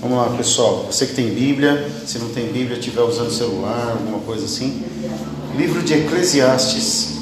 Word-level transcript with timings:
Vamos 0.00 0.16
lá, 0.16 0.34
pessoal. 0.34 0.86
Você 0.90 1.04
que 1.04 1.14
tem 1.14 1.28
Bíblia, 1.28 1.86
se 2.06 2.18
não 2.18 2.30
tem 2.30 2.46
Bíblia, 2.46 2.78
estiver 2.78 3.02
usando 3.02 3.30
celular, 3.30 3.98
alguma 3.98 4.20
coisa 4.20 4.46
assim. 4.46 4.82
Livro 5.54 5.82
de 5.82 5.92
Eclesiastes, 5.92 7.18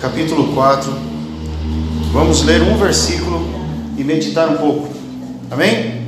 capítulo 0.00 0.54
4. 0.54 0.92
Vamos 2.12 2.44
ler 2.44 2.62
um 2.62 2.78
versículo 2.78 3.44
e 3.98 4.04
meditar 4.04 4.48
um 4.48 4.58
pouco. 4.58 4.90
Amém? 5.50 6.06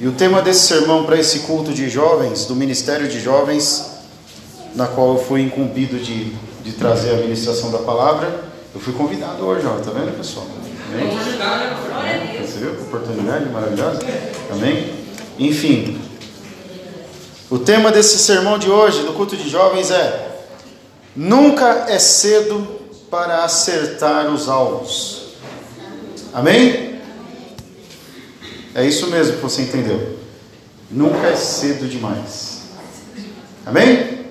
E 0.00 0.08
o 0.08 0.12
tema 0.12 0.42
desse 0.42 0.66
sermão 0.66 1.04
para 1.04 1.16
esse 1.16 1.40
culto 1.40 1.72
de 1.72 1.88
jovens, 1.88 2.44
do 2.44 2.56
Ministério 2.56 3.06
de 3.06 3.20
Jovens, 3.20 3.88
na 4.74 4.88
qual 4.88 5.14
eu 5.14 5.18
fui 5.22 5.42
incumbido 5.42 5.96
de, 5.96 6.34
de 6.64 6.72
trazer 6.72 7.10
a 7.10 7.18
ministração 7.18 7.70
da 7.70 7.78
palavra, 7.78 8.50
eu 8.74 8.80
fui 8.80 8.92
convidado 8.94 9.44
hoje, 9.44 9.64
ó, 9.64 9.78
tá 9.78 9.92
vendo, 9.92 10.16
pessoal? 10.16 10.44
Amém? 10.92 12.42
Viu 12.58 12.74
que 12.74 12.82
oportunidade 12.82 13.48
maravilhosa? 13.48 14.00
Amém? 14.52 14.92
Enfim, 15.38 15.98
o 17.50 17.58
tema 17.58 17.90
desse 17.90 18.18
sermão 18.18 18.58
de 18.58 18.70
hoje, 18.70 19.02
do 19.02 19.14
culto 19.14 19.34
de 19.34 19.48
jovens, 19.48 19.90
é: 19.90 20.42
Nunca 21.16 21.86
é 21.88 21.98
cedo 21.98 22.80
para 23.10 23.42
acertar 23.42 24.26
os 24.26 24.48
alvos. 24.48 25.34
Amém? 26.32 27.00
É 28.74 28.84
isso 28.84 29.06
mesmo 29.08 29.36
que 29.36 29.42
você 29.42 29.62
entendeu. 29.62 30.18
Nunca 30.90 31.26
é 31.26 31.36
cedo 31.36 31.88
demais. 31.88 32.62
Amém? 33.64 34.26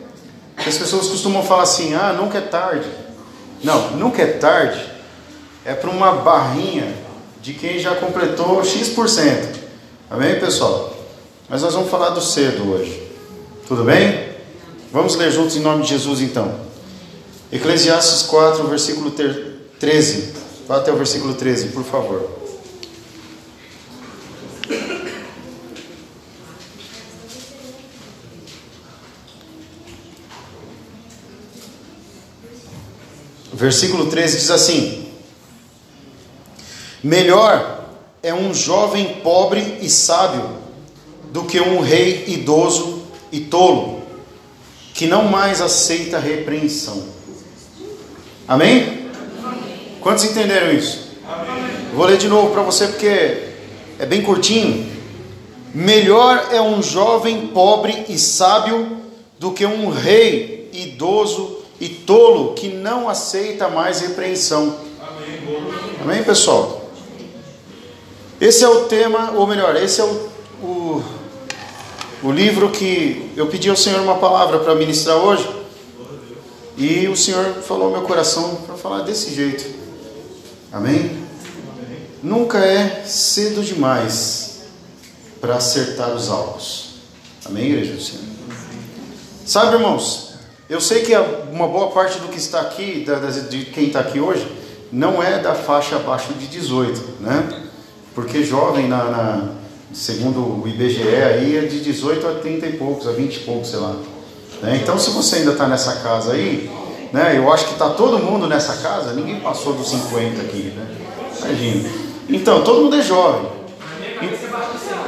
As 0.56 0.78
pessoas 0.78 1.08
costumam 1.08 1.44
falar 1.44 1.64
assim: 1.64 1.96
ah, 1.96 2.14
nunca 2.14 2.38
é 2.38 2.42
tarde. 2.42 2.88
Não, 3.64 3.92
nunca 3.98 4.22
é 4.22 4.28
tarde 4.28 4.91
é 5.66 5.74
para 5.74 5.90
uma 5.90 6.14
barrinha 6.18 6.94
de 7.42 7.54
quem 7.54 7.80
já 7.80 7.96
completou 7.96 8.64
X%. 8.64 9.60
Amém, 10.10 10.40
pessoal? 10.40 10.96
Mas 11.48 11.62
nós 11.62 11.74
vamos 11.74 11.90
falar 11.90 12.10
do 12.10 12.22
cedo 12.22 12.72
hoje. 12.72 13.12
Tudo 13.68 13.84
bem? 13.84 14.32
Vamos 14.92 15.16
ler 15.16 15.32
juntos 15.32 15.56
em 15.56 15.60
nome 15.60 15.84
de 15.84 15.90
Jesus 15.90 16.22
então. 16.22 16.54
Eclesiastes 17.52 18.24
4, 18.24 18.68
versículo 18.68 19.12
13. 19.80 20.34
Vá 20.68 20.78
até 20.78 20.92
o 20.92 20.96
versículo 20.96 21.34
13, 21.34 21.70
por 21.70 21.84
favor. 21.84 22.30
Versículo 33.54 34.08
13 34.08 34.38
diz 34.38 34.50
assim: 34.50 35.11
Melhor 37.04 37.86
é 38.22 38.34
um 38.34 38.54
jovem 38.54 39.20
pobre 39.24 39.80
e 39.82 39.90
sábio 39.90 40.50
do 41.32 41.44
que 41.44 41.60
um 41.60 41.82
rei 41.82 42.26
idoso 42.28 43.02
e 43.32 43.40
tolo, 43.40 44.04
que 44.94 45.08
não 45.08 45.24
mais 45.24 45.62
aceita 45.62 46.20
repreensão. 46.20 47.04
Amém? 48.48 49.10
Quantos 50.00 50.26
entenderam 50.26 50.72
isso? 50.72 51.12
Vou 51.96 52.06
ler 52.06 52.18
de 52.18 52.28
novo 52.28 52.52
para 52.52 52.62
você 52.62 52.88
porque 52.88 53.48
é 53.98 54.06
bem 54.06 54.22
curtinho. 54.22 54.92
Melhor 55.74 56.50
é 56.52 56.62
um 56.62 56.84
jovem 56.84 57.48
pobre 57.48 58.06
e 58.10 58.20
sábio 58.20 58.98
do 59.40 59.52
que 59.52 59.66
um 59.66 59.90
rei 59.90 60.70
idoso 60.74 61.58
e 61.80 61.90
tolo 61.90 62.54
que 62.54 62.68
não 62.68 63.10
aceita 63.10 63.68
mais 63.70 64.02
repreensão. 64.02 64.78
Amém, 66.04 66.24
pessoal? 66.24 66.81
Esse 68.42 68.64
é 68.64 68.68
o 68.68 68.86
tema, 68.86 69.34
ou 69.36 69.46
melhor, 69.46 69.76
esse 69.76 70.02
é 70.02 70.04
o, 70.04 70.30
o, 70.64 71.04
o 72.24 72.32
livro 72.32 72.72
que 72.72 73.32
eu 73.38 73.46
pedi 73.46 73.70
ao 73.70 73.78
Senhor 73.78 74.02
uma 74.02 74.18
palavra 74.18 74.58
para 74.58 74.74
ministrar 74.74 75.16
hoje. 75.18 75.48
E 76.76 77.08
o 77.08 77.16
Senhor 77.16 77.62
falou 77.62 77.86
ao 77.86 77.92
meu 77.92 78.02
coração 78.02 78.56
para 78.66 78.74
falar 78.74 79.02
desse 79.04 79.32
jeito. 79.36 79.64
Amém? 80.74 81.24
Nunca 82.24 82.58
é 82.58 83.04
cedo 83.06 83.64
demais 83.64 84.62
para 85.40 85.58
acertar 85.58 86.10
os 86.10 86.28
alvos. 86.28 86.96
Amém, 87.46 87.66
igreja 87.66 87.94
do 87.94 88.02
Senhor? 88.02 88.26
Sabe, 89.46 89.76
irmãos, 89.76 90.34
eu 90.68 90.82
sei 90.82 91.04
que 91.04 91.16
uma 91.52 91.68
boa 91.68 91.92
parte 91.92 92.18
do 92.18 92.28
que 92.28 92.40
está 92.40 92.62
aqui, 92.62 93.06
de 93.52 93.66
quem 93.66 93.86
está 93.86 94.00
aqui 94.00 94.20
hoje, 94.20 94.52
não 94.92 95.22
é 95.22 95.38
da 95.38 95.54
faixa 95.54 95.98
abaixo 95.98 96.34
de 96.34 96.48
18, 96.48 97.22
né? 97.22 97.61
Porque 98.14 98.44
jovem, 98.44 98.88
na, 98.88 99.06
na, 99.06 99.50
segundo 99.94 100.62
o 100.62 100.68
IBGE, 100.68 101.08
aí 101.08 101.58
é 101.58 101.62
de 101.62 101.80
18 101.80 102.28
a 102.28 102.32
30 102.36 102.66
e 102.66 102.74
poucos, 102.74 103.08
a 103.08 103.12
20 103.12 103.36
e 103.36 103.40
poucos, 103.40 103.70
sei 103.70 103.80
lá. 103.80 103.96
Né? 104.62 104.80
Então, 104.82 104.98
se 105.00 105.10
você 105.12 105.38
ainda 105.38 105.52
está 105.52 105.68
nessa 105.68 105.98
casa 105.98 106.34
aí, 106.34 106.70
né, 107.12 107.38
eu 107.38 107.52
acho 107.52 107.66
que 107.66 107.74
está 107.74 107.90
todo 107.90 108.20
mundo 108.20 108.48
nessa 108.48 108.78
casa, 108.78 109.14
ninguém 109.14 109.40
passou 109.40 109.74
dos 109.74 109.90
50 109.90 110.42
aqui. 110.42 110.74
Né? 110.76 110.88
Imagina. 111.40 111.90
Então, 112.30 112.64
todo 112.64 112.82
mundo 112.82 112.96
é 112.96 113.02
jovem. 113.02 113.50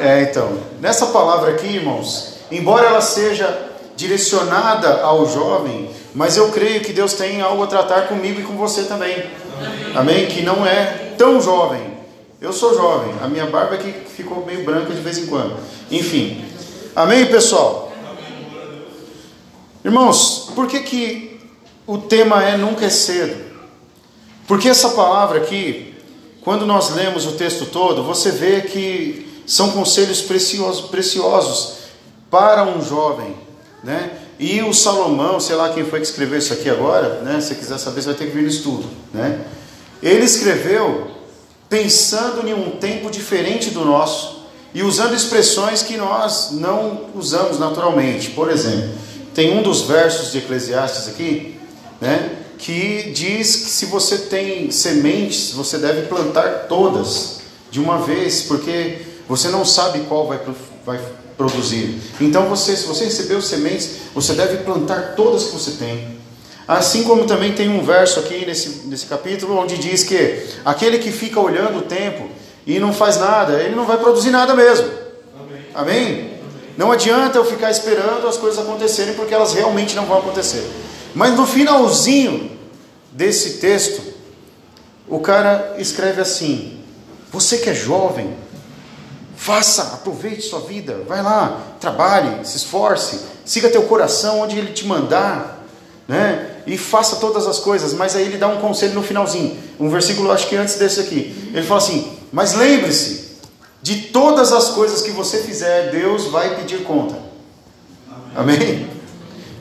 É, 0.01 0.23
então, 0.23 0.57
nessa 0.81 1.07
palavra 1.07 1.51
aqui, 1.51 1.67
irmãos, 1.67 2.39
embora 2.51 2.87
ela 2.87 3.01
seja 3.01 3.69
direcionada 3.95 5.01
ao 5.01 5.25
jovem, 5.29 5.89
mas 6.15 6.35
eu 6.35 6.49
creio 6.49 6.81
que 6.81 6.91
Deus 6.91 7.13
tem 7.13 7.41
algo 7.41 7.63
a 7.63 7.67
tratar 7.67 8.07
comigo 8.07 8.41
e 8.41 8.43
com 8.43 8.57
você 8.57 8.83
também. 8.83 9.23
Amém? 9.95 10.25
Que 10.25 10.41
não 10.41 10.65
é 10.65 11.13
tão 11.17 11.39
jovem, 11.39 11.92
eu 12.43 12.51
sou 12.51 12.75
jovem, 12.75 13.15
a 13.21 13.27
minha 13.29 13.45
barba 13.45 13.75
aqui 13.75 13.93
ficou 14.13 14.45
meio 14.45 14.65
branca 14.65 14.93
de 14.93 14.99
vez 14.99 15.17
em 15.17 15.27
quando. 15.27 15.55
Enfim. 15.89 16.43
Amém, 16.93 17.25
pessoal? 17.27 17.93
Irmãos, 19.83 20.51
por 20.53 20.67
que, 20.67 20.81
que 20.81 21.39
o 21.87 21.97
tema 21.99 22.43
é 22.43 22.57
nunca 22.57 22.85
é 22.85 22.89
cedo? 22.89 23.41
Porque 24.45 24.67
essa 24.67 24.89
palavra 24.89 25.37
aqui, 25.39 25.95
quando 26.41 26.65
nós 26.65 26.93
lemos 26.93 27.25
o 27.25 27.31
texto 27.31 27.65
todo, 27.67 28.03
você 28.03 28.29
vê 28.29 28.59
que 28.59 29.41
são 29.47 29.71
conselhos 29.71 30.21
preciosos, 30.21 30.89
preciosos 30.89 31.75
para 32.29 32.65
um 32.65 32.83
jovem, 32.83 33.37
né? 33.81 34.17
E 34.37 34.61
o 34.61 34.73
Salomão, 34.73 35.39
sei 35.39 35.55
lá 35.55 35.71
quem 35.71 35.85
foi 35.85 36.01
que 36.01 36.07
escreveu 36.07 36.39
isso 36.39 36.51
aqui 36.51 36.69
agora, 36.69 37.21
né? 37.21 37.39
Se 37.39 37.55
quiser 37.55 37.77
saber, 37.77 38.01
você 38.01 38.07
vai 38.07 38.15
ter 38.15 38.25
que 38.25 38.35
vir 38.35 38.41
no 38.41 38.49
estudo, 38.49 38.85
né? 39.13 39.45
Ele 40.01 40.25
escreveu 40.25 41.12
pensando 41.73 42.47
em 42.47 42.53
um 42.53 42.69
tempo 42.69 43.09
diferente 43.09 43.71
do 43.71 43.83
nosso 43.83 44.43
e 44.75 44.83
usando 44.83 45.15
expressões 45.15 45.81
que 45.81 45.97
nós 45.97 46.51
não 46.51 47.07
usamos 47.15 47.57
naturalmente. 47.57 48.29
Por 48.29 48.47
exemplo, 48.51 48.91
tem 49.33 49.57
um 49.57 49.63
dos 49.63 49.81
versos 49.81 50.31
de 50.31 50.37
Eclesiastes 50.37 51.07
aqui, 51.07 51.59
né, 51.99 52.37
que 52.59 53.11
diz 53.15 53.55
que 53.55 53.69
se 53.71 53.87
você 53.87 54.19
tem 54.19 54.69
sementes, 54.69 55.49
você 55.49 55.79
deve 55.79 56.03
plantar 56.03 56.67
todas 56.69 57.39
de 57.71 57.79
uma 57.79 57.97
vez, 57.97 58.43
porque 58.43 58.99
você 59.27 59.47
não 59.47 59.65
sabe 59.65 60.01
qual 60.01 60.27
vai, 60.27 60.39
vai 60.85 60.99
produzir. 61.35 61.99
Então, 62.21 62.47
você, 62.49 62.77
se 62.77 62.85
você 62.85 63.05
recebeu 63.05 63.41
sementes, 63.41 63.89
você 64.13 64.33
deve 64.33 64.57
plantar 64.57 65.15
todas 65.15 65.45
que 65.45 65.53
você 65.53 65.71
tem. 65.71 66.22
Assim 66.67 67.03
como 67.03 67.25
também 67.25 67.53
tem 67.53 67.69
um 67.69 67.83
verso 67.83 68.19
aqui 68.19 68.45
nesse, 68.45 68.87
nesse 68.87 69.05
capítulo 69.05 69.57
onde 69.57 69.77
diz 69.77 70.03
que 70.03 70.45
aquele 70.63 70.97
que 70.97 71.11
fica 71.11 71.39
olhando 71.39 71.79
o 71.79 71.81
tempo 71.81 72.29
e 72.65 72.79
não 72.79 72.93
faz 72.93 73.17
nada, 73.17 73.61
ele 73.61 73.75
não 73.75 73.85
vai 73.85 73.97
produzir 73.97 74.31
nada 74.31 74.53
mesmo. 74.53 74.87
Amém? 75.37 75.65
Amém? 75.73 76.33
Não 76.77 76.91
adianta 76.91 77.37
eu 77.37 77.45
ficar 77.45 77.69
esperando 77.69 78.27
as 78.27 78.37
coisas 78.37 78.59
acontecerem 78.59 79.13
porque 79.13 79.33
elas 79.33 79.53
realmente 79.53 79.95
não 79.95 80.05
vão 80.05 80.19
acontecer. 80.19 80.65
Mas 81.13 81.35
no 81.35 81.45
finalzinho 81.45 82.57
desse 83.11 83.59
texto, 83.59 84.01
o 85.07 85.19
cara 85.19 85.75
escreve 85.77 86.21
assim: 86.21 86.79
Você 87.31 87.57
que 87.57 87.69
é 87.69 87.75
jovem, 87.75 88.35
faça, 89.35 89.93
aproveite 89.93 90.41
sua 90.41 90.61
vida, 90.61 91.03
vai 91.07 91.21
lá, 91.21 91.61
trabalhe, 91.79 92.45
se 92.45 92.57
esforce, 92.57 93.19
siga 93.45 93.69
teu 93.69 93.83
coração 93.83 94.39
onde 94.39 94.57
ele 94.57 94.71
te 94.71 94.87
mandar 94.87 95.52
né? 96.13 96.49
E 96.67 96.77
faça 96.77 97.15
todas 97.15 97.47
as 97.47 97.57
coisas, 97.57 97.93
mas 97.93 98.15
aí 98.15 98.23
ele 98.23 98.37
dá 98.37 98.47
um 98.47 98.57
conselho 98.57 98.93
no 98.93 99.01
finalzinho, 99.01 99.57
um 99.79 99.89
versículo 99.89 100.31
acho 100.31 100.47
que 100.47 100.55
antes 100.55 100.75
desse 100.75 100.99
aqui. 100.99 101.51
Ele 101.51 101.65
fala 101.65 101.81
assim: 101.81 102.07
"Mas 102.31 102.53
lembre-se, 102.53 103.39
de 103.81 103.95
todas 104.13 104.53
as 104.53 104.69
coisas 104.69 105.01
que 105.01 105.09
você 105.09 105.39
fizer, 105.39 105.89
Deus 105.89 106.27
vai 106.27 106.55
pedir 106.55 106.83
conta." 106.83 107.17
Amém? 108.35 108.55
Amém? 108.55 108.87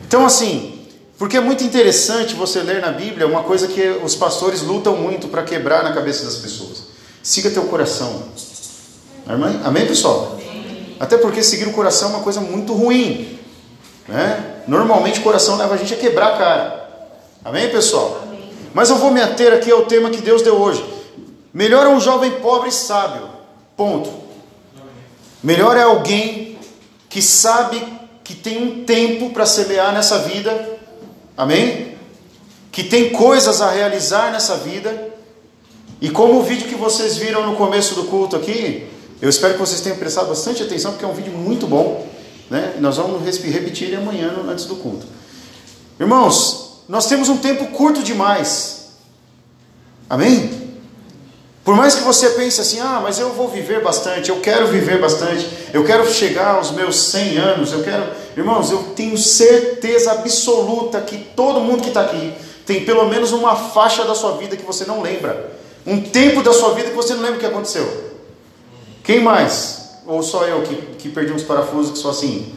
Então 0.06 0.26
assim, 0.26 0.78
porque 1.19 1.38
é 1.38 1.40
muito 1.40 1.64
interessante 1.64 2.34
você 2.34 2.60
ler 2.60 2.82
na 2.82 2.93
Bíblia 2.93 3.26
uma 3.26 3.43
coisa 3.43 3.66
que 3.66 3.81
os 4.04 4.14
pastores 4.14 4.60
lutam 4.60 4.94
muito 4.94 5.28
para 5.28 5.43
quebrar 5.43 5.82
na 5.82 5.93
cabeça 5.93 6.25
das 6.25 6.37
pessoas. 6.37 6.84
Siga 7.22 7.50
teu 7.50 7.64
coração. 7.64 8.25
Amém, 9.26 9.58
Amém 9.64 9.87
pessoal? 9.87 10.32
Amém. 10.34 10.96
Até 11.00 11.16
porque 11.16 11.43
seguir 11.43 11.66
o 11.66 11.72
coração 11.72 12.10
é 12.10 12.14
uma 12.14 12.22
coisa 12.22 12.40
muito 12.40 12.75
ruim. 12.75 13.38
Né? 14.06 14.51
Normalmente 14.67 15.20
o 15.20 15.23
coração 15.23 15.56
leva 15.56 15.75
a 15.75 15.76
gente 15.76 15.94
a 15.94 15.97
quebrar 15.97 16.35
a 16.35 16.37
cara. 16.37 16.91
Amém, 17.44 17.69
pessoal? 17.70 18.20
Amém. 18.23 18.50
Mas 18.73 18.91
eu 18.91 18.97
vou 18.97 19.11
me 19.11 19.20
ater 19.20 19.53
aqui 19.53 19.70
ao 19.70 19.87
tema 19.87 20.11
que 20.11 20.20
Deus 20.20 20.43
deu 20.43 20.56
hoje. 20.61 20.85
Melhor 21.53 21.87
é 21.87 21.88
um 21.88 22.00
jovem 22.00 22.31
pobre 22.41 22.69
e 22.69 22.73
sábio. 22.73 23.29
Ponto. 23.76 24.11
Melhor 25.43 25.76
é 25.76 25.82
alguém 25.82 26.59
que 27.09 27.20
sabe 27.20 27.82
que 28.23 28.35
tem 28.35 28.62
um 28.62 28.85
tempo 28.85 29.31
para 29.31 29.44
semear 29.44 29.93
nessa 29.93 30.19
vida. 30.19 30.79
Amém? 31.37 31.97
Que 32.70 32.85
tem 32.85 33.11
coisas 33.11 33.61
a 33.61 33.70
realizar 33.70 34.31
nessa 34.31 34.56
vida. 34.56 35.11
E 36.00 36.09
como 36.09 36.38
o 36.38 36.43
vídeo 36.43 36.69
que 36.69 36.75
vocês 36.75 37.17
viram 37.17 37.47
no 37.47 37.56
começo 37.56 37.94
do 37.94 38.05
culto 38.05 38.37
aqui, 38.37 38.88
eu 39.20 39.29
espero 39.29 39.55
que 39.55 39.61
vocês 39.61 39.81
tenham 39.81 39.99
prestado 39.99 40.29
bastante 40.29 40.62
atenção, 40.62 40.93
porque 40.93 41.05
é 41.05 41.09
um 41.09 41.12
vídeo 41.12 41.32
muito 41.32 41.67
bom. 41.67 42.06
Né? 42.52 42.75
Nós 42.81 42.99
vamos 42.99 43.25
repetir 43.25 43.87
ele 43.87 43.96
amanhã 43.96 44.31
antes 44.46 44.66
do 44.66 44.76
culto. 44.76 45.06
Irmãos, 45.99 46.82
nós 46.87 47.06
temos 47.06 47.31
um 47.31 47.38
tempo 47.38 47.69
curto 47.69 48.02
demais. 48.02 48.90
Amém? 50.06 50.76
Por 51.64 51.75
mais 51.75 51.94
que 51.94 52.02
você 52.02 52.28
pense 52.28 52.60
assim, 52.60 52.78
ah, 52.78 53.00
mas 53.02 53.19
eu 53.19 53.32
vou 53.32 53.49
viver 53.49 53.82
bastante, 53.82 54.28
eu 54.28 54.38
quero 54.40 54.66
viver 54.66 55.00
bastante, 55.00 55.49
eu 55.72 55.82
quero 55.82 56.06
chegar 56.12 56.56
aos 56.56 56.72
meus 56.72 56.96
100 56.96 57.38
anos, 57.38 57.72
eu 57.72 57.82
quero. 57.82 58.04
Irmãos, 58.37 58.70
eu 58.70 58.82
tenho 58.94 59.16
certeza 59.16 60.12
absoluta 60.12 61.00
que 61.00 61.16
todo 61.16 61.60
mundo 61.60 61.81
que 61.81 61.88
está 61.88 62.02
aqui 62.02 62.34
tem 62.66 62.84
pelo 62.84 63.08
menos 63.08 63.32
uma 63.32 63.56
faixa 63.56 64.04
da 64.04 64.14
sua 64.14 64.37
vida 64.37 64.58
que 64.58 64.66
você 64.66 64.84
não 64.84 65.00
lembra. 65.00 65.52
Um 65.87 66.02
tempo 66.02 66.43
da 66.43 66.52
sua 66.52 66.75
vida 66.75 66.90
que 66.90 66.96
você 66.96 67.14
não 67.14 67.22
lembra 67.22 67.38
o 67.38 67.40
que 67.40 67.46
aconteceu. 67.46 68.12
Quem 69.02 69.22
mais? 69.22 69.81
Ou 70.06 70.22
só 70.22 70.44
eu 70.44 70.62
que, 70.62 70.75
que 70.96 71.08
perdi 71.08 71.32
uns 71.32 71.43
parafusos 71.43 71.93
que 71.93 71.99
sou 71.99 72.10
assim? 72.10 72.54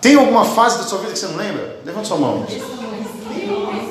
Tem 0.00 0.16
alguma 0.16 0.44
fase 0.44 0.78
da 0.78 0.84
sua 0.84 0.98
vida 0.98 1.12
que 1.12 1.18
você 1.18 1.26
não 1.26 1.36
lembra? 1.36 1.78
Levanta 1.84 2.06
sua 2.06 2.18
mão. 2.18 2.46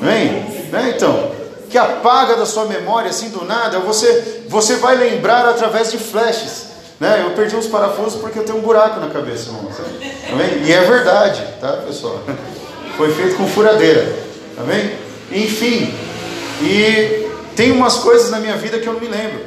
Vem? 0.02 0.54
É, 0.72 0.90
então 0.96 1.44
que 1.74 1.78
apaga 1.80 2.36
da 2.36 2.46
sua 2.46 2.66
memória 2.66 3.10
assim 3.10 3.30
do 3.30 3.44
nada, 3.46 3.80
você, 3.80 4.44
você 4.48 4.76
vai 4.76 4.96
lembrar 4.96 5.44
através 5.50 5.90
de 5.90 5.98
flashes. 5.98 6.68
Né? 7.00 7.24
Eu 7.26 7.32
perdi 7.32 7.56
uns 7.56 7.66
parafusos 7.66 8.22
porque 8.22 8.38
eu 8.38 8.46
tenho 8.46 8.60
um 8.60 8.62
buraco 8.62 9.00
na 9.00 9.10
cabeça, 9.10 9.50
irmão. 9.50 9.68
Amém? 10.32 10.64
E 10.66 10.72
é 10.72 10.82
verdade, 10.82 11.44
tá, 11.60 11.78
pessoal? 11.78 12.22
Foi 12.96 13.12
feito 13.12 13.38
com 13.38 13.48
furadeira. 13.48 14.08
Amém? 14.56 14.96
Enfim, 15.32 15.92
e 16.62 17.28
tem 17.56 17.72
umas 17.72 17.96
coisas 17.96 18.30
na 18.30 18.40
minha 18.40 18.56
vida 18.56 18.78
que 18.78 18.88
eu 18.88 18.94
não 18.94 19.00
me 19.00 19.08
lembro. 19.08 19.44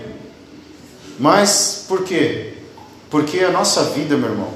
Mas 1.20 1.84
por 1.86 2.02
quê? 2.02 2.54
Porque 3.10 3.40
a 3.40 3.50
nossa 3.50 3.84
vida, 3.84 4.16
meu 4.16 4.30
irmão, 4.30 4.50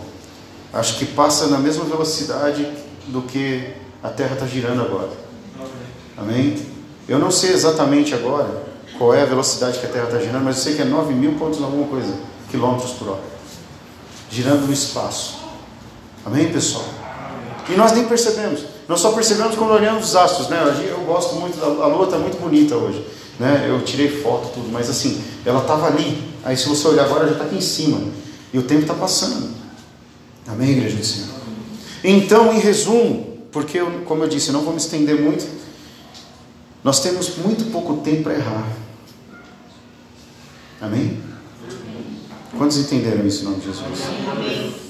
acho 0.73 0.99
que 0.99 1.05
passa 1.05 1.47
na 1.49 1.59
mesma 1.59 1.85
velocidade 1.85 2.67
do 3.07 3.23
que 3.23 3.73
a 4.03 4.09
Terra 4.09 4.35
está 4.35 4.47
girando 4.47 4.83
agora. 4.83 5.11
Amém? 6.17 6.57
Eu 7.09 7.19
não 7.19 7.31
sei 7.31 7.53
exatamente 7.53 8.15
agora 8.15 8.71
qual 8.99 9.15
é 9.15 9.23
a 9.23 9.27
velocidade 9.27 9.79
que 9.79 9.87
a 9.87 9.89
Terra 9.89 10.05
está 10.05 10.19
girando, 10.19 10.45
mas 10.45 10.59
eu 10.59 10.63
sei 10.63 10.75
que 10.75 10.83
é 10.83 10.85
9 10.85 11.15
mil 11.15 11.33
pontos 11.33 11.63
alguma 11.63 11.87
coisa, 11.87 12.13
quilômetros 12.51 12.93
por 12.93 13.09
hora. 13.09 13.23
Girando 14.31 14.67
no 14.67 14.73
espaço. 14.73 15.39
Amém, 16.25 16.53
pessoal? 16.53 16.85
E 17.69 17.73
nós 17.73 17.93
nem 17.93 18.05
percebemos. 18.07 18.63
Nós 18.89 19.01
só 19.01 19.13
percebemos 19.13 19.57
quando 19.57 19.73
olhamos 19.73 20.09
os 20.09 20.17
astros, 20.17 20.49
né? 20.49 20.61
Eu 20.89 21.01
gosto 21.05 21.37
muito, 21.37 21.59
da, 21.59 21.67
a 21.67 21.87
lua 21.87 22.05
está 22.05 22.19
muito 22.19 22.41
bonita 22.41 22.77
hoje. 22.77 23.05
Né? 23.39 23.67
Eu 23.69 23.83
tirei 23.83 24.21
foto, 24.21 24.51
tudo, 24.53 24.69
mas 24.71 24.91
assim, 24.91 25.23
ela 25.47 25.61
estava 25.61 25.87
ali. 25.87 26.23
Aí 26.45 26.57
se 26.57 26.69
você 26.69 26.87
olhar 26.89 27.05
agora, 27.05 27.27
já 27.27 27.33
está 27.33 27.45
aqui 27.45 27.57
em 27.57 27.61
cima. 27.61 28.01
E 28.53 28.59
o 28.59 28.63
tempo 28.63 28.83
está 28.83 28.95
passando. 28.95 29.51
Amém, 30.47 30.71
igreja 30.71 30.97
do 30.97 31.05
Senhor? 31.05 31.29
Então, 32.03 32.53
em 32.53 32.59
resumo, 32.59 33.39
porque, 33.53 33.79
eu, 33.79 34.03
como 34.05 34.25
eu 34.25 34.29
disse, 34.29 34.53
não 34.53 34.63
vou 34.63 34.73
me 34.73 34.81
estender 34.81 35.21
muito, 35.21 35.47
nós 36.83 37.01
temos 37.01 37.37
muito 37.37 37.71
pouco 37.71 37.99
tempo 37.99 38.25
para 38.25 38.35
errar. 38.35 38.67
Amém? 40.81 41.21
Quantos 42.57 42.79
entenderam 42.79 43.27
isso 43.27 43.43
em 43.43 43.45
nome 43.45 43.61
de 43.61 43.67
Jesus? 43.67 43.85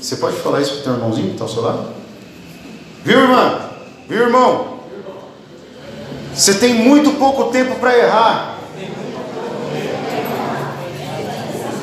Você 0.01 0.17
pode 0.17 0.37
falar 0.39 0.63
isso 0.63 0.73
para 0.73 0.81
o 0.81 0.83
teu 0.85 0.93
irmãozinho 0.95 1.27
que 1.27 1.33
está 1.33 1.45
ao 1.45 1.51
seu 1.51 1.63
lado? 1.63 1.93
Viu, 3.05 3.21
irmã? 3.21 3.71
Viu, 4.09 4.23
irmão? 4.23 4.81
Você 6.35 6.55
tem 6.55 6.75
muito 6.75 7.13
pouco 7.19 7.51
tempo 7.51 7.79
para 7.81 7.99
errar. 7.99 8.59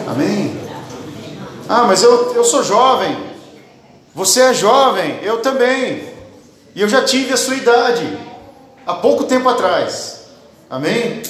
Amém? 0.08 0.57
Ah, 1.70 1.84
mas 1.84 2.04
eu, 2.04 2.34
eu 2.34 2.44
sou 2.44 2.64
jovem. 2.64 3.18
Você 4.16 4.42
é 4.42 4.54
jovem, 4.54 5.20
eu 5.22 5.42
também. 5.42 6.08
E 6.74 6.82
eu 6.82 6.90
já 6.90 7.04
tive 7.04 7.34
a 7.34 7.38
sua 7.38 7.56
idade 7.56 8.18
há 8.86 8.94
pouco 8.94 9.26
tempo 9.26 9.48
atrás. 9.50 10.22
Amém? 10.70 11.22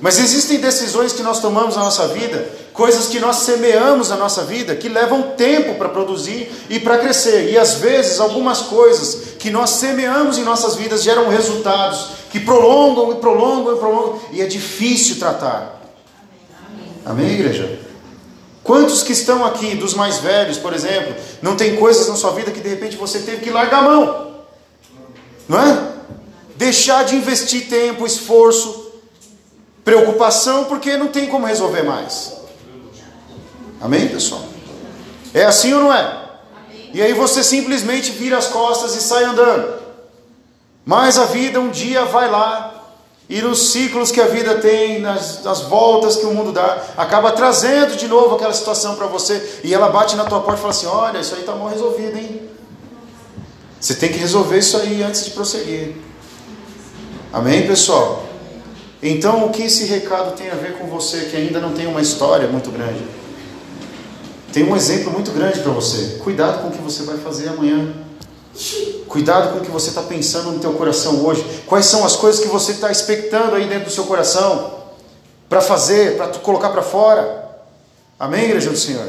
Mas 0.00 0.18
existem 0.18 0.58
decisões 0.58 1.12
que 1.12 1.22
nós 1.22 1.40
tomamos 1.40 1.76
na 1.76 1.82
nossa 1.84 2.08
vida, 2.08 2.48
coisas 2.72 3.06
que 3.06 3.20
nós 3.20 3.36
semeamos 3.36 4.08
na 4.08 4.16
nossa 4.16 4.42
vida, 4.42 4.74
que 4.74 4.88
levam 4.88 5.34
tempo 5.36 5.76
para 5.76 5.88
produzir 5.88 6.50
e 6.68 6.80
para 6.80 6.98
crescer. 6.98 7.52
E 7.52 7.58
às 7.58 7.74
vezes 7.74 8.18
algumas 8.18 8.62
coisas 8.62 9.34
que 9.38 9.50
nós 9.50 9.70
semeamos 9.70 10.38
em 10.38 10.42
nossas 10.42 10.74
vidas 10.74 11.02
geram 11.02 11.28
resultados 11.28 12.10
que 12.30 12.40
prolongam 12.40 13.12
e 13.12 13.16
prolongam 13.16 13.76
e 13.76 13.78
prolongam, 13.78 14.20
e 14.32 14.40
é 14.40 14.46
difícil 14.46 15.18
tratar. 15.18 15.80
Amém, 17.04 17.32
igreja? 17.32 17.81
Quantos 18.62 19.02
que 19.02 19.12
estão 19.12 19.44
aqui, 19.44 19.74
dos 19.74 19.94
mais 19.94 20.18
velhos, 20.18 20.58
por 20.58 20.72
exemplo, 20.72 21.14
não 21.40 21.56
tem 21.56 21.76
coisas 21.76 22.08
na 22.08 22.16
sua 22.16 22.30
vida 22.32 22.50
que 22.50 22.60
de 22.60 22.68
repente 22.68 22.96
você 22.96 23.18
teve 23.20 23.42
que 23.42 23.50
largar 23.50 23.80
a 23.80 23.82
mão? 23.82 24.32
Não 25.48 25.58
é? 25.58 25.92
deixar 26.62 27.04
de 27.04 27.16
investir 27.16 27.68
tempo, 27.68 28.06
esforço, 28.06 28.92
preocupação, 29.84 30.64
porque 30.64 30.96
não 30.96 31.08
tem 31.08 31.26
como 31.26 31.44
resolver 31.44 31.82
mais. 31.82 32.34
Amém, 33.80 34.08
pessoal? 34.08 34.44
É 35.34 35.44
assim 35.44 35.72
ou 35.72 35.80
não 35.80 35.92
é? 35.92 36.20
E 36.94 37.02
aí 37.02 37.12
você 37.14 37.42
simplesmente 37.42 38.12
vira 38.12 38.38
as 38.38 38.46
costas 38.46 38.94
e 38.94 39.00
sai 39.00 39.24
andando. 39.24 39.80
Mas 40.84 41.18
a 41.18 41.24
vida 41.24 41.58
um 41.58 41.70
dia 41.70 42.04
vai 42.04 42.30
lá 42.30 42.81
e 43.28 43.40
nos 43.40 43.70
ciclos 43.70 44.10
que 44.10 44.20
a 44.20 44.26
vida 44.26 44.56
tem, 44.56 45.00
nas, 45.00 45.42
nas 45.42 45.62
voltas 45.62 46.16
que 46.16 46.26
o 46.26 46.34
mundo 46.34 46.52
dá, 46.52 46.82
acaba 46.96 47.32
trazendo 47.32 47.96
de 47.96 48.06
novo 48.06 48.34
aquela 48.34 48.52
situação 48.52 48.94
para 48.96 49.06
você 49.06 49.60
e 49.64 49.72
ela 49.72 49.88
bate 49.88 50.16
na 50.16 50.24
tua 50.24 50.40
porta 50.40 50.58
e 50.58 50.60
fala 50.60 50.70
assim: 50.70 50.86
Olha, 50.86 51.18
isso 51.18 51.34
aí 51.34 51.40
está 51.40 51.54
mal 51.54 51.68
resolvido, 51.68 52.18
hein? 52.18 52.42
Você 53.80 53.94
tem 53.94 54.12
que 54.12 54.18
resolver 54.18 54.58
isso 54.58 54.76
aí 54.76 55.02
antes 55.02 55.24
de 55.24 55.30
prosseguir. 55.30 55.96
Amém, 57.32 57.66
pessoal? 57.66 58.26
Então, 59.02 59.46
o 59.46 59.50
que 59.50 59.62
esse 59.62 59.84
recado 59.86 60.36
tem 60.36 60.50
a 60.50 60.54
ver 60.54 60.78
com 60.78 60.86
você 60.86 61.22
que 61.30 61.36
ainda 61.36 61.58
não 61.58 61.72
tem 61.72 61.86
uma 61.86 62.00
história 62.00 62.46
muito 62.46 62.70
grande? 62.70 63.02
Tem 64.52 64.62
um 64.62 64.76
exemplo 64.76 65.10
muito 65.10 65.32
grande 65.32 65.60
para 65.60 65.72
você. 65.72 66.18
Cuidado 66.22 66.62
com 66.62 66.68
o 66.68 66.70
que 66.70 66.82
você 66.82 67.02
vai 67.02 67.16
fazer 67.16 67.48
amanhã. 67.48 67.92
Cuidado 69.08 69.52
com 69.52 69.58
o 69.58 69.60
que 69.62 69.70
você 69.70 69.88
está 69.88 70.02
pensando 70.02 70.52
no 70.52 70.58
teu 70.58 70.72
coração 70.74 71.24
hoje. 71.24 71.44
Quais 71.66 71.86
são 71.86 72.04
as 72.04 72.16
coisas 72.16 72.40
que 72.40 72.48
você 72.48 72.72
está 72.72 72.90
expectando 72.90 73.54
aí 73.54 73.66
dentro 73.66 73.86
do 73.86 73.90
seu 73.90 74.04
coração 74.04 74.82
para 75.48 75.60
fazer, 75.60 76.16
para 76.16 76.28
colocar 76.28 76.70
para 76.70 76.82
fora? 76.82 77.42
Amém, 78.18 78.44
igreja 78.44 78.70
do 78.70 78.76
Senhor? 78.76 79.08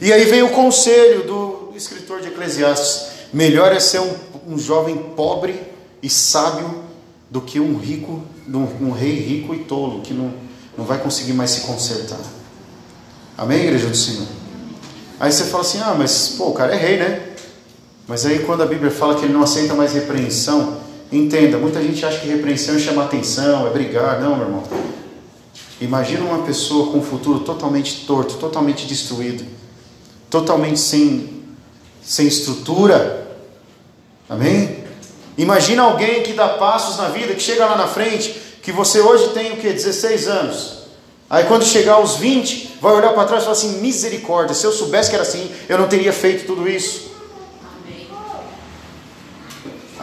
E 0.00 0.12
aí 0.12 0.24
vem 0.24 0.42
o 0.42 0.50
conselho 0.50 1.26
do 1.26 1.72
escritor 1.76 2.20
de 2.20 2.28
Eclesiastes: 2.28 3.08
melhor 3.32 3.72
é 3.72 3.80
ser 3.80 4.00
um, 4.00 4.14
um 4.46 4.58
jovem 4.58 4.96
pobre 4.96 5.60
e 6.02 6.08
sábio 6.08 6.84
do 7.30 7.40
que 7.40 7.58
um 7.58 7.76
rico, 7.76 8.22
um, 8.48 8.90
rei 8.92 9.14
rico 9.14 9.54
e 9.54 9.58
tolo, 9.64 10.00
que 10.00 10.14
não, 10.14 10.32
não 10.76 10.84
vai 10.84 10.98
conseguir 10.98 11.32
mais 11.32 11.50
se 11.50 11.62
consertar. 11.62 12.20
Amém, 13.36 13.64
igreja 13.64 13.88
do 13.88 13.96
Senhor? 13.96 14.26
Aí 15.18 15.32
você 15.32 15.44
fala 15.44 15.62
assim: 15.62 15.80
ah, 15.80 15.94
mas 15.96 16.30
pô, 16.30 16.48
o 16.48 16.54
cara 16.54 16.74
é 16.74 16.78
rei, 16.78 16.98
né? 16.98 17.35
Mas 18.08 18.24
aí 18.24 18.40
quando 18.40 18.62
a 18.62 18.66
Bíblia 18.66 18.90
fala 18.90 19.16
que 19.16 19.24
ele 19.24 19.32
não 19.32 19.42
aceita 19.42 19.74
mais 19.74 19.92
repreensão, 19.92 20.78
entenda, 21.10 21.58
muita 21.58 21.82
gente 21.82 22.04
acha 22.04 22.20
que 22.20 22.28
repreensão 22.28 22.76
é 22.76 22.78
chamar 22.78 23.04
atenção, 23.04 23.66
é 23.66 23.70
brigar. 23.70 24.20
Não, 24.20 24.36
meu 24.36 24.46
irmão. 24.46 24.62
Imagina 25.80 26.24
uma 26.24 26.42
pessoa 26.44 26.90
com 26.90 26.98
um 26.98 27.02
futuro 27.02 27.40
totalmente 27.40 28.06
torto, 28.06 28.36
totalmente 28.36 28.86
destruído, 28.86 29.44
totalmente 30.30 30.78
sem, 30.78 31.42
sem 32.02 32.26
estrutura. 32.26 33.26
Amém? 34.28 34.84
Imagina 35.36 35.82
alguém 35.82 36.22
que 36.22 36.32
dá 36.32 36.48
passos 36.48 36.96
na 36.96 37.08
vida, 37.08 37.34
que 37.34 37.42
chega 37.42 37.66
lá 37.66 37.76
na 37.76 37.86
frente, 37.86 38.40
que 38.62 38.72
você 38.72 39.00
hoje 39.00 39.28
tem 39.30 39.52
o 39.52 39.56
que? 39.56 39.70
16 39.70 40.28
anos. 40.28 40.76
Aí 41.28 41.44
quando 41.44 41.64
chegar 41.64 41.94
aos 41.94 42.16
20, 42.16 42.78
vai 42.80 42.94
olhar 42.94 43.12
para 43.12 43.24
trás 43.24 43.42
e 43.42 43.46
falar 43.46 43.58
assim: 43.58 43.80
misericórdia, 43.80 44.54
se 44.54 44.64
eu 44.64 44.72
soubesse 44.72 45.10
que 45.10 45.16
era 45.16 45.24
assim, 45.24 45.50
eu 45.68 45.76
não 45.76 45.88
teria 45.88 46.12
feito 46.12 46.46
tudo 46.46 46.68
isso. 46.68 47.15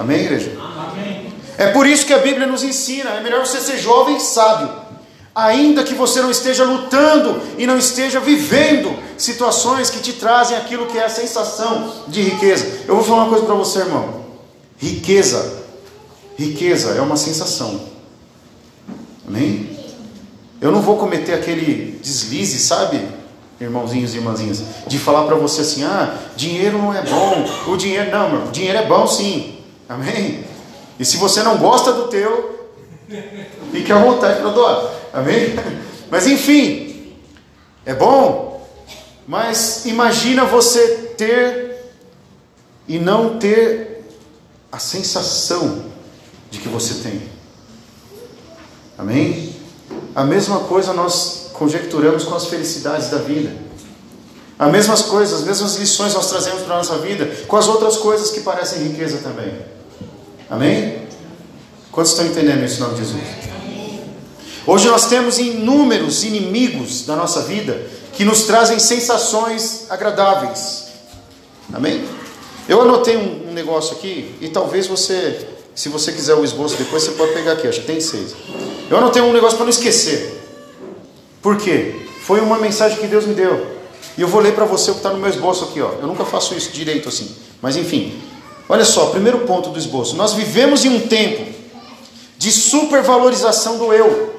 Amém, 0.04 0.20
igreja? 0.20 0.52
Amém. 0.60 1.34
É 1.58 1.68
por 1.68 1.88
isso 1.88 2.06
que 2.06 2.14
a 2.14 2.18
Bíblia 2.18 2.46
nos 2.46 2.62
ensina: 2.62 3.12
é 3.12 3.22
melhor 3.22 3.46
você 3.46 3.62
ser 3.62 3.78
jovem 3.78 4.18
e 4.18 4.20
sábio, 4.20 4.70
ainda 5.34 5.84
que 5.84 5.94
você 5.94 6.22
não 6.22 6.30
esteja 6.30 6.66
lutando 6.66 7.42
e 7.58 7.66
não 7.66 7.78
esteja 7.78 8.20
vivendo 8.20 8.94
situações 9.18 9.90
que 9.90 10.00
te 10.00 10.14
trazem 10.14 10.58
aquilo 10.58 10.88
que 10.88 10.98
é 10.98 11.06
a 11.06 11.10
sensação 11.10 11.90
de 12.08 12.22
riqueza. 12.22 12.82
Eu 12.86 12.96
vou 12.96 13.04
falar 13.04 13.24
uma 13.24 13.30
coisa 13.30 13.46
para 13.46 13.56
você, 13.56 13.80
irmão. 13.80 14.26
Riqueza. 14.78 15.64
Riqueza 16.38 16.92
é 16.92 17.02
uma 17.02 17.16
sensação. 17.16 17.80
Amém? 19.26 19.70
Eu 20.60 20.72
não 20.72 20.82
vou 20.82 20.98
cometer 20.98 21.34
aquele 21.34 21.98
deslize, 22.02 22.60
sabe, 22.60 23.00
irmãozinhos 23.62 24.14
e 24.14 24.18
irmãzinhas, 24.18 24.64
de 24.88 25.00
falar 25.00 25.24
para 25.26 25.36
você 25.36 25.62
assim: 25.62 25.84
ah, 25.84 26.18
dinheiro 26.36 26.78
não 26.78 26.94
é 26.94 27.02
bom, 27.04 27.46
o 27.72 27.78
dinheiro, 27.78 28.12
não, 28.12 28.30
meu, 28.30 28.52
dinheiro 28.52 28.78
é 28.80 28.86
bom 28.86 29.08
sim, 29.08 29.53
amém? 29.88 30.44
E 31.00 31.06
se 31.06 31.18
você 31.18 31.44
não 31.44 31.58
gosta 31.58 31.92
do 31.92 32.08
teu, 32.08 32.70
fique 33.72 33.92
à 33.92 33.98
vontade 33.98 34.42
para 34.42 34.50
doar, 34.52 34.92
amém? 35.14 35.56
Mas 36.10 36.28
enfim, 36.28 37.14
é 37.86 37.94
bom, 37.94 38.68
mas 39.28 39.86
imagina 39.86 40.46
você 40.46 41.14
ter 41.18 41.94
e 42.88 43.00
não 43.00 43.40
ter 43.40 44.06
a 44.72 44.80
sensação 44.80 45.86
de 46.52 46.60
que 46.60 46.70
você 46.70 46.96
tem, 46.96 47.22
amém? 48.98 49.56
A 50.16 50.24
mesma 50.24 50.60
coisa 50.62 50.94
nós 50.94 51.50
conjecturamos 51.54 52.24
com 52.24 52.36
as 52.36 52.46
felicidades 52.46 53.10
da 53.10 53.18
vida. 53.18 53.63
As 54.58 54.72
mesmas 54.72 55.02
coisas, 55.04 55.40
as 55.40 55.46
mesmas 55.46 55.76
lições 55.76 56.14
nós 56.14 56.30
trazemos 56.30 56.62
para 56.62 56.76
a 56.76 56.78
nossa 56.78 56.98
vida 56.98 57.26
com 57.48 57.58
as 57.58 57.68
outras 57.68 57.98
coisas 57.98 58.30
que 58.30 58.42
parecem 58.42 58.84
riqueza 58.84 59.18
também. 59.18 59.54
Amém? 60.50 61.08
Quantos 61.92 62.12
estão 62.12 62.26
entendendo 62.26 62.64
isso 62.64 62.78
em 62.78 62.80
nome 62.80 62.94
de 62.94 63.00
Jesus? 63.02 63.24
Hoje 64.66 64.88
nós 64.88 65.08
temos 65.08 65.40
inúmeros 65.40 66.24
inimigos 66.24 67.06
da 67.06 67.16
nossa 67.16 67.42
vida 67.42 67.86
que 68.14 68.24
nos 68.24 68.44
trazem 68.44 68.80
sensações 68.80 69.88
agradáveis. 69.90 70.86
Amém? 71.74 72.04
Eu 72.70 72.82
anotei 72.82 73.18
um, 73.18 73.50
um 73.50 73.54
negócio 73.54 73.96
aqui 73.98 74.36
e 74.40 74.48
talvez 74.48 74.88
você, 74.88 75.48
se 75.76 75.90
você 75.90 76.12
quiser 76.12 76.36
o 76.36 76.46
esboço 76.46 76.78
depois, 76.78 77.04
você 77.04 77.12
pode 77.12 77.34
pegar 77.34 77.54
aqui, 77.54 77.68
acho 77.68 77.82
que 77.82 77.88
tem 77.88 78.00
seis. 78.00 78.34
Eu 78.90 78.98
anotei 78.98 79.22
um 79.22 79.34
negócio 79.34 79.58
para 79.58 79.66
não 79.66 79.72
esquecer. 79.72 80.42
Por 81.42 81.58
quê? 81.58 82.08
Foi 82.22 82.40
uma 82.40 82.58
mensagem 82.58 83.00
que 83.00 83.08
Deus 83.08 83.26
me 83.26 83.34
deu. 83.34 83.83
E 84.18 84.22
eu 84.22 84.28
vou 84.28 84.42
ler 84.42 84.54
para 84.54 84.66
você 84.66 84.92
o 84.92 84.94
que 84.94 85.00
está 85.00 85.10
no 85.10 85.18
meu 85.18 85.30
esboço 85.30 85.66
aqui. 85.66 85.82
Ó. 85.82 85.92
Eu 86.02 86.08
nunca 86.08 86.24
faço 86.26 86.56
isso 86.56 86.72
direito 86.72 87.10
assim. 87.10 87.36
Mas 87.62 87.76
enfim. 87.76 88.22
Olha 88.70 88.86
só, 88.86 89.08
primeiro 89.08 89.40
ponto 89.40 89.70
do 89.70 89.80
esboço. 89.80 90.16
Nós 90.16 90.34
vivemos 90.34 90.86
em 90.86 90.90
um 90.90 91.08
tempo 91.08 91.52
de 92.38 92.52
supervalorização 92.52 93.78
do 93.78 93.92
eu. 93.92 94.36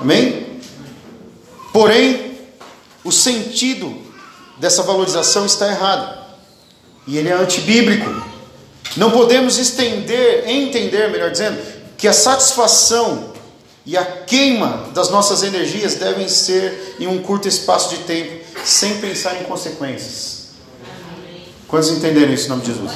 Amém? 0.00 0.60
Porém, 1.72 2.38
o 3.04 3.12
sentido 3.12 3.96
dessa 4.58 4.82
valorização 4.82 5.46
está 5.46 5.68
errado. 5.68 6.18
E 7.06 7.16
ele 7.16 7.28
é 7.28 7.32
antibíblico. 7.32 8.08
Não 8.96 9.10
podemos 9.10 9.58
estender, 9.58 10.48
entender, 10.48 11.10
melhor 11.10 11.30
dizendo, 11.30 11.58
que 11.96 12.08
a 12.08 12.12
satisfação 12.12 13.29
e 13.86 13.96
a 13.96 14.04
queima 14.04 14.90
das 14.94 15.10
nossas 15.10 15.42
energias 15.42 15.94
devem 15.94 16.28
ser 16.28 16.96
em 16.98 17.06
um 17.06 17.22
curto 17.22 17.48
espaço 17.48 17.90
de 17.96 18.02
tempo, 18.04 18.44
sem 18.64 18.98
pensar 18.98 19.40
em 19.40 19.44
consequências. 19.44 20.40
Quantos 21.66 21.90
entenderam 21.90 22.32
isso 22.32 22.46
em 22.46 22.48
nome 22.48 22.62
de 22.62 22.72
Jesus? 22.72 22.92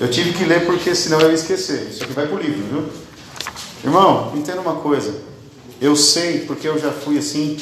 Eu 0.00 0.10
tive 0.10 0.32
que 0.32 0.44
ler 0.44 0.66
porque 0.66 0.94
senão 0.94 1.20
eu 1.20 1.28
ia 1.28 1.34
esquecer. 1.34 1.88
Isso 1.90 2.04
aqui 2.04 2.12
vai 2.12 2.26
para 2.26 2.36
o 2.36 2.40
livro, 2.40 2.62
viu? 2.62 2.88
Irmão, 3.84 4.32
entenda 4.34 4.60
uma 4.60 4.76
coisa. 4.76 5.14
Eu 5.80 5.94
sei 5.94 6.40
porque 6.40 6.66
eu 6.66 6.78
já 6.78 6.90
fui 6.90 7.18
assim. 7.18 7.58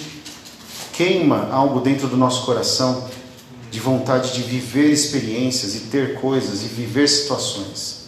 Queima 0.93 1.49
algo 1.51 1.81
dentro 1.81 2.07
do 2.07 2.17
nosso 2.17 2.45
coração 2.45 3.09
de 3.71 3.81
vontade 3.81 4.35
de 4.35 4.43
viver 4.43 4.91
experiências 4.91 5.75
e 5.75 5.81
ter 5.81 6.21
coisas 6.21 6.63
e 6.63 6.67
viver 6.67 7.09
situações. 7.09 8.03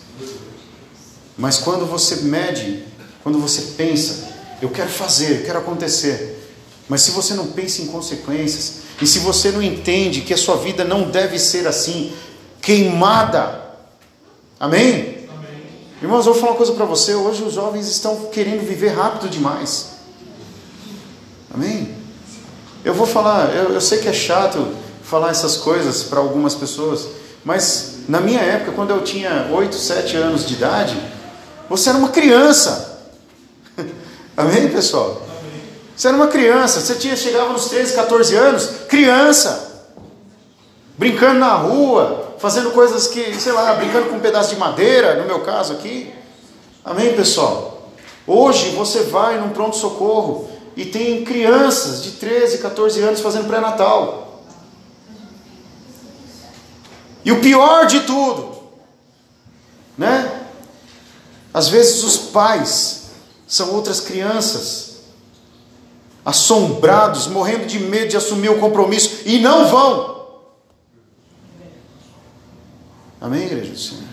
Mas 1.36 1.56
quando 1.56 1.86
você 1.86 2.16
mede, 2.16 2.84
quando 3.22 3.38
você 3.38 3.72
pensa, 3.76 4.33
eu 4.64 4.70
quero 4.70 4.88
fazer, 4.88 5.40
eu 5.40 5.44
quero 5.44 5.58
acontecer. 5.58 6.42
Mas 6.88 7.02
se 7.02 7.10
você 7.10 7.34
não 7.34 7.48
pensa 7.48 7.82
em 7.82 7.86
consequências, 7.86 8.76
e 9.00 9.06
se 9.06 9.18
você 9.18 9.50
não 9.50 9.62
entende 9.62 10.22
que 10.22 10.32
a 10.32 10.38
sua 10.38 10.56
vida 10.56 10.84
não 10.84 11.10
deve 11.10 11.38
ser 11.38 11.66
assim, 11.66 12.14
queimada, 12.62 13.60
amém? 14.58 15.28
amém. 15.28 15.66
Irmãos, 16.00 16.26
eu 16.26 16.32
vou 16.32 16.40
falar 16.40 16.52
uma 16.52 16.56
coisa 16.56 16.72
para 16.72 16.86
você. 16.86 17.14
Hoje 17.14 17.42
os 17.42 17.52
jovens 17.52 17.88
estão 17.88 18.26
querendo 18.32 18.66
viver 18.66 18.88
rápido 18.88 19.28
demais, 19.28 19.90
amém? 21.52 21.94
Eu 22.82 22.94
vou 22.94 23.06
falar, 23.06 23.54
eu, 23.54 23.74
eu 23.74 23.80
sei 23.82 23.98
que 23.98 24.08
é 24.08 24.14
chato 24.14 24.66
falar 25.02 25.30
essas 25.30 25.58
coisas 25.58 26.04
para 26.04 26.20
algumas 26.20 26.54
pessoas, 26.54 27.06
mas 27.44 27.96
na 28.08 28.18
minha 28.18 28.40
época, 28.40 28.72
quando 28.72 28.92
eu 28.92 29.04
tinha 29.04 29.46
8, 29.52 29.74
7 29.74 30.16
anos 30.16 30.46
de 30.46 30.54
idade, 30.54 30.98
você 31.68 31.90
era 31.90 31.98
uma 31.98 32.08
criança. 32.08 32.93
Amém, 34.36 34.68
pessoal? 34.68 35.22
Amém. 35.38 35.62
Você 35.96 36.08
era 36.08 36.16
uma 36.16 36.26
criança, 36.26 36.80
você 36.80 36.96
tinha, 36.96 37.16
chegava 37.16 37.52
nos 37.52 37.66
13, 37.66 37.94
14 37.94 38.34
anos, 38.34 38.70
criança, 38.88 39.86
brincando 40.98 41.38
na 41.38 41.54
rua, 41.54 42.34
fazendo 42.38 42.72
coisas 42.72 43.06
que, 43.06 43.32
sei 43.40 43.52
lá, 43.52 43.74
brincando 43.74 44.08
com 44.08 44.16
um 44.16 44.20
pedaço 44.20 44.50
de 44.50 44.56
madeira, 44.56 45.14
no 45.14 45.24
meu 45.24 45.40
caso 45.40 45.74
aqui. 45.74 46.12
Amém, 46.84 47.14
pessoal? 47.14 47.92
Hoje 48.26 48.70
você 48.70 49.04
vai 49.04 49.38
num 49.38 49.50
pronto-socorro 49.50 50.50
e 50.76 50.84
tem 50.84 51.24
crianças 51.24 52.02
de 52.02 52.12
13, 52.12 52.58
14 52.58 53.00
anos 53.02 53.20
fazendo 53.20 53.46
pré-natal. 53.46 54.42
E 57.24 57.30
o 57.30 57.40
pior 57.40 57.86
de 57.86 58.00
tudo, 58.00 58.58
né? 59.96 60.42
Às 61.52 61.68
vezes 61.68 62.02
os 62.02 62.16
pais 62.16 63.03
são 63.46 63.72
outras 63.74 64.00
crianças, 64.00 64.94
assombrados, 66.24 67.26
morrendo 67.26 67.66
de 67.66 67.78
medo 67.78 68.08
de 68.08 68.16
assumir 68.16 68.48
o 68.48 68.58
compromisso 68.58 69.22
e 69.26 69.38
não 69.38 69.66
vão. 69.68 70.14
Amém, 73.20 73.44
igreja 73.44 73.70
do 73.70 73.78
Senhor? 73.78 74.04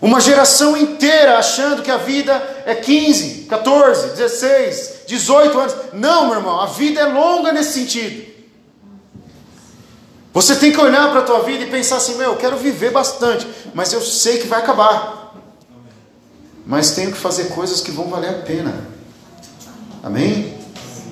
Uma 0.00 0.20
geração 0.20 0.76
inteira 0.76 1.38
achando 1.38 1.82
que 1.82 1.90
a 1.90 1.96
vida 1.96 2.32
é 2.66 2.74
15, 2.74 3.46
14, 3.46 4.08
16, 4.08 4.92
18 5.06 5.58
anos. 5.58 5.74
Não, 5.94 6.26
meu 6.26 6.36
irmão, 6.36 6.60
a 6.60 6.66
vida 6.66 7.00
é 7.00 7.06
longa 7.06 7.52
nesse 7.52 7.72
sentido. 7.72 8.34
Você 10.34 10.56
tem 10.56 10.72
que 10.72 10.80
olhar 10.80 11.10
para 11.10 11.20
a 11.20 11.24
tua 11.24 11.40
vida 11.44 11.64
e 11.64 11.70
pensar 11.70 11.96
assim: 11.96 12.16
meu, 12.16 12.32
eu 12.32 12.36
quero 12.36 12.56
viver 12.56 12.90
bastante, 12.90 13.46
mas 13.72 13.92
eu 13.92 14.00
sei 14.02 14.38
que 14.38 14.46
vai 14.46 14.60
acabar 14.60 15.23
mas 16.66 16.92
tenho 16.92 17.12
que 17.12 17.18
fazer 17.18 17.44
coisas 17.44 17.80
que 17.80 17.90
vão 17.90 18.08
valer 18.08 18.30
a 18.30 18.38
pena. 18.42 18.74
Amém? 20.02 20.54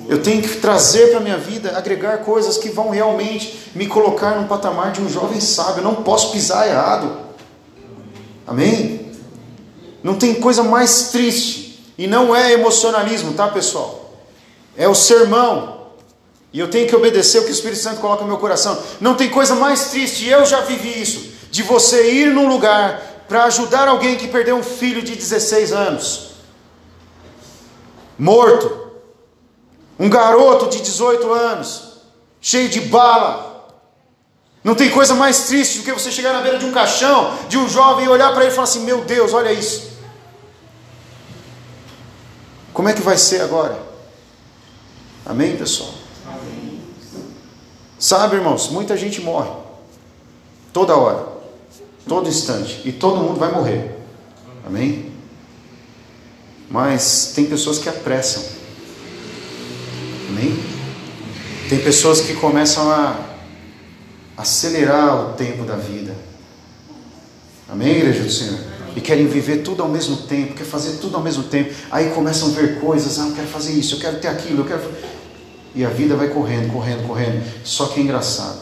Eu 0.07 0.21
tenho 0.21 0.41
que 0.41 0.57
trazer 0.57 1.09
para 1.09 1.19
a 1.19 1.21
minha 1.21 1.37
vida, 1.37 1.77
agregar 1.77 2.17
coisas 2.19 2.57
que 2.57 2.69
vão 2.69 2.89
realmente 2.89 3.71
me 3.73 3.87
colocar 3.87 4.39
no 4.39 4.47
patamar 4.47 4.91
de 4.91 5.01
um 5.01 5.09
jovem 5.09 5.39
sábio. 5.39 5.77
Eu 5.77 5.83
não 5.83 6.03
posso 6.03 6.31
pisar 6.31 6.67
errado. 6.67 7.17
Amém? 8.45 9.11
Não 10.03 10.15
tem 10.15 10.35
coisa 10.35 10.63
mais 10.63 11.09
triste. 11.09 11.63
E 11.97 12.07
não 12.07 12.35
é 12.35 12.51
emocionalismo, 12.51 13.33
tá 13.33 13.47
pessoal? 13.47 14.13
É 14.75 14.87
o 14.87 14.95
sermão. 14.95 15.83
E 16.51 16.59
eu 16.59 16.69
tenho 16.69 16.87
que 16.87 16.95
obedecer 16.95 17.39
o 17.39 17.43
que 17.43 17.49
o 17.49 17.53
Espírito 17.53 17.81
Santo 17.81 18.01
coloca 18.01 18.21
no 18.21 18.27
meu 18.27 18.37
coração. 18.37 18.77
Não 18.99 19.15
tem 19.15 19.29
coisa 19.29 19.55
mais 19.55 19.89
triste, 19.89 20.27
eu 20.27 20.45
já 20.45 20.61
vivi 20.61 21.01
isso, 21.01 21.31
de 21.49 21.63
você 21.63 22.11
ir 22.11 22.31
num 22.31 22.47
lugar 22.47 23.12
para 23.27 23.45
ajudar 23.45 23.87
alguém 23.87 24.17
que 24.17 24.27
perdeu 24.27 24.55
um 24.55 24.63
filho 24.63 25.01
de 25.01 25.15
16 25.15 25.71
anos, 25.71 26.31
morto, 28.17 28.91
um 29.99 30.09
garoto 30.09 30.67
de 30.69 30.81
18 30.81 31.31
anos, 31.31 32.01
cheio 32.41 32.69
de 32.69 32.81
bala. 32.81 33.51
Não 34.63 34.75
tem 34.75 34.89
coisa 34.89 35.13
mais 35.13 35.47
triste 35.47 35.79
do 35.79 35.83
que 35.83 35.91
você 35.91 36.11
chegar 36.11 36.33
na 36.33 36.41
beira 36.41 36.57
de 36.57 36.65
um 36.65 36.71
caixão 36.71 37.37
de 37.49 37.57
um 37.57 37.67
jovem 37.67 38.05
e 38.05 38.09
olhar 38.09 38.31
para 38.33 38.43
ele 38.43 38.51
e 38.51 38.55
falar 38.55 38.63
assim: 38.63 38.83
Meu 38.83 39.01
Deus, 39.01 39.33
olha 39.33 39.51
isso. 39.51 39.91
Como 42.73 42.89
é 42.89 42.93
que 42.93 43.01
vai 43.01 43.17
ser 43.17 43.41
agora? 43.41 43.77
Amém, 45.25 45.55
pessoal? 45.55 45.93
Amém. 46.27 46.81
Sabe, 47.99 48.35
irmãos, 48.35 48.69
muita 48.69 48.97
gente 48.97 49.21
morre 49.21 49.51
toda 50.71 50.95
hora 50.95 51.32
todo 52.07 52.27
instante, 52.27 52.81
e 52.85 52.91
todo 52.91 53.17
mundo 53.17 53.39
vai 53.39 53.51
morrer. 53.51 53.91
Amém? 54.65 55.11
Mas 56.69 57.31
tem 57.35 57.45
pessoas 57.45 57.77
que 57.77 57.87
apressam. 57.87 58.43
Amém? 60.29 60.57
Tem 61.69 61.79
pessoas 61.79 62.21
que 62.21 62.33
começam 62.35 62.89
a 62.89 63.19
acelerar 64.37 65.29
o 65.29 65.33
tempo 65.33 65.63
da 65.63 65.75
vida. 65.75 66.15
Amém, 67.69 67.97
igreja 67.97 68.23
do 68.23 68.31
Senhor? 68.31 68.59
E 68.95 69.01
querem 69.01 69.25
viver 69.27 69.57
tudo 69.63 69.81
ao 69.81 69.89
mesmo 69.89 70.17
tempo, 70.17 70.53
quer 70.53 70.65
fazer 70.65 70.97
tudo 70.97 71.15
ao 71.15 71.23
mesmo 71.23 71.43
tempo. 71.43 71.73
Aí 71.91 72.11
começam 72.11 72.49
a 72.49 72.51
ver 72.51 72.79
coisas, 72.79 73.17
ah, 73.19 73.27
eu 73.27 73.33
quero 73.33 73.47
fazer 73.47 73.73
isso, 73.73 73.95
eu 73.95 73.99
quero 73.99 74.19
ter 74.19 74.27
aquilo, 74.27 74.61
eu 74.61 74.65
quero. 74.65 74.81
E 75.73 75.83
a 75.83 75.89
vida 75.89 76.15
vai 76.15 76.27
correndo, 76.29 76.71
correndo, 76.71 77.07
correndo. 77.07 77.43
Só 77.63 77.87
que 77.87 77.99
é 77.99 78.03
engraçado. 78.03 78.59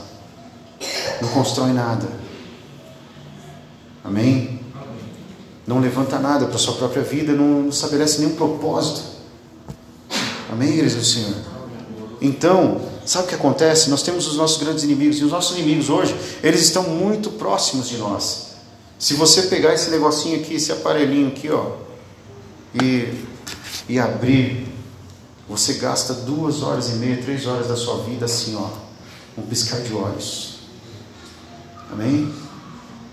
Não 1.21 1.29
constrói 1.29 1.71
nada 1.74 2.21
Amém? 4.03 4.60
Não 5.65 5.79
levanta 5.79 6.17
nada 6.20 6.48
para 6.48 6.55
a 6.55 6.60
sua 6.60 6.74
própria 6.74 7.03
vida, 7.03 7.34
não 7.34 7.70
estabelece 7.70 8.20
nenhum 8.20 8.36
propósito. 8.36 9.01
Amém, 10.51 10.70
igreja 10.70 10.98
do 10.98 11.05
Senhor? 11.05 11.36
Então, 12.20 12.81
sabe 13.05 13.25
o 13.25 13.29
que 13.29 13.36
acontece? 13.36 13.89
Nós 13.89 14.03
temos 14.03 14.27
os 14.27 14.36
nossos 14.36 14.62
grandes 14.62 14.84
inimigos, 14.84 15.20
e 15.20 15.24
os 15.24 15.31
nossos 15.31 15.58
inimigos 15.58 15.89
hoje, 15.89 16.15
eles 16.43 16.62
estão 16.62 16.84
muito 16.84 17.31
próximos 17.31 17.88
de 17.88 17.98
nós. 17.98 18.51
Se 19.00 19.13
você 19.13 19.43
pegar 19.43 19.74
esse 19.74 19.89
negocinho 19.89 20.39
aqui, 20.39 20.55
esse 20.55 20.72
aparelhinho 20.72 21.29
aqui, 21.29 21.50
ó, 21.50 21.77
e, 22.74 23.25
e 23.88 24.00
abrir, 24.00 24.67
você 25.48 25.74
gasta 25.75 26.13
duas 26.13 26.62
horas 26.62 26.89
e 26.89 26.93
meia, 26.93 27.22
três 27.22 27.46
horas 27.46 27.67
da 27.67 27.75
sua 27.75 28.03
vida 28.03 28.25
assim, 28.25 28.55
ó, 28.55 28.70
um 29.38 29.41
piscar 29.43 29.81
de 29.81 29.93
olhos. 29.93 30.60
Amém? 31.91 32.31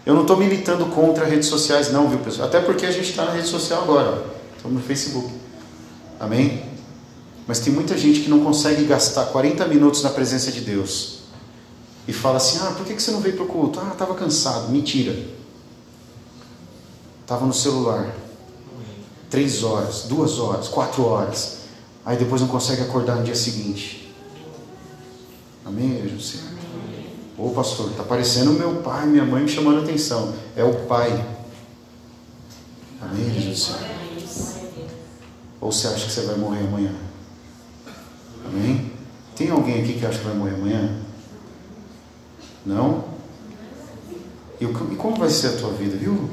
Eu 0.08 0.14
não 0.14 0.22
estou 0.22 0.38
militando 0.38 0.86
contra 0.86 1.26
redes 1.26 1.48
sociais, 1.48 1.92
não, 1.92 2.08
viu, 2.08 2.18
pessoal? 2.20 2.48
Até 2.48 2.60
porque 2.60 2.86
a 2.86 2.90
gente 2.90 3.10
está 3.10 3.26
na 3.26 3.32
rede 3.32 3.46
social 3.46 3.82
agora, 3.82 4.24
estamos 4.56 4.78
no 4.78 4.82
Facebook. 4.82 5.30
Amém? 6.18 6.64
Mas 7.46 7.58
tem 7.58 7.70
muita 7.70 7.94
gente 7.98 8.20
que 8.20 8.30
não 8.30 8.42
consegue 8.42 8.84
gastar 8.84 9.26
40 9.26 9.66
minutos 9.66 10.02
na 10.02 10.08
presença 10.08 10.50
de 10.50 10.62
Deus. 10.62 11.18
E 12.06 12.12
fala 12.14 12.38
assim: 12.38 12.58
ah, 12.62 12.70
por 12.70 12.86
que 12.86 12.98
você 12.98 13.10
não 13.10 13.20
veio 13.20 13.36
para 13.36 13.44
o 13.44 13.48
culto? 13.48 13.80
Ah, 13.80 13.90
estava 13.92 14.14
cansado. 14.14 14.70
Mentira. 14.70 15.14
Estava 17.20 17.44
no 17.44 17.52
celular. 17.52 18.10
Três 19.28 19.62
horas, 19.62 20.04
duas 20.08 20.38
horas, 20.38 20.68
quatro 20.68 21.04
horas. 21.04 21.58
Aí 22.02 22.16
depois 22.16 22.40
não 22.40 22.48
consegue 22.48 22.80
acordar 22.80 23.16
no 23.16 23.24
dia 23.24 23.34
seguinte. 23.34 24.10
Amém, 25.66 26.00
Jesus? 26.02 26.57
Ô 27.38 27.50
pastor, 27.50 27.90
está 27.90 28.02
parecendo 28.02 28.52
meu 28.52 28.82
pai, 28.82 29.06
minha 29.06 29.24
mãe 29.24 29.44
me 29.44 29.48
chamando 29.48 29.78
a 29.78 29.82
atenção. 29.84 30.34
É 30.56 30.64
o 30.64 30.74
pai. 30.86 31.24
Amém, 33.00 33.40
Jesus? 33.40 33.76
Ou 35.60 35.70
você 35.70 35.86
acha 35.86 36.06
que 36.06 36.12
você 36.12 36.22
vai 36.22 36.36
morrer 36.36 36.60
amanhã? 36.66 36.92
Amém? 38.44 38.90
Tem 39.36 39.50
alguém 39.50 39.82
aqui 39.82 39.94
que 39.94 40.04
acha 40.04 40.18
que 40.18 40.24
vai 40.24 40.34
morrer 40.34 40.54
amanhã? 40.54 40.96
Não? 42.66 43.04
E 44.60 44.66
como 44.66 45.16
vai 45.16 45.30
ser 45.30 45.48
a 45.48 45.56
tua 45.58 45.70
vida, 45.70 45.96
viu? 45.96 46.28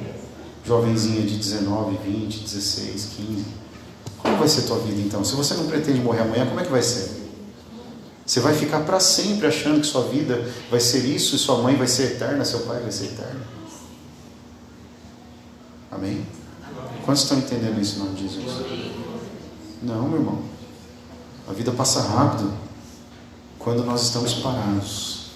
Jovenzinha 0.66 1.22
de 1.22 1.38
19, 1.38 1.98
20, 2.04 2.40
16, 2.40 3.10
15. 3.16 3.46
Como 4.18 4.38
vai 4.38 4.48
ser 4.48 4.62
a 4.62 4.64
tua 4.64 4.80
vida 4.80 5.00
então? 5.02 5.24
Se 5.24 5.36
você 5.36 5.54
não 5.54 5.68
pretende 5.68 6.00
morrer 6.00 6.22
amanhã, 6.22 6.48
como 6.48 6.60
é 6.60 6.64
que 6.64 6.72
vai 6.72 6.82
ser? 6.82 7.15
Você 8.26 8.40
vai 8.40 8.56
ficar 8.56 8.80
para 8.80 9.00
sempre 9.00 9.46
achando 9.46 9.80
que 9.82 9.86
sua 9.86 10.04
vida 10.08 10.52
vai 10.72 10.80
ser 10.80 11.06
isso 11.06 11.36
e 11.36 11.40
sua 11.40 11.62
mãe 11.62 11.76
vai 11.76 11.88
ser 11.88 12.14
eterna, 12.14 12.44
seu 12.44 12.62
pai 12.62 12.80
vai 12.80 12.92
ser 12.92 13.06
eterno. 13.06 13.42
Amém? 15.92 16.26
Quantos 17.06 17.22
estão 17.22 17.38
entendendo 17.38 17.80
isso 17.80 17.98
em 17.98 18.00
nome 18.00 18.16
de 18.16 18.24
Jesus? 18.24 18.66
Não, 19.84 20.08
meu 20.08 20.20
irmão. 20.20 20.42
A 21.48 21.54
vida 21.54 21.72
passa 21.72 22.02
rápido 22.02 22.52
quando 23.60 23.84
nós 23.84 24.02
estamos 24.02 24.34
parados. 24.36 25.28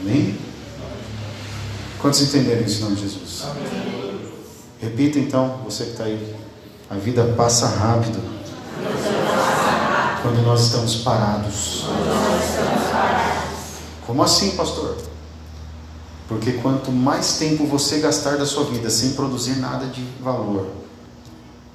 Amém? 0.00 0.38
Quantos 2.00 2.22
entenderam 2.22 2.62
isso 2.62 2.78
em 2.78 2.84
nome 2.84 2.96
de 2.96 3.02
Jesus? 3.02 3.44
Repita 4.80 5.18
então, 5.18 5.60
você 5.64 5.84
que 5.84 5.90
está 5.90 6.04
aí. 6.04 6.34
A 6.88 6.94
vida 6.94 7.34
passa 7.36 7.66
rápido 7.66 8.18
quando 10.26 10.42
nós 10.42 10.62
estamos 10.62 10.96
parados. 10.96 11.84
Como 14.04 14.24
assim, 14.24 14.56
pastor? 14.56 14.96
Porque 16.26 16.54
quanto 16.54 16.90
mais 16.90 17.38
tempo 17.38 17.64
você 17.64 18.00
gastar 18.00 18.36
da 18.36 18.44
sua 18.44 18.64
vida 18.64 18.90
sem 18.90 19.12
produzir 19.12 19.56
nada 19.58 19.86
de 19.86 20.02
valor, 20.20 20.68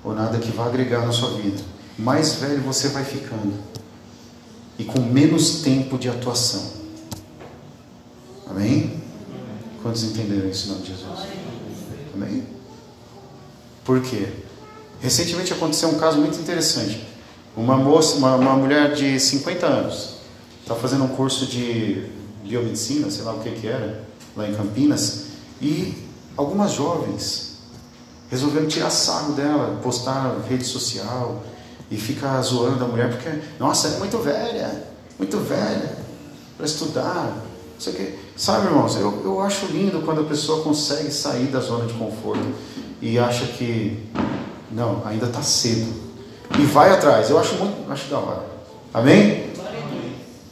ou 0.04 0.14
nada 0.14 0.38
que 0.38 0.52
vá 0.52 0.66
agregar 0.66 1.06
na 1.06 1.14
sua 1.14 1.30
vida, 1.38 1.64
mais 1.98 2.36
velho 2.36 2.62
você 2.62 2.90
vai 2.90 3.06
ficando 3.06 3.54
e 4.78 4.84
com 4.84 5.00
menos 5.00 5.62
tempo 5.62 5.98
de 5.98 6.10
atuação. 6.10 6.74
Amém? 8.50 9.02
Quantos 9.82 10.04
entenderam 10.04 10.50
isso 10.50 10.68
em 10.68 10.72
nome 10.72 10.82
de 10.82 10.88
Jesus? 10.90 11.20
Amém? 12.14 12.46
Por 13.86 14.02
quê? 14.02 14.28
Recentemente 15.00 15.54
aconteceu 15.54 15.88
um 15.88 15.98
caso 15.98 16.18
muito 16.18 16.38
interessante. 16.38 17.11
Uma 17.56 17.76
moça, 17.76 18.18
uma, 18.18 18.36
uma 18.36 18.54
mulher 18.56 18.94
de 18.94 19.20
50 19.20 19.66
anos, 19.66 20.16
está 20.62 20.76
fazendo 20.76 21.04
um 21.04 21.10
curso 21.10 21.46
de 21.46 22.06
biomedicina, 22.44 23.10
sei 23.12 23.24
lá 23.24 23.34
o 23.34 23.40
que 23.40 23.52
que 23.52 23.68
era, 23.68 24.04
lá 24.36 24.48
em 24.48 24.54
Campinas, 24.54 25.26
e 25.62 25.94
algumas 26.38 26.72
jovens 26.72 27.58
resolveram 28.30 28.68
tirar 28.68 28.90
sarro 28.90 29.34
dela, 29.34 29.80
postar 29.84 30.38
rede 30.48 30.64
social, 30.64 31.44
e 31.92 31.98
fica 31.98 32.42
zoando 32.42 32.86
a 32.86 32.88
mulher 32.88 33.10
porque, 33.10 33.30
nossa, 33.60 33.90
é 33.90 34.00
muito 34.00 34.18
velha, 34.20 34.84
muito 35.20 35.38
velha 35.40 35.98
para 36.56 36.66
estudar. 36.66 37.38
Isso 37.78 37.90
aqui. 37.90 38.18
Sabe, 38.38 38.68
irmãos, 38.68 38.96
eu, 38.96 39.22
eu 39.26 39.42
acho 39.42 39.66
lindo 39.66 40.02
quando 40.06 40.22
a 40.22 40.24
pessoa 40.24 40.64
consegue 40.64 41.12
sair 41.12 41.48
da 41.48 41.60
zona 41.60 41.86
de 41.86 41.94
conforto 41.94 42.46
e 43.02 43.20
acha 43.20 43.46
que, 43.46 44.02
não, 44.72 45.06
ainda 45.06 45.26
está 45.26 45.42
cedo. 45.42 46.11
E 46.60 46.66
vai 46.66 46.92
atrás. 46.92 47.30
Eu 47.30 47.40
acho 47.40 47.56
muito, 47.56 47.92
acho 47.92 48.10
da 48.10 48.20
hora. 48.20 48.46
Amém? 48.94 49.52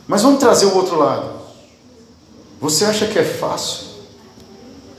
Mas 0.08 0.22
vamos 0.22 0.40
trazer 0.40 0.66
o 0.66 0.76
outro 0.76 0.98
lado. 0.98 1.40
Você 2.60 2.86
acha 2.86 3.06
que 3.08 3.20
é 3.20 3.24
fácil 3.24 3.88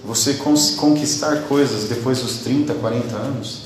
você 0.04 0.34
conquistar 0.34 1.42
coisas 1.42 1.88
depois 1.88 2.20
dos 2.20 2.38
30, 2.38 2.74
40 2.74 3.16
anos? 3.16 3.62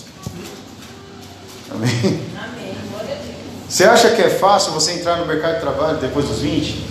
Amém? 1.71 2.21
Você 3.69 3.85
acha 3.85 4.11
que 4.11 4.23
é 4.23 4.31
fácil 4.31 4.73
você 4.73 4.93
entrar 4.93 5.17
no 5.17 5.27
mercado 5.27 5.55
de 5.55 5.61
trabalho 5.61 5.99
depois 5.99 6.29
dos 6.29 6.41
20? 6.41 6.87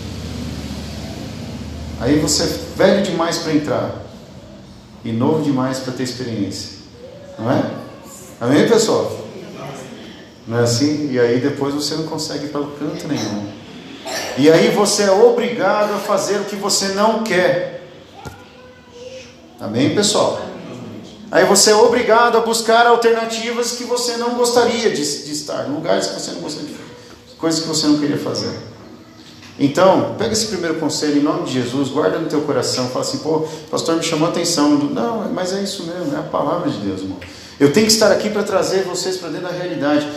Aí 2.01 2.19
você 2.19 2.43
é 2.43 2.47
velho 2.75 3.03
demais 3.03 3.38
para 3.38 3.53
entrar 3.53 4.03
e 5.06 5.12
novo 5.12 5.43
demais 5.43 5.79
para 5.79 5.93
ter 5.93 6.03
experiência. 6.03 6.79
Não 7.39 7.49
é? 7.49 7.71
Amém, 8.41 8.67
pessoal? 8.67 9.23
Não 10.47 10.60
é 10.60 10.63
assim? 10.63 11.12
E 11.12 11.19
aí 11.19 11.39
depois 11.39 11.73
você 11.73 11.95
não 11.95 12.03
consegue 12.03 12.45
ir 12.45 12.49
para 12.49 12.62
canto 12.62 13.08
nenhum. 13.08 13.47
E 14.38 14.51
aí 14.51 14.69
você 14.69 15.03
é 15.03 15.12
obrigado 15.12 15.93
a 15.93 15.97
fazer 15.97 16.38
o 16.41 16.45
que 16.45 16.56
você 16.56 16.89
não 16.89 17.23
quer. 17.23 17.88
Amém, 19.60 19.95
pessoal? 19.95 20.41
Aí 21.32 21.45
você 21.45 21.71
é 21.71 21.75
obrigado 21.75 22.38
a 22.38 22.41
buscar 22.41 22.86
alternativas 22.86 23.71
que 23.71 23.86
você 23.86 24.17
não 24.17 24.36
gostaria 24.36 24.89
de, 24.89 25.25
de 25.25 25.32
estar, 25.32 25.63
lugares 25.67 26.08
que 26.08 26.19
você 26.19 26.32
não 26.32 26.41
gostaria 26.41 26.69
de 26.69 27.36
coisas 27.38 27.62
que 27.62 27.67
você 27.67 27.88
não 27.88 27.97
queria 27.97 28.17
fazer. 28.17 28.51
Então, 29.60 30.15
pega 30.17 30.34
esse 30.34 30.47
primeiro 30.47 30.79
conselho 30.79 31.17
em 31.17 31.23
nome 31.23 31.43
de 31.43 31.53
Jesus, 31.53 31.89
guarda 31.89 32.17
no 32.17 32.27
teu 32.27 32.41
coração, 32.41 32.88
fala 32.89 33.06
assim, 33.06 33.19
pô, 33.19 33.47
pastor 33.69 33.95
me 33.95 34.03
chamou 34.03 34.27
a 34.27 34.32
atenção. 34.32 34.69
Não, 34.71 35.29
mas 35.32 35.53
é 35.53 35.62
isso 35.62 35.84
mesmo, 35.84 36.15
é 36.15 36.19
a 36.19 36.23
palavra 36.23 36.69
de 36.69 36.77
Deus, 36.77 37.01
irmão. 37.01 37.17
Eu 37.60 37.71
tenho 37.71 37.86
que 37.86 37.93
estar 37.93 38.12
aqui 38.12 38.29
para 38.29 38.43
trazer 38.43 38.84
vocês 38.84 39.17
para 39.17 39.29
dentro 39.29 39.47
da 39.47 39.53
realidade. 39.53 40.08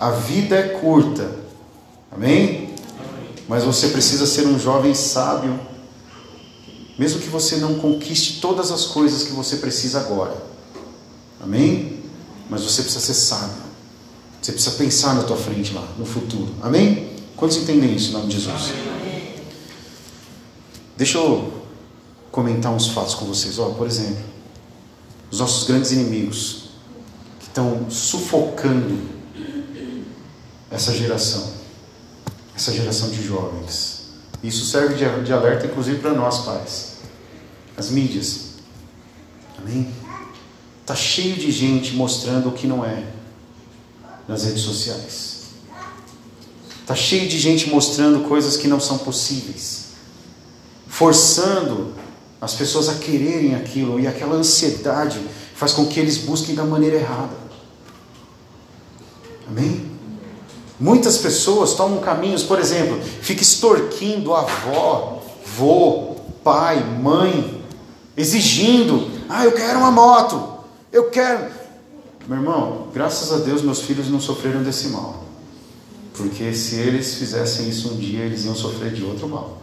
A 0.00 0.10
vida 0.10 0.56
é 0.56 0.68
curta. 0.80 1.30
Amém? 2.10 2.74
Mas 3.46 3.62
você 3.62 3.88
precisa 3.88 4.26
ser 4.26 4.46
um 4.46 4.58
jovem 4.58 4.94
sábio 4.94 5.60
mesmo 7.00 7.18
que 7.18 7.30
você 7.30 7.56
não 7.56 7.76
conquiste 7.76 8.42
todas 8.42 8.70
as 8.70 8.84
coisas 8.84 9.22
que 9.22 9.32
você 9.32 9.56
precisa 9.56 10.00
agora. 10.00 10.36
Amém? 11.40 11.98
Mas 12.50 12.62
você 12.62 12.82
precisa 12.82 13.02
ser 13.02 13.14
sábio. 13.14 13.56
Você 14.42 14.52
precisa 14.52 14.76
pensar 14.76 15.14
na 15.14 15.22
tua 15.22 15.38
frente 15.38 15.72
lá, 15.72 15.88
no 15.96 16.04
futuro. 16.04 16.54
Amém? 16.60 17.08
Quantos 17.38 17.56
entendem 17.56 17.96
isso 17.96 18.10
em 18.10 18.12
nome 18.12 18.26
de 18.26 18.38
Jesus? 18.38 18.74
Deixa 20.94 21.16
eu 21.16 21.50
comentar 22.30 22.70
uns 22.70 22.88
fatos 22.88 23.14
com 23.14 23.24
vocês. 23.24 23.58
Ó, 23.58 23.70
por 23.70 23.86
exemplo, 23.86 24.22
os 25.30 25.40
nossos 25.40 25.66
grandes 25.66 25.92
inimigos 25.92 26.64
que 27.38 27.46
estão 27.46 27.88
sufocando 27.88 28.98
essa 30.70 30.94
geração, 30.94 31.52
essa 32.54 32.72
geração 32.72 33.10
de 33.10 33.22
jovens. 33.22 34.00
Isso 34.42 34.64
serve 34.64 34.94
de 34.94 35.32
alerta, 35.32 35.66
inclusive, 35.66 35.98
para 35.98 36.12
nós, 36.12 36.44
pais 36.44 36.90
as 37.80 37.90
mídias. 37.90 38.50
Amém? 39.58 39.92
Está 40.82 40.94
cheio 40.94 41.36
de 41.36 41.50
gente 41.50 41.94
mostrando 41.94 42.48
o 42.48 42.52
que 42.52 42.66
não 42.66 42.84
é 42.84 43.04
nas 44.28 44.44
redes 44.44 44.62
sociais. 44.62 45.40
Está 46.80 46.94
cheio 46.94 47.28
de 47.28 47.38
gente 47.38 47.68
mostrando 47.70 48.28
coisas 48.28 48.56
que 48.56 48.68
não 48.68 48.80
são 48.80 48.98
possíveis, 48.98 49.86
forçando 50.88 51.94
as 52.40 52.54
pessoas 52.54 52.88
a 52.88 52.94
quererem 52.94 53.54
aquilo 53.54 54.00
e 54.00 54.06
aquela 54.06 54.34
ansiedade 54.34 55.20
faz 55.54 55.72
com 55.72 55.86
que 55.86 56.00
eles 56.00 56.18
busquem 56.18 56.54
da 56.54 56.64
maneira 56.64 56.96
errada. 56.96 57.36
Amém? 59.48 59.89
Muitas 60.80 61.18
pessoas 61.18 61.74
tomam 61.74 62.00
caminhos, 62.00 62.42
por 62.42 62.58
exemplo, 62.58 62.98
fica 63.20 63.42
extorquindo 63.42 64.34
avó, 64.34 65.22
vô, 65.56 66.16
pai, 66.42 66.82
mãe, 66.82 67.62
exigindo: 68.16 69.10
ah, 69.28 69.44
eu 69.44 69.52
quero 69.52 69.78
uma 69.78 69.90
moto, 69.90 70.64
eu 70.90 71.10
quero. 71.10 71.52
Meu 72.26 72.38
irmão, 72.38 72.88
graças 72.94 73.30
a 73.30 73.44
Deus 73.44 73.60
meus 73.60 73.82
filhos 73.82 74.08
não 74.08 74.20
sofreram 74.20 74.62
desse 74.62 74.88
mal. 74.88 75.22
Porque 76.14 76.52
se 76.54 76.76
eles 76.76 77.14
fizessem 77.14 77.68
isso 77.68 77.92
um 77.92 77.96
dia, 77.96 78.24
eles 78.24 78.46
iam 78.46 78.54
sofrer 78.54 78.92
de 78.92 79.04
outro 79.04 79.28
mal. 79.28 79.58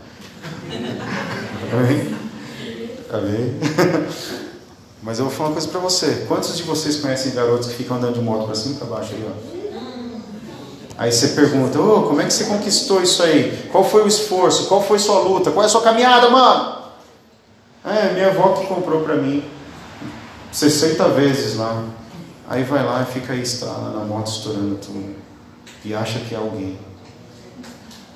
Amém? 1.73 2.15
Amém? 3.09 3.55
Mas 5.01 5.17
eu 5.17 5.25
vou 5.25 5.33
falar 5.33 5.49
uma 5.49 5.53
coisa 5.53 5.67
para 5.67 5.79
você. 5.79 6.25
Quantos 6.27 6.55
de 6.57 6.63
vocês 6.63 6.97
conhecem 6.97 7.33
garotos 7.33 7.69
que 7.69 7.75
ficam 7.75 7.97
andando 7.97 8.15
de 8.15 8.21
moto 8.21 8.45
para 8.45 8.55
cima 8.55 8.75
e 8.75 8.77
para 8.77 8.87
baixo 8.87 9.13
aí, 9.13 9.25
ó? 9.25 9.56
Aí 10.97 11.11
você 11.11 11.29
pergunta, 11.29 11.79
oh, 11.79 12.03
como 12.03 12.21
é 12.21 12.25
que 12.25 12.33
você 12.33 12.45
conquistou 12.45 13.03
isso 13.03 13.21
aí? 13.21 13.69
Qual 13.71 13.83
foi 13.83 14.03
o 14.03 14.07
esforço? 14.07 14.67
Qual 14.67 14.81
foi 14.81 14.97
sua 14.97 15.19
luta? 15.19 15.51
Qual 15.51 15.61
é 15.61 15.67
a 15.67 15.69
sua 15.69 15.81
caminhada, 15.81 16.29
mano? 16.29 16.77
É, 17.85 18.13
minha 18.13 18.29
avó 18.29 18.53
que 18.53 18.65
comprou 18.65 19.01
para 19.01 19.15
mim 19.15 19.43
60 20.51 21.07
vezes 21.09 21.55
lá. 21.55 21.83
Aí 22.49 22.63
vai 22.63 22.83
lá 22.83 23.03
e 23.03 23.13
fica 23.13 23.33
aí 23.33 23.41
estrada 23.41 23.91
na 23.91 24.03
moto 24.05 24.27
estourando 24.27 24.75
tudo. 24.75 25.15
E 25.85 25.93
acha 25.93 26.19
que 26.19 26.33
é 26.33 26.37
alguém. 26.37 26.79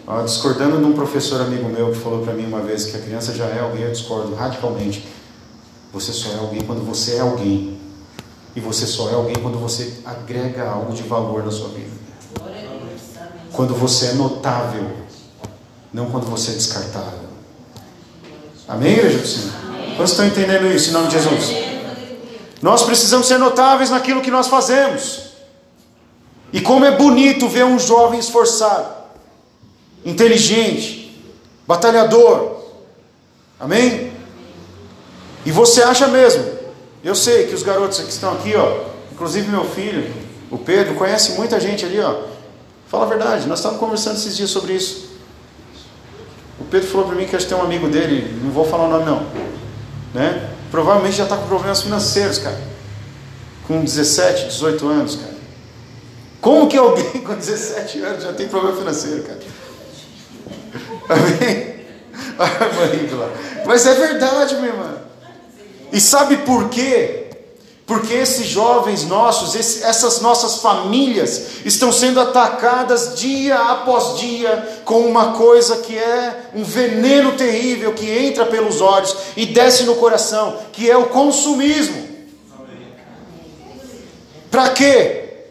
Ó, 0.08 0.24
discordando 0.24 0.78
de 0.78 0.84
um 0.84 0.94
professor 0.94 1.40
amigo 1.42 1.70
meu 1.70 1.92
que 1.92 2.00
falou 2.00 2.24
para 2.24 2.34
mim 2.34 2.46
uma 2.46 2.62
vez 2.62 2.86
que 2.86 2.98
a 2.98 3.00
criança 3.00 3.34
já 3.34 3.46
é 3.46 3.60
alguém, 3.60 3.84
eu 3.84 3.92
discordo 3.92 4.34
radicalmente. 4.34 5.08
Você 5.94 6.12
só 6.12 6.32
é 6.32 6.40
alguém 6.40 6.62
quando 6.62 6.84
você 6.84 7.18
é 7.18 7.20
alguém. 7.20 7.80
E 8.56 8.60
você 8.60 8.88
só 8.88 9.10
é 9.10 9.14
alguém 9.14 9.36
quando 9.36 9.60
você 9.60 10.00
agrega 10.04 10.68
algo 10.68 10.94
de 10.94 11.04
valor 11.04 11.46
na 11.46 11.52
sua 11.52 11.70
vida. 11.70 11.91
Quando 13.54 13.76
você 13.76 14.08
é 14.08 14.14
notável, 14.14 14.90
não 15.94 16.10
quando 16.10 16.26
você 16.26 16.52
é 16.52 16.54
descartável. 16.54 17.20
Amém, 18.68 18.94
igreja 18.94 19.20
do 19.20 19.28
Senhor? 19.28 19.52
Quantos 19.98 20.12
estão 20.12 20.26
entendendo 20.26 20.72
isso 20.72 20.90
em 20.90 20.94
nome 20.94 21.08
de 21.08 21.14
Jesus? 21.14 21.54
Nós 22.62 22.84
precisamos 22.84 23.28
ser 23.28 23.38
notáveis 23.38 23.90
naquilo 23.90 24.22
que 24.22 24.32
nós 24.32 24.48
fazemos. 24.48 25.32
E 26.54 26.62
como 26.62 26.86
é 26.86 26.92
bonito 26.92 27.48
ver 27.48 27.66
um 27.66 27.80
jovem 27.80 28.20
esforçado, 28.20 28.94
inteligente, 30.06 31.22
batalhador. 31.68 32.62
Amém? 33.60 34.12
E 35.46 35.52
você 35.52 35.82
acha 35.82 36.08
mesmo? 36.08 36.44
Eu 37.04 37.16
sei 37.16 37.48
que 37.48 37.56
os 37.56 37.64
garotos 37.64 38.00
que 38.00 38.12
estão 38.12 38.34
aqui, 38.34 38.56
ó, 38.56 38.86
inclusive 39.12 39.48
meu 39.48 39.66
filho, 39.66 40.14
o 40.52 40.58
Pedro, 40.58 40.96
conhece 40.96 41.34
muita 41.34 41.60
gente 41.60 41.86
ali, 41.86 42.00
ó. 42.00 42.31
Fala 42.92 43.06
a 43.06 43.08
verdade, 43.08 43.48
nós 43.48 43.60
estávamos 43.60 43.80
conversando 43.80 44.18
esses 44.18 44.36
dias 44.36 44.50
sobre 44.50 44.74
isso. 44.74 45.12
O 46.60 46.66
Pedro 46.66 46.90
falou 46.90 47.08
para 47.08 47.16
mim 47.16 47.26
que 47.26 47.34
acho 47.34 47.46
que 47.46 47.54
tem 47.54 47.58
um 47.58 47.66
amigo 47.66 47.88
dele, 47.88 48.38
não 48.44 48.52
vou 48.52 48.66
falar 48.66 48.84
o 48.84 48.90
nome 48.90 49.06
não, 49.06 49.26
né? 50.14 50.50
Provavelmente 50.70 51.16
já 51.16 51.24
está 51.24 51.38
com 51.38 51.48
problemas 51.48 51.82
financeiros, 51.82 52.38
cara. 52.40 52.60
Com 53.66 53.82
17, 53.82 54.48
18 54.48 54.88
anos, 54.90 55.16
cara. 55.16 55.34
Como 56.42 56.68
que 56.68 56.76
alguém 56.78 57.06
com 57.24 57.34
17 57.34 58.02
anos 58.02 58.24
já 58.24 58.34
tem 58.34 58.50
problema 58.50 58.76
financeiro, 58.76 59.24
cara? 59.24 59.40
Amém? 61.08 61.86
Mas 63.66 63.88
é 63.88 63.94
verdade, 63.94 64.56
minha 64.56 64.68
irmã. 64.68 64.98
E 65.94 66.02
sabe 66.02 66.38
por 66.40 66.68
quê? 66.68 67.21
Porque 67.92 68.14
esses 68.14 68.48
jovens 68.48 69.04
nossos, 69.04 69.54
essas 69.84 70.22
nossas 70.22 70.62
famílias, 70.62 71.66
estão 71.66 71.92
sendo 71.92 72.22
atacadas 72.22 73.20
dia 73.20 73.60
após 73.60 74.18
dia 74.18 74.82
com 74.86 75.02
uma 75.02 75.34
coisa 75.34 75.76
que 75.76 75.98
é 75.98 76.52
um 76.56 76.64
veneno 76.64 77.34
terrível 77.34 77.92
que 77.92 78.10
entra 78.10 78.46
pelos 78.46 78.80
olhos 78.80 79.14
e 79.36 79.46
desce 79.46 79.84
no 79.84 79.96
coração, 79.96 80.58
que 80.72 80.90
é 80.90 80.96
o 80.96 81.08
consumismo. 81.08 82.08
Para 84.50 84.70
quê? 84.70 85.50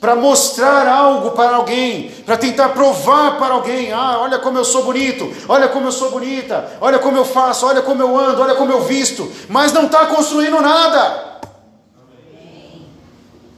Para 0.00 0.16
mostrar 0.16 0.88
algo 0.88 1.32
para 1.32 1.56
alguém, 1.56 2.10
para 2.24 2.38
tentar 2.38 2.70
provar 2.70 3.36
para 3.36 3.52
alguém: 3.52 3.92
ah, 3.92 4.16
olha 4.18 4.38
como 4.38 4.56
eu 4.56 4.64
sou 4.64 4.82
bonito, 4.82 5.30
olha 5.46 5.68
como 5.68 5.88
eu 5.88 5.92
sou 5.92 6.10
bonita, 6.10 6.72
olha 6.80 6.98
como 6.98 7.18
eu 7.18 7.24
faço, 7.26 7.66
olha 7.66 7.82
como 7.82 8.00
eu 8.00 8.18
ando, 8.18 8.40
olha 8.40 8.54
como 8.54 8.72
eu 8.72 8.80
visto, 8.80 9.30
mas 9.50 9.74
não 9.74 9.84
está 9.84 10.06
construindo 10.06 10.58
nada. 10.58 11.31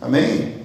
Amém? 0.04 0.62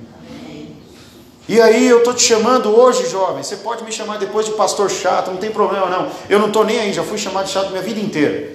E 1.48 1.62
aí 1.62 1.88
eu 1.88 2.00
estou 2.00 2.14
te 2.14 2.24
chamando 2.24 2.78
hoje, 2.78 3.10
jovem. 3.10 3.42
Você 3.42 3.56
pode 3.56 3.86
me 3.86 3.92
chamar 3.92 4.18
depois 4.18 4.46
de 4.46 4.52
pastor 4.52 4.90
chato, 4.92 5.32
não 5.32 5.38
tem 5.38 5.50
problema 5.50 5.88
não. 5.88 6.10
Eu 6.30 6.40
não 6.40 6.48
estou 6.48 6.66
nem 6.66 6.78
aí, 6.78 6.92
já 6.92 7.04
fui 7.04 7.18
chamado 7.18 7.46
de 7.46 7.52
chato 7.52 7.70
minha 7.70 7.82
vida 7.82 8.02
inteira. 8.02 8.52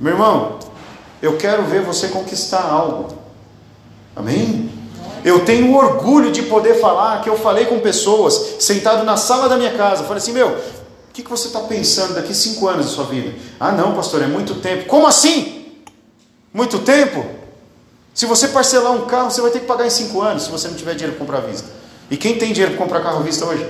Meu 0.00 0.14
irmão, 0.14 0.58
eu 1.22 1.36
quero 1.38 1.62
ver 1.62 1.82
você 1.82 2.08
conquistar 2.08 2.62
algo. 2.62 3.08
Amém? 4.16 4.68
Eu 5.24 5.44
tenho 5.44 5.74
orgulho 5.76 6.32
de 6.32 6.42
poder 6.42 6.80
falar 6.80 7.22
que 7.22 7.30
eu 7.30 7.38
falei 7.38 7.66
com 7.66 7.78
pessoas 7.78 8.56
sentado 8.58 9.04
na 9.04 9.16
sala 9.16 9.48
da 9.48 9.56
minha 9.56 9.74
casa. 9.74 10.02
falei 10.02 10.18
assim, 10.18 10.32
meu, 10.32 10.48
o 10.48 11.12
que, 11.12 11.22
que 11.22 11.30
você 11.30 11.46
está 11.46 11.60
pensando 11.60 12.14
daqui 12.14 12.34
cinco 12.34 12.66
anos 12.66 12.86
da 12.86 12.92
sua 12.92 13.04
vida? 13.04 13.32
Ah, 13.60 13.70
não, 13.70 13.94
pastor, 13.94 14.22
é 14.22 14.26
muito 14.26 14.56
tempo. 14.56 14.86
Como 14.86 15.06
assim? 15.06 15.66
Muito 16.52 16.80
tempo? 16.80 17.39
Se 18.20 18.26
você 18.26 18.48
parcelar 18.48 18.92
um 18.92 19.06
carro, 19.06 19.30
você 19.30 19.40
vai 19.40 19.50
ter 19.50 19.60
que 19.60 19.64
pagar 19.64 19.86
em 19.86 19.90
5 19.90 20.20
anos 20.20 20.42
se 20.42 20.50
você 20.50 20.68
não 20.68 20.74
tiver 20.74 20.92
dinheiro 20.92 21.16
para 21.16 21.24
comprar 21.24 21.38
à 21.38 21.40
vista. 21.40 21.66
E 22.10 22.18
quem 22.18 22.36
tem 22.36 22.52
dinheiro 22.52 22.76
para 22.76 22.84
comprar 22.84 23.00
carro 23.00 23.20
à 23.20 23.22
vista 23.22 23.46
hoje? 23.46 23.66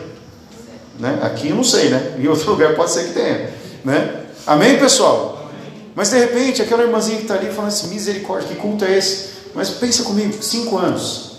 Né? 0.99 1.21
Aqui 1.23 1.51
eu 1.51 1.55
não 1.55 1.63
sei, 1.63 1.89
né? 1.89 2.17
Em 2.19 2.27
outro 2.27 2.51
lugar 2.51 2.75
pode 2.75 2.91
ser 2.91 3.05
que 3.05 3.15
tenha. 3.15 3.55
Né? 3.85 4.25
Amém, 4.45 4.77
pessoal? 4.77 5.39
Amém. 5.45 5.93
Mas 5.95 6.11
de 6.11 6.19
repente, 6.19 6.61
aquela 6.61 6.83
irmãzinha 6.83 7.19
que 7.19 7.23
está 7.23 7.35
ali 7.35 7.49
falando 7.53 7.69
assim: 7.69 7.91
misericórdia, 7.91 8.49
que 8.49 8.57
culto 8.57 8.85
é 8.85 8.99
esse? 8.99 9.29
Mas 9.55 9.71
pensa 9.71 10.03
comigo, 10.03 10.43
5 10.43 10.77
anos. 10.77 11.31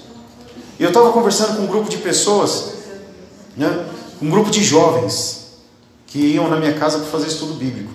E 0.79 0.83
eu 0.83 0.87
estava 0.87 1.11
conversando 1.11 1.57
com 1.57 1.63
um 1.63 1.67
grupo 1.67 1.89
de 1.89 1.97
pessoas, 1.97 2.75
né? 3.57 3.87
um 4.21 4.29
grupo 4.29 4.49
de 4.49 4.63
jovens, 4.63 5.47
que 6.07 6.17
iam 6.17 6.47
na 6.47 6.55
minha 6.55 6.75
casa 6.75 6.97
para 6.99 7.07
fazer 7.07 7.27
estudo 7.27 7.55
bíblico. 7.55 7.91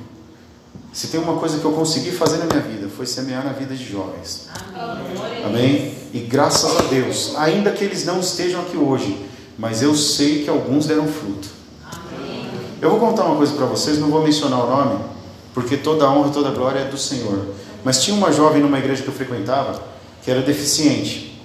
Se 0.92 1.08
tem 1.08 1.20
uma 1.20 1.36
coisa 1.36 1.58
que 1.58 1.64
eu 1.64 1.72
consegui 1.72 2.10
fazer 2.10 2.38
na 2.38 2.46
minha 2.46 2.60
vida, 2.60 2.88
foi 2.88 3.04
semear 3.04 3.44
na 3.44 3.52
vida 3.52 3.74
de 3.74 3.84
jovens. 3.84 4.48
Amém. 4.74 5.44
Amém? 5.44 5.94
E 6.14 6.20
graças 6.20 6.74
a 6.78 6.82
Deus, 6.82 7.34
ainda 7.36 7.70
que 7.70 7.84
eles 7.84 8.04
não 8.04 8.20
estejam 8.20 8.62
aqui 8.62 8.76
hoje, 8.76 9.26
mas 9.58 9.82
eu 9.82 9.94
sei 9.94 10.42
que 10.42 10.48
alguns 10.48 10.86
deram 10.86 11.06
fruto. 11.06 11.48
Amém. 11.84 12.48
Eu 12.80 12.90
vou 12.90 12.98
contar 12.98 13.24
uma 13.24 13.36
coisa 13.36 13.52
para 13.52 13.66
vocês, 13.66 13.98
não 13.98 14.08
vou 14.08 14.22
mencionar 14.22 14.64
o 14.64 14.70
nome, 14.70 15.04
porque 15.52 15.76
toda 15.76 16.06
a 16.06 16.10
honra 16.10 16.30
e 16.30 16.32
toda 16.32 16.48
a 16.48 16.52
glória 16.52 16.80
é 16.80 16.84
do 16.84 16.96
Senhor. 16.96 17.54
Mas 17.84 18.02
tinha 18.02 18.16
uma 18.16 18.32
jovem 18.32 18.62
numa 18.62 18.78
igreja 18.78 19.02
que 19.02 19.08
eu 19.08 19.14
frequentava, 19.14 19.82
que 20.22 20.30
era 20.30 20.40
deficiente. 20.40 21.42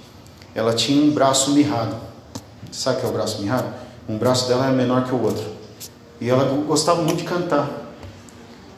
Ela 0.54 0.72
tinha 0.72 1.02
um 1.02 1.10
braço 1.10 1.50
mirrado. 1.52 1.96
Sabe 2.70 2.96
o 2.96 3.00
que 3.00 3.06
é 3.06 3.08
o 3.10 3.12
braço 3.12 3.40
mirrado? 3.42 3.72
Um 4.08 4.16
braço 4.16 4.48
dela 4.48 4.64
era 4.64 4.72
menor 4.72 5.04
que 5.04 5.14
o 5.14 5.22
outro. 5.22 5.44
E 6.20 6.30
ela 6.30 6.44
gostava 6.66 7.02
muito 7.02 7.18
de 7.18 7.24
cantar 7.24 7.81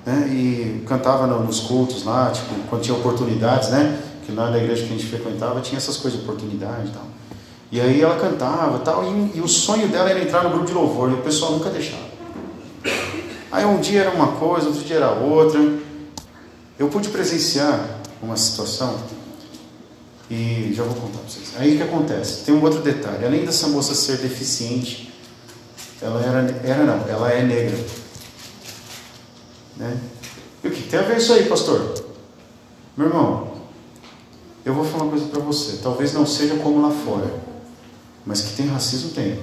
né? 0.04 0.28
E 0.28 0.84
cantava 0.86 1.26
nos 1.26 1.60
cultos 1.60 2.04
lá, 2.04 2.30
tipo, 2.30 2.54
quando 2.68 2.82
tinha 2.82 2.96
oportunidades, 2.96 3.70
né? 3.70 4.00
Que 4.24 4.32
lá 4.32 4.50
na 4.50 4.58
igreja 4.58 4.82
que 4.84 4.92
a 4.92 4.96
gente 4.96 5.06
frequentava 5.06 5.60
tinha 5.60 5.78
essas 5.78 5.96
coisas 5.96 6.18
de 6.18 6.26
oportunidade 6.26 6.88
e 6.88 6.90
tal. 6.90 7.04
E 7.72 7.80
aí 7.80 8.00
ela 8.00 8.16
cantava 8.16 8.78
tal, 8.78 9.04
e, 9.04 9.38
e 9.38 9.40
o 9.40 9.48
sonho 9.48 9.88
dela 9.88 10.08
era 10.08 10.22
entrar 10.22 10.44
no 10.44 10.50
grupo 10.50 10.66
de 10.66 10.72
louvor, 10.72 11.10
e 11.10 11.14
o 11.14 11.22
pessoal 11.22 11.52
nunca 11.52 11.70
deixava. 11.70 12.14
Aí 13.50 13.64
um 13.64 13.80
dia 13.80 14.02
era 14.02 14.10
uma 14.10 14.32
coisa, 14.32 14.66
outro 14.68 14.82
dia 14.84 14.96
era 14.96 15.10
outra. 15.10 15.60
Eu 16.78 16.88
pude 16.88 17.08
presenciar 17.08 18.00
uma 18.20 18.36
situação 18.36 18.96
e 20.30 20.72
já 20.74 20.82
vou 20.82 20.94
contar 20.94 21.18
para 21.18 21.28
vocês. 21.28 21.52
Aí 21.58 21.74
o 21.74 21.76
que 21.76 21.82
acontece? 21.82 22.44
Tem 22.44 22.54
um 22.54 22.62
outro 22.62 22.80
detalhe. 22.80 23.24
Além 23.24 23.44
dessa 23.44 23.68
moça 23.68 23.94
ser 23.94 24.16
deficiente, 24.18 25.12
ela 26.02 26.20
era, 26.20 26.60
era 26.64 26.84
não, 26.84 27.08
ela 27.08 27.30
é 27.30 27.42
negra. 27.42 27.78
Né? 29.76 29.98
E 30.62 30.68
o 30.68 30.70
que 30.70 30.82
tem 30.84 30.98
a 30.98 31.02
ver 31.02 31.18
isso 31.18 31.32
aí, 31.32 31.44
pastor? 31.46 31.94
Meu 32.96 33.08
irmão, 33.08 33.54
eu 34.64 34.72
vou 34.72 34.84
falar 34.84 35.04
uma 35.04 35.10
coisa 35.10 35.26
para 35.26 35.40
você. 35.40 35.78
Talvez 35.82 36.12
não 36.12 36.24
seja 36.24 36.56
como 36.56 36.80
lá 36.80 36.90
fora, 36.90 37.28
mas 38.24 38.40
que 38.40 38.56
tem 38.56 38.66
racismo, 38.66 39.10
tem. 39.10 39.38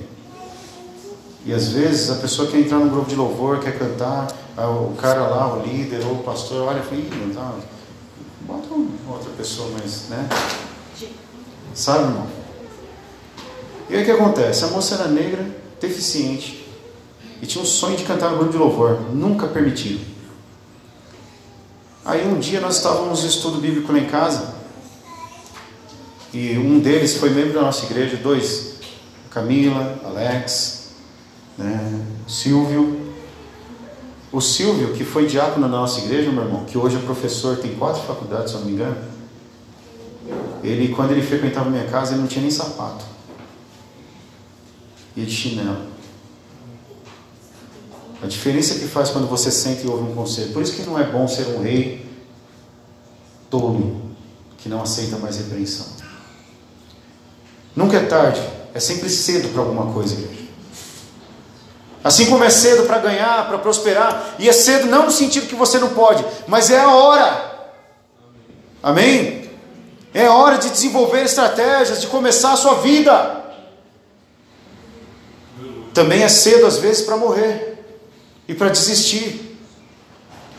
E 1.46 1.54
às 1.54 1.70
vezes 1.70 2.10
a 2.10 2.16
pessoa 2.16 2.50
quer 2.50 2.60
entrar 2.60 2.78
num 2.78 2.90
grupo 2.90 3.10
de 3.10 3.16
louvor, 3.16 3.60
quer 3.60 3.78
cantar, 3.78 4.28
o 4.58 4.96
cara 4.96 5.22
lá, 5.28 5.56
o 5.56 5.66
líder 5.66 6.06
ou 6.06 6.14
o 6.14 6.24
pastor, 6.24 6.68
olha 6.68 6.80
e 6.80 6.84
fala, 6.84 7.34
tá, 7.34 7.56
bota 8.42 8.68
outra 9.10 9.32
pessoa 9.38 9.70
mais, 9.72 10.08
né? 10.10 10.30
Sabe, 11.74 12.06
irmão? 12.06 12.28
E 13.90 13.96
aí 13.96 14.02
o 14.04 14.06
que 14.06 14.12
acontece? 14.12 14.64
A 14.64 14.68
moça 14.68 14.96
era 14.96 15.08
negra, 15.08 15.46
deficiente, 15.80 16.66
e 17.42 17.46
tinha 17.46 17.64
um 17.64 17.68
sonho 17.68 17.98
de 17.98 18.04
cantar 18.04 18.30
no 18.32 18.38
grupo 18.38 18.52
de 18.52 18.58
louvor, 18.58 19.02
nunca 19.12 19.48
permitido. 19.48 20.11
Aí 22.04 22.28
um 22.28 22.40
dia 22.40 22.60
nós 22.60 22.78
estávamos 22.78 23.22
no 23.22 23.30
estudo 23.30 23.60
bíblico 23.60 23.92
lá 23.92 24.00
em 24.00 24.08
casa, 24.08 24.56
e 26.34 26.58
um 26.58 26.80
deles 26.80 27.18
foi 27.18 27.30
membro 27.30 27.54
da 27.54 27.62
nossa 27.62 27.86
igreja, 27.86 28.18
dois, 28.18 28.76
Camila, 29.30 30.00
Alex, 30.04 30.92
né, 31.58 32.06
Silvio. 32.28 33.12
O 34.32 34.40
Silvio, 34.40 34.94
que 34.94 35.04
foi 35.04 35.26
diácono 35.28 35.68
na 35.68 35.78
nossa 35.78 36.00
igreja, 36.00 36.32
meu 36.32 36.44
irmão, 36.44 36.64
que 36.64 36.78
hoje 36.78 36.96
é 36.96 37.00
professor, 37.00 37.58
tem 37.58 37.76
quatro 37.76 38.02
faculdades, 38.04 38.52
se 38.52 38.56
eu 38.56 38.62
não 38.62 38.68
me 38.68 38.74
engano. 38.74 38.98
Ele, 40.64 40.88
quando 40.96 41.12
ele 41.12 41.22
frequentava 41.22 41.70
minha 41.70 41.84
casa, 41.86 42.14
ele 42.14 42.22
não 42.22 42.28
tinha 42.28 42.42
nem 42.42 42.52
sapato. 42.52 43.04
Ia 45.18 45.26
de 45.26 45.32
chinelo. 45.32 45.91
A 48.22 48.28
diferença 48.28 48.76
que 48.76 48.88
faz 48.88 49.10
quando 49.10 49.28
você 49.28 49.50
sente 49.50 49.86
e 49.86 49.90
ouve 49.90 50.04
um 50.04 50.14
conselho. 50.14 50.54
Por 50.54 50.62
isso 50.62 50.74
que 50.74 50.84
não 50.84 51.00
é 51.00 51.04
bom 51.04 51.28
ser 51.28 51.48
um 51.48 51.62
rei 51.62 52.06
tolo, 53.50 54.02
que 54.60 54.70
não 54.70 54.82
aceita 54.82 55.18
mais 55.18 55.38
repreensão. 55.38 55.88
Nunca 57.76 57.98
é 57.98 58.06
tarde, 58.06 58.42
é 58.74 58.80
sempre 58.80 59.10
cedo 59.10 59.50
para 59.50 59.62
alguma 59.62 59.92
coisa, 59.92 60.14
igreja. 60.14 60.42
Assim 62.04 62.28
como 62.28 62.44
é 62.44 62.50
cedo 62.50 62.84
para 62.84 63.00
ganhar, 63.00 63.48
para 63.48 63.58
prosperar, 63.58 64.36
e 64.38 64.48
é 64.48 64.54
cedo 64.54 64.88
não 64.88 65.06
no 65.06 65.12
sentido 65.12 65.48
que 65.48 65.56
você 65.56 65.80
não 65.80 65.90
pode, 65.90 66.24
mas 66.48 66.70
é 66.70 66.80
a 66.80 66.90
hora. 66.90 67.72
Amém? 68.84 69.50
É 70.14 70.28
hora 70.28 70.58
de 70.58 70.70
desenvolver 70.70 71.24
estratégias, 71.24 72.02
de 72.02 72.08
começar 72.08 72.54
a 72.54 72.58
sua 72.58 72.76
vida. 72.76 73.42
Também 75.94 76.24
é 76.24 76.30
cedo 76.30 76.66
às 76.66 76.78
vezes 76.78 77.04
para 77.04 77.18
morrer 77.18 77.71
e 78.52 78.54
para 78.54 78.68
desistir. 78.68 79.58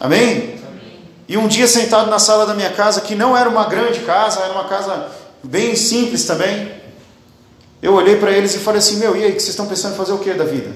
Amém? 0.01 0.59
E 1.29 1.37
um 1.37 1.47
dia 1.47 1.69
sentado 1.69 2.11
na 2.11 2.19
sala 2.19 2.47
da 2.47 2.55
minha 2.55 2.71
casa, 2.73 3.03
que 3.03 3.15
não 3.15 3.37
era 3.37 3.49
uma 3.49 3.67
grande 3.67 4.01
casa, 4.01 4.41
era 4.41 4.53
uma 4.53 4.65
casa 4.65 5.11
bem 5.45 5.77
simples 5.77 6.25
também, 6.25 6.73
eu 7.83 7.93
olhei 7.93 8.17
para 8.17 8.33
eles 8.33 8.55
e 8.55 8.59
falei 8.59 8.79
assim: 8.79 8.97
Meu, 8.97 9.15
e 9.15 9.25
aí, 9.25 9.33
que 9.33 9.41
vocês 9.41 9.51
estão 9.51 9.67
pensando 9.67 9.93
em 9.93 9.97
fazer 9.97 10.13
o 10.13 10.19
que 10.19 10.33
da 10.33 10.45
vida? 10.45 10.73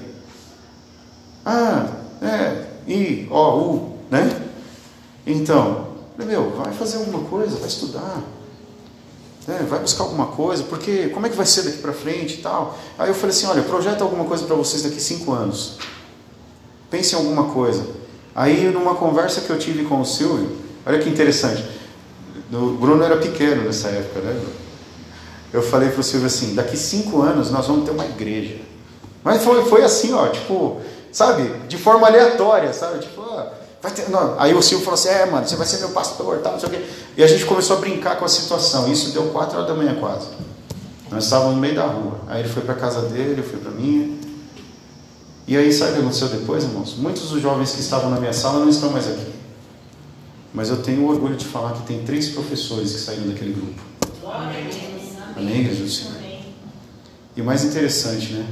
Ah, 1.43 1.87
é, 2.21 2.65
I, 2.87 3.27
O, 3.31 3.37
U, 3.37 3.97
né? 4.11 4.29
Então, 5.25 5.87
meu, 6.17 6.51
vai 6.51 6.71
fazer 6.73 6.97
alguma 6.97 7.23
coisa, 7.27 7.57
vai 7.57 7.67
estudar, 7.67 8.21
né? 9.47 9.65
vai 9.67 9.79
buscar 9.79 10.03
alguma 10.03 10.27
coisa, 10.27 10.63
porque 10.63 11.09
como 11.09 11.25
é 11.25 11.29
que 11.29 11.35
vai 11.35 11.45
ser 11.45 11.63
daqui 11.63 11.77
para 11.79 11.93
frente 11.93 12.35
e 12.35 12.41
tal? 12.41 12.77
Aí 12.99 13.09
eu 13.09 13.15
falei 13.15 13.35
assim: 13.35 13.47
Olha, 13.47 13.63
projeta 13.63 14.03
alguma 14.03 14.25
coisa 14.25 14.43
para 14.45 14.55
vocês 14.55 14.83
daqui 14.83 15.01
cinco 15.01 15.31
anos. 15.33 15.77
Pense 16.89 17.13
em 17.13 17.17
alguma 17.17 17.45
coisa. 17.45 17.85
Aí, 18.35 18.69
numa 18.69 18.95
conversa 18.95 19.41
que 19.41 19.49
eu 19.49 19.57
tive 19.57 19.83
com 19.85 19.99
o 19.99 20.05
Silvio, 20.05 20.55
olha 20.85 20.99
que 20.99 21.09
interessante. 21.09 21.63
O 22.51 22.77
Bruno 22.77 23.03
era 23.03 23.17
pequeno 23.17 23.63
nessa 23.63 23.89
época, 23.89 24.21
né? 24.21 24.41
Eu 25.51 25.61
falei 25.61 25.89
para 25.89 25.99
o 25.99 26.03
Silvio 26.03 26.27
assim: 26.27 26.53
daqui 26.55 26.77
cinco 26.77 27.21
anos 27.21 27.51
nós 27.51 27.67
vamos 27.67 27.85
ter 27.85 27.91
uma 27.91 28.05
igreja. 28.05 28.57
Mas 29.23 29.43
foi, 29.43 29.65
foi 29.65 29.83
assim, 29.83 30.13
ó, 30.13 30.27
tipo, 30.27 30.79
sabe, 31.11 31.51
de 31.67 31.77
forma 31.77 32.07
aleatória, 32.07 32.71
sabe? 32.73 32.99
Tipo, 32.99 33.21
ah, 33.21 33.51
vai 33.81 33.91
ter. 33.91 34.09
Não. 34.09 34.39
Aí 34.39 34.53
o 34.53 34.61
Silvio 34.61 34.85
falou 34.85 34.99
assim: 34.99 35.09
é, 35.09 35.25
mano, 35.25 35.47
você 35.47 35.55
vai 35.55 35.67
ser 35.67 35.79
meu 35.79 35.89
pastor, 35.89 36.37
tal, 36.39 36.53
não 36.53 36.59
sei 36.59 36.69
o 36.69 36.71
quê. 36.71 36.81
E 37.17 37.23
a 37.23 37.27
gente 37.27 37.45
começou 37.45 37.77
a 37.77 37.79
brincar 37.79 38.17
com 38.17 38.25
a 38.25 38.29
situação. 38.29 38.91
Isso 38.91 39.11
deu 39.11 39.23
quatro 39.29 39.57
horas 39.57 39.67
da 39.67 39.75
manhã 39.75 39.95
quase. 39.99 40.27
Nós 41.11 41.23
estávamos 41.23 41.55
no 41.55 41.61
meio 41.61 41.75
da 41.75 41.85
rua. 41.85 42.19
Aí 42.27 42.41
ele 42.41 42.49
foi 42.49 42.61
para 42.63 42.75
casa 42.75 43.01
dele, 43.01 43.41
eu 43.41 43.43
fui 43.43 43.59
para 43.59 43.71
minha. 43.71 44.16
E 45.47 45.55
aí, 45.55 45.71
sabe 45.71 45.91
o 45.91 45.93
que 45.93 45.99
aconteceu 46.01 46.27
depois, 46.27 46.65
irmãos? 46.65 46.95
Muitos 46.97 47.29
dos 47.29 47.41
jovens 47.41 47.71
que 47.71 47.79
estavam 47.79 48.11
na 48.11 48.19
minha 48.19 48.33
sala 48.33 48.59
não 48.59 48.69
estão 48.69 48.91
mais 48.91 49.07
aqui. 49.07 49.31
Mas 50.53 50.69
eu 50.69 50.81
tenho 50.83 51.07
orgulho 51.07 51.37
de 51.37 51.45
falar 51.45 51.71
que 51.71 51.87
tem 51.87 52.03
três 52.03 52.29
professores 52.29 52.91
que 52.91 52.99
saíram 52.99 53.27
daquele 53.27 53.53
grupo. 53.53 53.81
Amém, 55.37 55.63
do 55.67 55.89
Senhor? 55.89 56.17
E 57.35 57.41
o 57.41 57.45
mais 57.45 57.63
interessante, 57.63 58.33
né? 58.33 58.45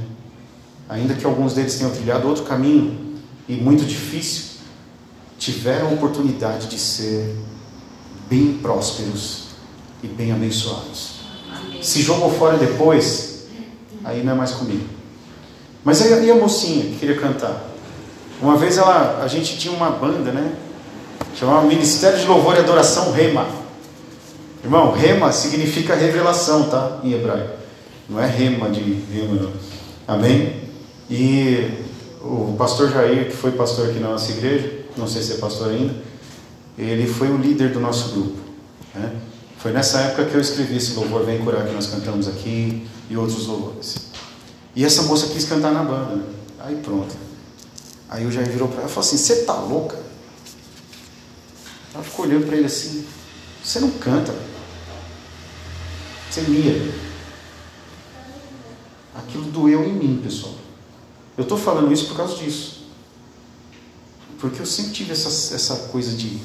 Ainda 0.88 1.14
que 1.14 1.26
alguns 1.26 1.52
deles 1.52 1.74
tenham 1.74 1.90
trilhado 1.90 2.28
outro 2.28 2.44
caminho 2.44 3.16
e 3.46 3.56
muito 3.56 3.84
difícil, 3.84 4.60
tiveram 5.38 5.88
a 5.88 5.90
oportunidade 5.92 6.68
de 6.68 6.78
ser 6.78 7.36
bem 8.30 8.54
prósperos 8.54 9.48
e 10.02 10.06
bem 10.06 10.32
abençoados. 10.32 11.16
Se 11.82 12.00
jogou 12.00 12.32
fora 12.32 12.56
depois, 12.56 13.48
aí 14.02 14.22
não 14.24 14.32
é 14.32 14.36
mais 14.36 14.52
comigo. 14.52 14.95
Mas 15.86 16.02
aí 16.02 16.28
a 16.28 16.34
mocinha 16.34 16.82
que 16.82 16.96
queria 16.98 17.14
cantar? 17.16 17.62
Uma 18.42 18.56
vez 18.56 18.76
ela, 18.76 19.20
a 19.22 19.28
gente 19.28 19.56
tinha 19.56 19.72
uma 19.72 19.88
banda, 19.88 20.32
né? 20.32 20.52
Chamava 21.36 21.64
Ministério 21.64 22.18
de 22.18 22.26
Louvor 22.26 22.56
e 22.56 22.58
Adoração 22.58 23.12
Rema. 23.12 23.46
Irmão, 24.64 24.90
Rema 24.90 25.30
significa 25.30 25.94
revelação, 25.94 26.64
tá? 26.64 26.98
Em 27.04 27.12
hebraico. 27.12 27.50
Não 28.08 28.20
é 28.20 28.26
rema 28.26 28.68
de 28.68 28.80
rema, 29.12 29.40
não. 29.40 29.52
Amém? 30.08 30.56
E 31.08 31.70
o 32.20 32.56
pastor 32.58 32.90
Jair, 32.90 33.26
que 33.26 33.36
foi 33.36 33.52
pastor 33.52 33.90
aqui 33.90 34.00
na 34.00 34.08
nossa 34.08 34.32
igreja, 34.32 34.80
não 34.96 35.06
sei 35.06 35.22
se 35.22 35.34
é 35.34 35.36
pastor 35.36 35.68
ainda, 35.68 35.94
ele 36.76 37.06
foi 37.06 37.28
o 37.28 37.36
líder 37.36 37.68
do 37.68 37.78
nosso 37.78 38.12
grupo. 38.12 38.38
Né? 38.92 39.12
Foi 39.58 39.70
nessa 39.70 40.00
época 40.00 40.24
que 40.24 40.34
eu 40.34 40.40
escrevi 40.40 40.78
esse 40.78 40.94
louvor 40.94 41.24
Vem 41.24 41.38
Curar 41.38 41.64
que 41.64 41.72
nós 41.72 41.86
cantamos 41.86 42.26
aqui 42.26 42.84
e 43.08 43.16
outros 43.16 43.46
louvores. 43.46 44.15
E 44.76 44.84
essa 44.84 45.02
moça 45.04 45.28
quis 45.28 45.46
cantar 45.46 45.72
na 45.72 45.82
banda. 45.82 46.16
Né? 46.16 46.24
Aí 46.60 46.76
pronto. 46.76 47.16
Aí 48.10 48.26
o 48.26 48.30
Jair 48.30 48.50
virou 48.50 48.68
para 48.68 48.80
ela 48.80 48.90
e 48.90 48.92
falou 48.92 49.08
assim: 49.08 49.16
Você 49.16 49.44
tá 49.44 49.54
louca? 49.54 49.98
Ela 51.94 52.04
ficou 52.04 52.26
olhando 52.26 52.46
para 52.46 52.56
ele 52.56 52.66
assim: 52.66 53.06
Você 53.64 53.80
não 53.80 53.90
canta. 53.92 54.34
Você 56.30 56.42
mia. 56.42 56.94
Aquilo 59.14 59.44
doeu 59.44 59.82
em 59.82 59.94
mim, 59.94 60.20
pessoal. 60.22 60.54
Eu 61.38 61.44
estou 61.44 61.56
falando 61.56 61.90
isso 61.90 62.08
por 62.08 62.16
causa 62.18 62.36
disso. 62.36 62.84
Porque 64.38 64.60
eu 64.60 64.66
sempre 64.66 64.92
tive 64.92 65.12
essa, 65.12 65.54
essa 65.54 65.88
coisa 65.88 66.14
de, 66.14 66.38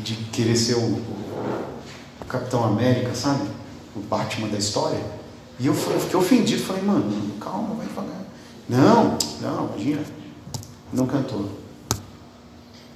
de 0.00 0.16
querer 0.32 0.56
ser 0.56 0.74
o, 0.74 0.80
o 0.80 2.24
Capitão 2.28 2.64
América, 2.64 3.14
sabe? 3.14 3.48
O 3.94 4.00
Batman 4.00 4.48
da 4.48 4.58
história. 4.58 5.17
E 5.58 5.66
eu, 5.66 5.74
fiquei 5.74 6.18
ofendido, 6.18 6.62
falei, 6.62 6.82
mano, 6.82 7.32
calma, 7.40 7.74
vai 7.74 7.86
devagar. 7.86 8.24
Não, 8.68 9.18
não, 9.40 9.70
imagina. 9.70 10.02
Não 10.92 11.06
cantou. 11.06 11.50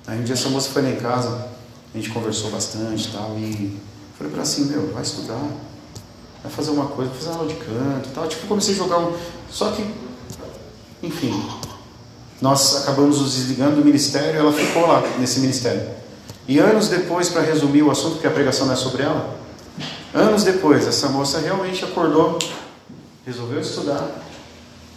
Aí 0.06 0.20
um 0.20 0.24
dia 0.24 0.34
essa 0.34 0.48
moça 0.48 0.70
foi 0.70 0.82
lá 0.82 0.90
em 0.90 0.96
casa, 0.96 1.48
a 1.92 1.96
gente 1.96 2.10
conversou 2.10 2.50
bastante 2.50 3.08
e 3.08 3.12
tal, 3.12 3.36
e 3.38 3.78
falei 4.16 4.32
para 4.32 4.40
ela 4.40 4.42
assim, 4.42 4.64
meu, 4.66 4.92
vai 4.92 5.02
estudar, 5.02 5.48
vai 6.42 6.50
fazer 6.50 6.70
uma 6.70 6.86
coisa, 6.86 7.10
vai 7.10 7.20
fazer 7.20 7.36
aula 7.36 7.48
de 7.48 7.54
canto 7.54 8.08
e 8.08 8.12
tal. 8.12 8.28
Tipo, 8.28 8.46
comecei 8.46 8.74
a 8.74 8.78
jogar 8.78 8.98
um. 8.98 9.16
Só 9.50 9.70
que, 9.72 9.84
enfim, 11.02 11.32
nós 12.40 12.82
acabamos 12.82 13.20
nos 13.20 13.34
desligando 13.34 13.76
do 13.76 13.84
ministério, 13.84 14.38
ela 14.38 14.52
ficou 14.52 14.86
lá 14.86 15.02
nesse 15.18 15.40
ministério. 15.40 15.82
E 16.46 16.58
anos 16.58 16.88
depois, 16.88 17.28
para 17.28 17.42
resumir 17.42 17.82
o 17.82 17.90
assunto, 17.90 18.14
porque 18.14 18.26
a 18.26 18.30
pregação 18.30 18.66
não 18.66 18.74
é 18.74 18.76
sobre 18.76 19.02
ela, 19.02 19.41
Anos 20.14 20.44
depois, 20.44 20.86
essa 20.86 21.08
moça 21.08 21.38
realmente 21.38 21.84
acordou, 21.84 22.38
resolveu 23.24 23.60
estudar, 23.60 24.10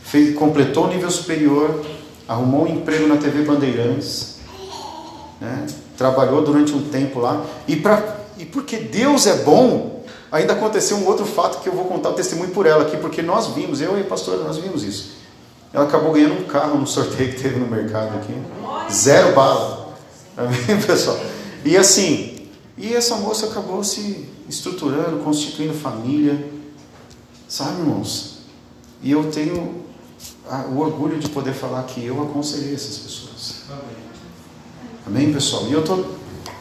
fez, 0.04 0.36
completou 0.36 0.86
o 0.86 0.88
nível 0.88 1.10
superior, 1.10 1.86
arrumou 2.28 2.65
um 2.65 2.67
emprego 2.67 3.08
na 3.08 3.15
TV 3.15 3.43
Bandeirantes, 3.43 4.39
né? 5.39 5.67
trabalhou 5.97 6.43
durante 6.43 6.73
um 6.73 6.89
tempo 6.89 7.19
lá, 7.19 7.45
e, 7.65 7.78
pra, 7.78 8.17
e 8.38 8.43
porque 8.43 8.75
Deus 8.75 9.25
é 9.25 9.38
bom, 9.38 10.04
ainda 10.30 10.51
aconteceu 10.51 10.97
um 10.97 11.08
outro 11.08 11.25
fato 11.25 11.62
que 11.62 11.69
eu 11.69 11.73
vou 11.73 11.86
contar 11.86 12.10
o 12.10 12.13
testemunho 12.13 12.49
por 12.49 12.65
ela 12.65 12.84
aqui, 12.84 12.97
porque 12.97 13.21
nós 13.21 13.47
vimos, 13.47 13.80
eu 13.80 13.97
e 13.97 14.01
o 14.01 14.06
pastor, 14.06 14.43
nós 14.43 14.58
vimos 14.58 14.84
isso. 14.84 15.15
Ela 15.71 15.86
acabou 15.86 16.12
ganhando 16.12 16.41
um 16.41 16.43
carro 16.43 16.78
no 16.78 16.88
sorteio 16.88 17.34
que 17.34 17.41
teve 17.41 17.58
no 17.58 17.67
mercado 17.67 18.17
aqui. 18.17 18.34
Zero 18.91 19.34
bala. 19.34 19.93
Amém, 20.38 20.80
pessoal? 20.86 21.17
E 21.63 21.75
assim, 21.75 22.34
e 22.77 22.93
essa 22.93 23.15
moça 23.15 23.47
acabou 23.47 23.83
se 23.83 24.27
estruturando, 24.49 25.23
constituindo 25.23 25.73
família. 25.73 26.51
Sabe, 27.47 27.79
irmãos? 27.79 28.39
E 29.01 29.11
eu 29.11 29.31
tenho 29.31 29.85
o 30.73 30.79
orgulho 30.79 31.17
de 31.19 31.29
poder 31.29 31.53
falar 31.53 31.83
que 31.83 32.03
eu 32.03 32.21
aconselhei 32.21 32.73
essas 32.73 32.97
pessoas. 32.97 33.63
Amém, 35.07 35.31
pessoal? 35.31 35.67
E 35.67 35.73
eu 35.73 35.81
estou 35.81 36.15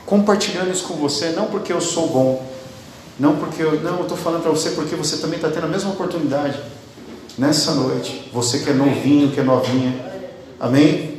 compartilhando 0.06 0.70
isso 0.70 0.84
com 0.84 0.94
você, 0.94 1.30
não 1.30 1.46
porque 1.46 1.72
eu 1.72 1.80
sou 1.80 2.08
bom, 2.08 2.46
não 3.18 3.36
porque 3.36 3.62
eu. 3.62 3.80
Não, 3.80 3.96
eu 3.98 4.02
estou 4.02 4.16
falando 4.16 4.42
para 4.42 4.50
você 4.50 4.70
porque 4.70 4.94
você 4.94 5.16
também 5.16 5.36
está 5.36 5.50
tendo 5.50 5.64
a 5.64 5.68
mesma 5.68 5.90
oportunidade 5.90 6.60
nessa 7.38 7.74
noite. 7.74 8.30
Você 8.32 8.60
que 8.60 8.70
é 8.70 8.74
novinho, 8.74 9.30
que 9.32 9.40
é 9.40 9.42
novinha. 9.42 10.12
Amém? 10.60 11.13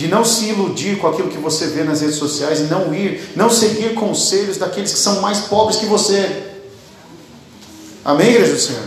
De 0.00 0.08
não 0.08 0.24
se 0.24 0.46
iludir 0.46 0.96
com 0.96 1.08
aquilo 1.08 1.28
que 1.28 1.36
você 1.36 1.66
vê 1.66 1.84
nas 1.84 2.00
redes 2.00 2.16
sociais 2.16 2.58
e 2.60 2.62
não 2.62 2.94
ir, 2.94 3.32
não 3.36 3.50
seguir 3.50 3.92
conselhos 3.92 4.56
daqueles 4.56 4.94
que 4.94 4.98
são 4.98 5.20
mais 5.20 5.40
pobres 5.40 5.76
que 5.76 5.84
você. 5.84 6.42
Amém, 8.02 8.30
igreja 8.30 8.54
do 8.54 8.58
Senhor? 8.58 8.82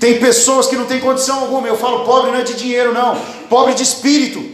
Tem 0.00 0.18
pessoas 0.18 0.66
que 0.66 0.74
não 0.74 0.84
têm 0.84 0.98
condição 0.98 1.38
alguma. 1.38 1.68
Eu 1.68 1.76
falo 1.76 2.04
pobre 2.04 2.32
não 2.32 2.38
é 2.38 2.42
de 2.42 2.54
dinheiro, 2.54 2.92
não. 2.92 3.16
Pobre 3.48 3.72
de 3.74 3.84
espírito. 3.84 4.44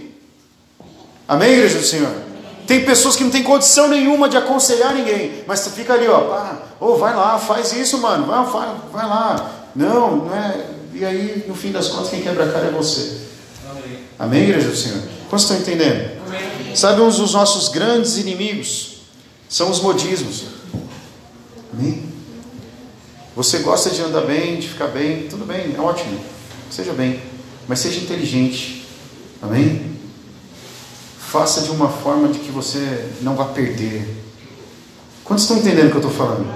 Amém, 1.27 1.53
igreja 1.53 1.79
do 1.79 1.87
Senhor? 1.87 2.13
Tem 2.67 2.85
pessoas 2.85 3.17
que 3.17 3.25
não 3.25 3.31
têm 3.31 3.43
condição 3.43 3.89
nenhuma 3.89 4.29
de 4.29 4.37
aconselhar 4.37 4.95
ninguém. 4.95 5.43
Mas 5.47 5.61
você 5.61 5.71
fica 5.71 5.95
ali, 5.95 6.07
ó. 6.07 6.21
Pá, 6.21 6.59
oh, 6.79 6.97
vai 6.97 7.17
lá, 7.17 7.39
faz 7.39 7.73
isso, 7.73 7.97
mano. 7.97 8.27
Vai, 8.27 8.45
vai, 8.45 8.75
vai 8.93 9.07
lá. 9.07 9.51
Não, 9.75 10.17
não 10.17 10.37
é. 10.37 10.67
E 10.93 11.03
aí, 11.03 11.45
no 11.49 11.55
fim 11.55 11.73
das 11.73 11.89
contas, 11.89 12.11
quem 12.11 12.21
quebra 12.21 12.45
a 12.45 12.53
cara 12.53 12.67
é 12.67 12.71
você. 12.71 13.25
Amém, 14.19 14.43
igreja 14.43 14.69
do 14.69 14.77
Senhor? 14.77 15.14
Quantos 15.29 15.43
estão 15.43 15.57
entendendo? 15.57 16.21
Amém. 16.27 16.77
Sabe, 16.77 17.01
um 17.01 17.09
dos 17.09 17.33
nossos 17.33 17.69
grandes 17.69 18.17
inimigos 18.17 18.99
são 19.49 19.71
os 19.71 19.81
modismos. 19.81 20.45
Amém? 21.73 22.05
Você 23.37 23.59
gosta 23.59 23.91
de 23.91 24.01
andar 24.01 24.23
bem, 24.23 24.61
de 24.61 24.69
ficar 24.69 24.89
bem, 24.89 25.29
tudo 25.29 25.45
bem, 25.45 25.75
é 25.77 25.81
ótimo. 25.81 26.21
Seja 26.71 26.93
bem, 26.93 27.21
mas 27.67 27.81
seja 27.81 28.01
inteligente. 28.01 28.87
Amém? 29.43 29.95
faça 31.35 31.63
de 31.63 31.71
uma 31.73 31.89
forma 31.89 32.29
de 32.29 32.39
que 32.39 32.53
você 32.53 33.11
não 33.21 33.35
vá 33.35 33.47
perder. 33.47 34.09
Quantos 35.25 35.43
estão 35.43 35.57
entendendo 35.57 35.89
o 35.89 35.91
que 35.91 35.97
eu 35.97 36.09
estou 36.09 36.13
falando? 36.13 36.47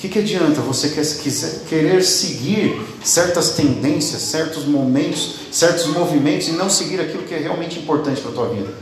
O 0.00 0.02
que, 0.02 0.08
que 0.08 0.18
adianta 0.20 0.62
você 0.62 0.88
quiser, 0.88 1.60
querer 1.68 2.02
seguir 2.02 2.80
certas 3.04 3.50
tendências, 3.50 4.22
certos 4.22 4.64
momentos, 4.64 5.34
certos 5.52 5.88
movimentos 5.88 6.48
e 6.48 6.52
não 6.52 6.70
seguir 6.70 6.98
aquilo 6.98 7.24
que 7.24 7.34
é 7.34 7.38
realmente 7.38 7.78
importante 7.78 8.18
para 8.22 8.30
a 8.30 8.34
tua 8.34 8.48
vida? 8.48 8.72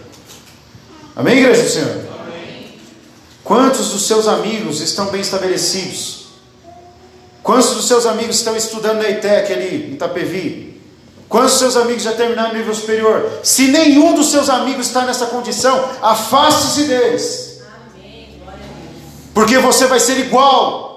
Amém, 1.17 1.39
igreja 1.39 1.65
do 1.65 1.69
Senhor? 1.69 1.91
Amém. 2.21 2.79
Quantos 3.43 3.89
dos 3.89 4.07
seus 4.07 4.29
amigos 4.29 4.81
estão 4.81 5.07
bem 5.07 5.21
estabelecidos? 5.21 6.27
Quantos 7.43 7.75
dos 7.75 7.89
seus 7.89 8.07
amigos 8.07 8.37
estão 8.37 8.57
estudando 8.57 8.99
na 8.99 9.11
ITEC 9.11 9.53
ali, 9.53 9.89
em 9.91 9.95
Itapevi? 9.95 10.81
Quantos 11.29 11.51
dos 11.51 11.59
seus 11.59 11.77
amigos 11.77 12.05
já 12.05 12.13
terminaram 12.13 12.53
o 12.53 12.57
nível 12.57 12.73
superior? 12.73 13.41
Se 13.43 13.67
nenhum 13.73 14.15
dos 14.15 14.31
seus 14.31 14.49
amigos 14.49 14.87
está 14.87 15.05
nessa 15.05 15.27
condição, 15.27 15.85
afaste-se 16.01 16.85
deles. 16.85 17.61
Porque 19.35 19.59
você 19.59 19.89
vai 19.89 19.99
ser 19.99 20.17
igual. 20.21 20.88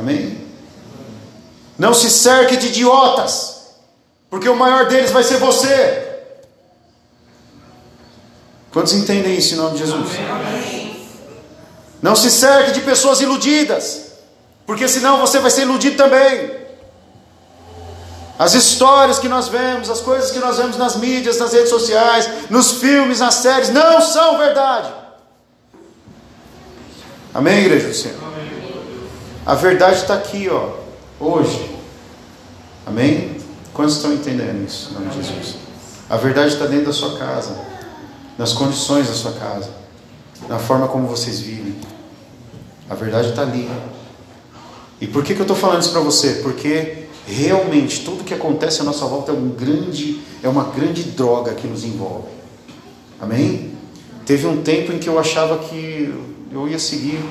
Amém? 0.00 0.48
Não 1.78 1.92
se 1.92 2.10
cerque 2.10 2.56
de 2.56 2.68
idiotas, 2.68 3.74
porque 4.30 4.48
o 4.48 4.56
maior 4.56 4.86
deles 4.86 5.10
vai 5.10 5.22
ser 5.22 5.36
você. 5.36 6.08
Quantos 8.72 8.94
entendem 8.94 9.36
isso 9.36 9.54
em 9.54 9.56
nome 9.58 9.72
de 9.72 9.84
Jesus? 9.84 10.08
Amém. 10.30 11.06
Não 12.00 12.16
se 12.16 12.30
cerque 12.30 12.72
de 12.72 12.80
pessoas 12.80 13.20
iludidas, 13.20 14.12
porque 14.66 14.88
senão 14.88 15.20
você 15.20 15.38
vai 15.38 15.50
ser 15.50 15.62
iludido 15.62 15.98
também. 15.98 16.58
As 18.38 18.54
histórias 18.54 19.18
que 19.18 19.28
nós 19.28 19.48
vemos, 19.48 19.90
as 19.90 20.00
coisas 20.00 20.30
que 20.30 20.38
nós 20.38 20.56
vemos 20.56 20.78
nas 20.78 20.96
mídias, 20.96 21.38
nas 21.38 21.52
redes 21.52 21.68
sociais, 21.68 22.48
nos 22.48 22.72
filmes, 22.72 23.18
nas 23.20 23.34
séries, 23.34 23.68
não 23.68 24.00
são 24.00 24.38
verdade. 24.38 24.90
Amém, 27.34 27.66
igreja 27.66 27.88
do 27.88 27.94
Senhor? 27.94 28.30
A 29.44 29.54
verdade 29.54 29.96
está 29.96 30.14
aqui, 30.14 30.48
ó, 30.48 30.74
hoje. 31.18 31.76
Amém? 32.86 33.36
Quantos 33.72 33.96
estão 33.96 34.12
entendendo 34.12 34.64
isso, 34.66 34.90
em 34.90 34.94
nome 34.94 35.08
de 35.10 35.16
Jesus? 35.16 35.56
A 36.08 36.16
verdade 36.16 36.52
está 36.52 36.66
dentro 36.66 36.86
da 36.86 36.92
sua 36.92 37.16
casa 37.18 37.70
nas 38.40 38.54
condições 38.54 39.06
da 39.06 39.12
sua 39.12 39.32
casa, 39.32 39.68
na 40.48 40.58
forma 40.58 40.88
como 40.88 41.06
vocês 41.06 41.40
vivem. 41.40 41.74
A 42.88 42.94
verdade 42.94 43.28
está 43.28 43.42
ali. 43.42 43.68
E 44.98 45.06
por 45.06 45.22
que, 45.22 45.34
que 45.34 45.40
eu 45.40 45.44
estou 45.44 45.56
falando 45.56 45.82
isso 45.82 45.92
para 45.92 46.00
você? 46.00 46.36
Porque 46.42 47.04
realmente 47.26 48.02
tudo 48.02 48.24
que 48.24 48.32
acontece 48.32 48.80
à 48.80 48.84
nossa 48.84 49.04
volta 49.04 49.30
é, 49.30 49.34
um 49.34 49.50
grande, 49.50 50.22
é 50.42 50.48
uma 50.48 50.64
grande 50.64 51.02
droga 51.02 51.52
que 51.52 51.66
nos 51.66 51.84
envolve. 51.84 52.28
Amém? 53.20 53.72
Teve 54.24 54.46
um 54.46 54.62
tempo 54.62 54.90
em 54.90 54.98
que 54.98 55.08
eu 55.10 55.18
achava 55.18 55.58
que 55.58 56.10
eu 56.50 56.66
ia 56.66 56.78
seguir 56.78 57.22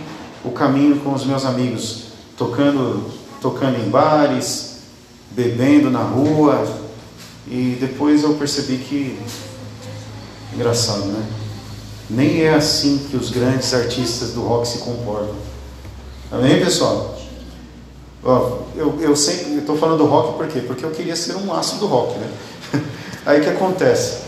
o 0.43 0.51
caminho 0.51 0.99
com 0.99 1.13
os 1.13 1.25
meus 1.25 1.45
amigos, 1.45 2.03
tocando, 2.37 3.11
tocando 3.41 3.77
em 3.77 3.89
bares, 3.89 4.79
bebendo 5.31 5.89
na 5.89 6.01
rua, 6.01 6.65
e 7.47 7.77
depois 7.79 8.23
eu 8.23 8.33
percebi 8.35 8.77
que 8.77 9.19
Engraçado, 10.53 11.05
né? 11.05 11.25
Nem 12.09 12.41
é 12.41 12.55
assim 12.55 13.07
que 13.09 13.15
os 13.15 13.29
grandes 13.29 13.73
artistas 13.73 14.31
do 14.31 14.41
rock 14.41 14.67
se 14.67 14.79
comportam. 14.79 15.35
Amém, 16.31 16.59
pessoal? 16.59 17.17
Ó, 18.23 18.59
eu, 18.75 18.99
eu 18.99 19.15
sempre 19.15 19.59
estou 19.59 19.77
falando 19.77 19.99
do 19.99 20.05
rock 20.05 20.37
por 20.37 20.47
quê? 20.47 20.61
Porque 20.61 20.83
eu 20.83 20.91
queria 20.91 21.15
ser 21.15 21.35
um 21.35 21.53
aço 21.53 21.75
do 21.77 21.85
rock, 21.85 22.17
né? 22.17 22.31
Aí 23.25 23.41
que 23.41 23.49
acontece? 23.49 24.23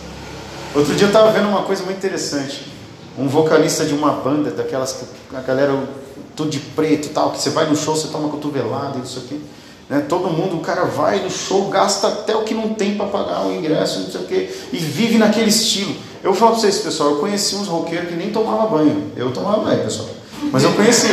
Outro 0.75 0.93
dia 0.93 1.05
eu 1.05 1.09
estava 1.09 1.31
vendo 1.31 1.49
uma 1.49 1.63
coisa 1.63 1.83
muito 1.83 1.97
interessante. 1.97 2.71
Um 3.17 3.27
vocalista 3.27 3.83
de 3.83 3.93
uma 3.93 4.13
banda, 4.13 4.51
daquelas 4.51 4.93
que 4.93 5.35
a 5.35 5.41
galera 5.41 5.73
tudo 6.35 6.49
de 6.49 6.59
preto 6.59 7.07
e 7.07 7.09
tal, 7.09 7.31
que 7.31 7.41
você 7.41 7.49
vai 7.49 7.67
no 7.69 7.75
show, 7.75 7.95
você 7.95 8.07
toma 8.07 8.29
cotovelada 8.29 8.99
e 8.99 9.01
isso 9.03 9.19
aqui. 9.19 9.41
Né? 9.89 10.05
Todo 10.07 10.29
mundo, 10.29 10.55
o 10.55 10.59
cara 10.61 10.85
vai 10.85 11.19
no 11.19 11.29
show, 11.29 11.67
gasta 11.67 12.07
até 12.07 12.33
o 12.35 12.43
que 12.43 12.53
não 12.53 12.73
tem 12.73 12.95
para 12.95 13.07
pagar 13.07 13.45
o 13.45 13.53
ingresso, 13.53 13.99
não 13.99 14.09
sei 14.09 14.21
o 14.21 14.23
quê, 14.23 14.49
e 14.71 14.77
vive 14.77 15.17
naquele 15.17 15.49
estilo. 15.49 15.93
Eu 16.23 16.33
falar 16.33 16.51
para 16.51 16.61
vocês, 16.61 16.77
pessoal, 16.79 17.11
eu 17.11 17.17
conheci 17.17 17.55
uns 17.55 17.67
roqueiros 17.67 18.07
que 18.07 18.15
nem 18.15 18.29
tomavam 18.29 18.69
banho. 18.69 19.11
Eu 19.17 19.33
tomava 19.33 19.63
banho, 19.63 19.83
pessoal. 19.83 20.07
Mas 20.51 20.63
eu 20.63 20.71
conheci. 20.73 21.07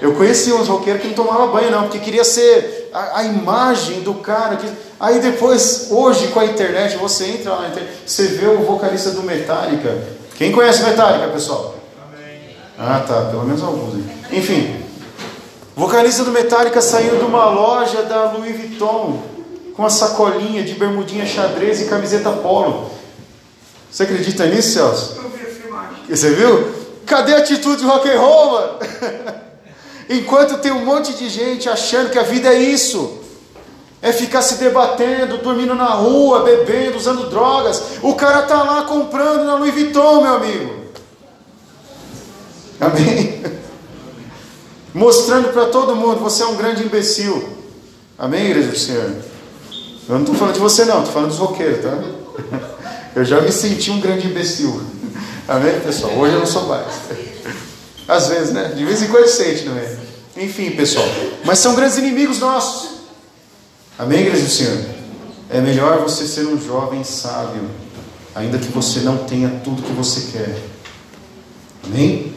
Eu 0.00 0.14
conheci 0.14 0.50
uns 0.52 0.66
roqueiros 0.66 1.02
que 1.02 1.08
não 1.08 1.14
tomavam 1.14 1.52
banho, 1.52 1.70
não, 1.70 1.82
porque 1.82 1.98
queria 1.98 2.24
ser 2.24 2.88
a, 2.92 3.18
a, 3.18 3.24
imagem 3.24 4.00
do 4.00 4.14
cara. 4.14 4.56
Que... 4.56 4.66
Aí 4.98 5.20
depois, 5.20 5.88
hoje 5.90 6.28
com 6.28 6.40
a 6.40 6.46
internet, 6.46 6.96
você 6.96 7.26
entra 7.26 7.52
lá 7.52 7.62
na 7.62 7.68
internet, 7.68 7.92
você 8.06 8.26
vê 8.28 8.46
o 8.46 8.62
vocalista 8.62 9.10
do 9.10 9.22
Metallica. 9.22 10.02
Quem 10.36 10.50
conhece 10.50 10.82
Metallica, 10.82 11.28
pessoal? 11.28 11.79
Ah, 12.80 13.04
tá, 13.06 13.26
pelo 13.26 13.44
menos 13.44 13.62
alguns. 13.62 14.02
Enfim, 14.32 14.80
Vocalista 15.76 16.24
do 16.24 16.30
Metallica 16.30 16.82
saiu 16.82 17.16
de 17.16 17.24
uma 17.24 17.48
loja 17.48 18.02
da 18.02 18.32
Louis 18.32 18.54
Vuitton 18.54 19.22
com 19.74 19.84
a 19.84 19.88
sacolinha 19.88 20.62
de 20.62 20.74
bermudinha 20.74 21.24
xadrez 21.24 21.80
e 21.80 21.86
camiseta 21.86 22.30
polo. 22.30 22.90
Você 23.90 24.02
acredita 24.02 24.44
nisso, 24.46 24.72
Celso? 24.72 25.16
Eu 25.16 25.30
vi 25.30 25.42
a 25.42 25.48
filmagem. 25.48 26.04
Você 26.06 26.30
viu? 26.34 26.74
Cadê 27.06 27.34
a 27.34 27.38
atitude 27.38 27.84
rock 27.84 28.10
and 28.10 28.18
roll, 28.18 28.50
mano? 28.52 28.78
Enquanto 30.10 30.58
tem 30.58 30.72
um 30.72 30.84
monte 30.84 31.14
de 31.14 31.28
gente 31.30 31.68
achando 31.68 32.10
que 32.10 32.18
a 32.18 32.24
vida 32.24 32.52
é 32.52 32.58
isso. 32.58 33.18
É 34.02 34.12
ficar 34.12 34.42
se 34.42 34.56
debatendo, 34.56 35.38
dormindo 35.38 35.74
na 35.74 35.90
rua, 35.94 36.42
bebendo, 36.42 36.96
usando 36.96 37.30
drogas. 37.30 37.98
O 38.02 38.14
cara 38.14 38.42
tá 38.42 38.62
lá 38.62 38.82
comprando 38.82 39.44
na 39.44 39.54
Louis 39.54 39.72
Vuitton, 39.72 40.22
meu 40.22 40.34
amigo. 40.34 40.79
Amém? 42.80 43.40
mostrando 44.94 45.52
para 45.52 45.66
todo 45.66 45.96
mundo: 45.96 46.20
você 46.20 46.42
é 46.42 46.46
um 46.46 46.56
grande 46.56 46.84
imbecil. 46.84 47.48
Amém, 48.18 48.46
igreja 48.46 48.68
do 48.68 48.78
Senhor? 48.78 49.10
Eu 50.08 50.14
não 50.14 50.20
estou 50.20 50.34
falando 50.34 50.54
de 50.54 50.60
você, 50.60 50.84
não, 50.84 50.98
estou 50.98 51.12
falando 51.12 51.30
dos 51.30 51.38
roqueiros, 51.38 51.82
tá? 51.82 51.98
Eu 53.14 53.24
já 53.24 53.40
me 53.40 53.50
senti 53.50 53.90
um 53.90 54.00
grande 54.00 54.26
imbecil. 54.28 54.80
Amém, 55.48 55.80
pessoal? 55.80 56.12
Hoje 56.12 56.34
eu 56.34 56.38
não 56.38 56.46
sou 56.46 56.68
mais. 56.68 56.86
Às 58.06 58.28
vezes, 58.28 58.52
né? 58.52 58.68
De 58.68 58.84
vez 58.84 59.02
em 59.02 59.08
quando 59.08 59.26
sente, 59.26 59.64
não 59.64 59.76
é? 59.76 59.96
Enfim, 60.36 60.70
pessoal. 60.70 61.04
Mas 61.44 61.58
são 61.58 61.74
grandes 61.74 61.98
inimigos 61.98 62.38
nossos. 62.38 63.00
Amém, 63.98 64.20
igreja 64.20 64.44
do 64.44 64.48
Senhor? 64.48 64.78
É 65.48 65.60
melhor 65.60 65.98
você 65.98 66.24
ser 66.24 66.46
um 66.46 66.60
jovem 66.60 67.02
sábio, 67.02 67.68
ainda 68.32 68.58
que 68.58 68.68
você 68.68 69.00
não 69.00 69.18
tenha 69.24 69.60
tudo 69.64 69.82
que 69.82 69.92
você 69.92 70.30
quer. 70.30 70.56
Amém? 71.84 72.32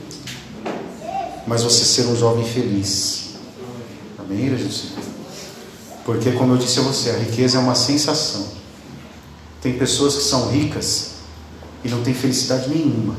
Mas 1.46 1.64
você 1.64 1.84
ser 1.84 2.08
um 2.08 2.16
jovem 2.16 2.46
feliz. 2.46 3.32
Amém, 4.18 4.50
Senhor? 4.58 5.04
Porque, 6.06 6.32
como 6.34 6.54
eu 6.54 6.58
disse 6.58 6.80
a 6.80 6.84
você, 6.84 7.12
a 7.12 7.18
riqueza 7.18 7.58
é 7.58 7.62
uma 7.62 7.76
sensação. 7.76 8.48
Tem 9.62 9.78
pessoas 9.78 10.16
que 10.16 10.24
são 10.24 10.50
ricas 10.50 11.12
e 11.84 11.90
não 11.90 12.04
têm 12.04 12.14
felicidade 12.14 12.70
nenhuma. 12.70 13.16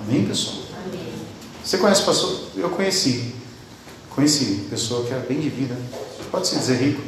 Amém, 0.00 0.24
pessoal? 0.24 0.56
Amém. 0.86 1.12
Você 1.62 1.78
conhece 1.78 2.02
pastor? 2.02 2.40
Eu 2.56 2.70
conheci. 2.70 3.34
Conheci 4.10 4.66
pessoa 4.70 5.04
que 5.04 5.12
era 5.12 5.22
bem 5.22 5.40
de 5.40 5.50
vida. 5.50 5.76
Pode 6.30 6.48
se 6.48 6.56
dizer 6.56 6.76
rico, 6.76 7.02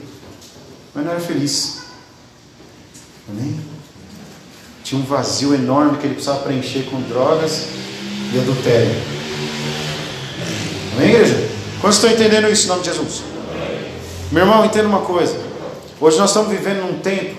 mas 0.94 1.04
não 1.04 1.12
era 1.12 1.20
feliz. 1.20 1.78
Amém? 3.28 3.58
Tinha 4.84 5.00
um 5.00 5.04
vazio 5.04 5.54
enorme 5.54 5.98
que 5.98 6.06
ele 6.06 6.14
precisava 6.14 6.42
preencher 6.42 6.84
com 6.90 7.00
drogas 7.02 7.66
e 8.32 8.38
adultério. 8.38 9.15
Amém, 10.96 11.10
igreja? 11.10 11.50
Quantos 11.78 11.98
estão 11.98 12.10
entendendo 12.10 12.48
isso 12.48 12.64
em 12.64 12.68
nome 12.68 12.82
de 12.82 12.88
Jesus? 12.88 13.22
Meu 14.32 14.44
irmão, 14.44 14.64
entenda 14.64 14.88
uma 14.88 15.02
coisa. 15.02 15.36
Hoje 16.00 16.16
nós 16.16 16.30
estamos 16.30 16.50
vivendo 16.50 16.86
num 16.86 17.00
tempo 17.00 17.36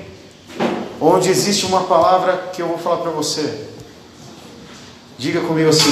onde 1.01 1.30
existe 1.30 1.66
uma 1.66 1.82
palavra 1.86 2.51
que 2.53 2.62
eu 2.62 2.68
vou 2.68 2.78
falar 2.78 2.97
para 2.97 3.10
você. 3.10 3.66
Diga 5.18 5.41
comigo 5.41 5.70
assim: 5.70 5.91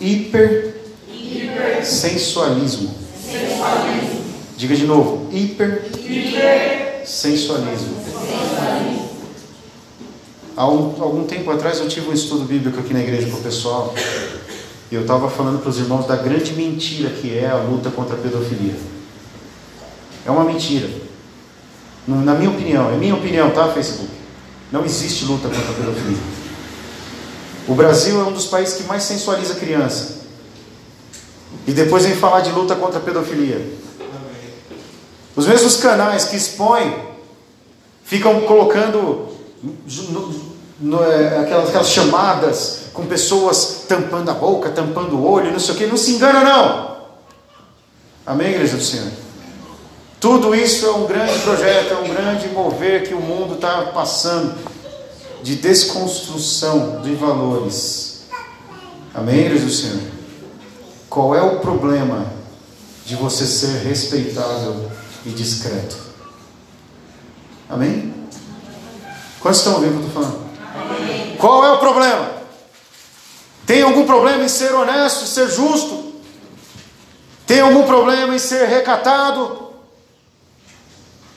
hiper, 0.00 0.76
hiper 1.08 1.84
sensualismo. 1.84 2.94
Diga 4.56 4.76
de 4.76 4.86
novo: 4.86 5.28
hiper, 5.32 5.90
hiper 5.98 7.02
sensualismo. 7.04 7.96
sensualismo. 8.04 9.08
Há 10.56 10.68
um, 10.68 10.94
algum 11.02 11.24
tempo 11.24 11.50
atrás 11.50 11.80
eu 11.80 11.88
tive 11.88 12.08
um 12.08 12.12
estudo 12.12 12.44
bíblico 12.44 12.78
aqui 12.78 12.94
na 12.94 13.00
igreja 13.00 13.28
com 13.30 13.36
o 13.36 13.42
pessoal. 13.42 13.92
Eu 14.90 15.02
estava 15.02 15.28
falando 15.28 15.60
para 15.60 15.68
os 15.68 15.78
irmãos 15.78 16.06
da 16.06 16.16
grande 16.16 16.54
mentira 16.54 17.10
que 17.10 17.36
é 17.36 17.50
a 17.50 17.56
luta 17.56 17.90
contra 17.90 18.14
a 18.14 18.18
pedofilia. 18.18 18.74
É 20.24 20.30
uma 20.30 20.44
mentira. 20.44 20.88
Na 22.06 22.34
minha 22.34 22.50
opinião, 22.50 22.90
é 22.90 22.96
minha 22.96 23.14
opinião, 23.14 23.50
tá, 23.50 23.68
Facebook? 23.68 24.10
Não 24.72 24.84
existe 24.84 25.26
luta 25.26 25.48
contra 25.48 25.70
a 25.70 25.74
pedofilia. 25.74 26.18
O 27.66 27.74
Brasil 27.74 28.18
é 28.18 28.24
um 28.24 28.32
dos 28.32 28.46
países 28.46 28.78
que 28.78 28.84
mais 28.84 29.02
sensualiza 29.02 29.54
criança. 29.56 30.22
E 31.66 31.72
depois 31.72 32.06
vem 32.06 32.16
falar 32.16 32.40
de 32.40 32.50
luta 32.50 32.74
contra 32.74 32.98
a 32.98 33.02
pedofilia. 33.02 33.78
Os 35.36 35.46
mesmos 35.46 35.76
canais 35.76 36.24
que 36.24 36.36
expõem 36.36 36.96
ficam 38.04 38.40
colocando 38.40 39.28
no, 40.80 41.02
é, 41.02 41.38
aquelas, 41.38 41.68
aquelas 41.68 41.88
chamadas 41.88 42.80
com 42.92 43.06
pessoas 43.06 43.84
tampando 43.88 44.30
a 44.30 44.34
boca, 44.34 44.70
tampando 44.70 45.16
o 45.16 45.30
olho, 45.30 45.52
não 45.52 45.58
sei 45.58 45.74
o 45.74 45.78
que. 45.78 45.86
Não 45.86 45.96
se 45.96 46.12
engana, 46.12 46.42
não. 46.44 46.98
Amém, 48.26 48.50
igreja 48.50 48.76
do 48.76 48.82
Senhor? 48.82 49.10
Tudo 50.20 50.54
isso 50.54 50.84
é 50.84 50.90
um 50.90 51.06
grande 51.06 51.38
projeto, 51.40 51.92
é 51.92 51.96
um 51.96 52.08
grande 52.08 52.48
mover 52.48 53.06
que 53.06 53.14
o 53.14 53.20
mundo 53.20 53.54
está 53.54 53.82
passando 53.82 54.54
de 55.42 55.54
desconstrução 55.56 57.00
de 57.02 57.14
valores. 57.14 58.24
Amém, 59.14 59.40
igreja 59.40 59.64
do 59.64 59.70
Senhor? 59.70 60.00
Qual 61.08 61.34
é 61.34 61.40
o 61.40 61.60
problema 61.60 62.26
de 63.06 63.14
você 63.14 63.46
ser 63.46 63.78
respeitável 63.86 64.90
e 65.24 65.30
discreto? 65.30 65.96
Amém? 67.70 68.12
Quantos 69.40 69.60
estão 69.60 69.74
ouvindo 69.74 69.94
o 69.94 69.98
que 69.98 70.02
eu 70.02 70.08
estou 70.08 70.22
falando? 70.22 70.47
Qual 71.38 71.64
é 71.64 71.72
o 71.72 71.78
problema? 71.78 72.32
Tem 73.66 73.82
algum 73.82 74.06
problema 74.06 74.44
em 74.44 74.48
ser 74.48 74.72
honesto, 74.72 75.26
ser 75.26 75.48
justo? 75.48 76.12
Tem 77.46 77.60
algum 77.60 77.84
problema 77.84 78.34
em 78.34 78.38
ser 78.38 78.66
recatado? 78.66 79.68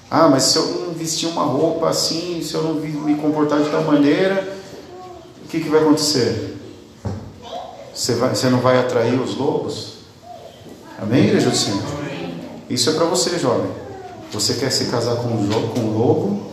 Ah, 0.09 0.27
mas 0.27 0.43
se 0.43 0.57
eu 0.57 0.65
não 0.65 0.93
vestir 0.93 1.29
uma 1.29 1.43
roupa 1.43 1.89
assim, 1.89 2.41
se 2.43 2.53
eu 2.53 2.63
não 2.63 2.73
me 2.75 3.15
comportar 3.15 3.61
de 3.61 3.69
tal 3.69 3.83
maneira, 3.83 4.57
o 5.43 5.47
que, 5.47 5.61
que 5.61 5.69
vai 5.69 5.81
acontecer? 5.81 6.57
Você, 7.93 8.15
vai, 8.15 8.35
você 8.35 8.49
não 8.49 8.59
vai 8.59 8.77
atrair 8.77 9.19
os 9.19 9.37
lobos? 9.37 9.99
Amém, 11.01 11.25
igreja 11.25 11.49
do 11.49 11.55
Senhor? 11.55 11.81
Isso 12.69 12.89
é 12.89 12.93
para 12.93 13.05
você, 13.05 13.37
jovem. 13.37 13.71
Você 14.31 14.55
quer 14.55 14.71
se 14.71 14.85
casar 14.85 15.15
com 15.17 15.27
um, 15.27 15.49
com 15.73 15.79
um 15.79 15.97
lobo 15.97 16.50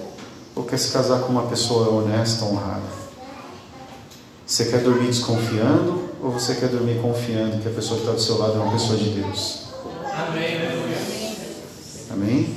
ou 0.59 0.64
quer 0.64 0.76
se 0.76 0.90
casar 0.90 1.20
com 1.20 1.28
uma 1.28 1.44
pessoa 1.44 1.88
honesta, 1.88 2.44
honrada? 2.44 2.98
Você 4.44 4.64
quer 4.64 4.80
dormir 4.80 5.06
desconfiando 5.06 6.09
ou 6.20 6.32
você 6.32 6.56
quer 6.56 6.68
dormir 6.68 7.00
confiando 7.00 7.62
que 7.62 7.68
a 7.68 7.70
pessoa 7.70 8.00
que 8.00 8.04
está 8.04 8.12
do 8.12 8.20
seu 8.20 8.38
lado 8.38 8.59
é 8.59 8.62
uma 8.62 8.72
pessoa 8.72 8.98
de 8.98 9.11
Deus? 9.11 9.68
Amém. 10.12 10.59
Amém? 12.11 12.56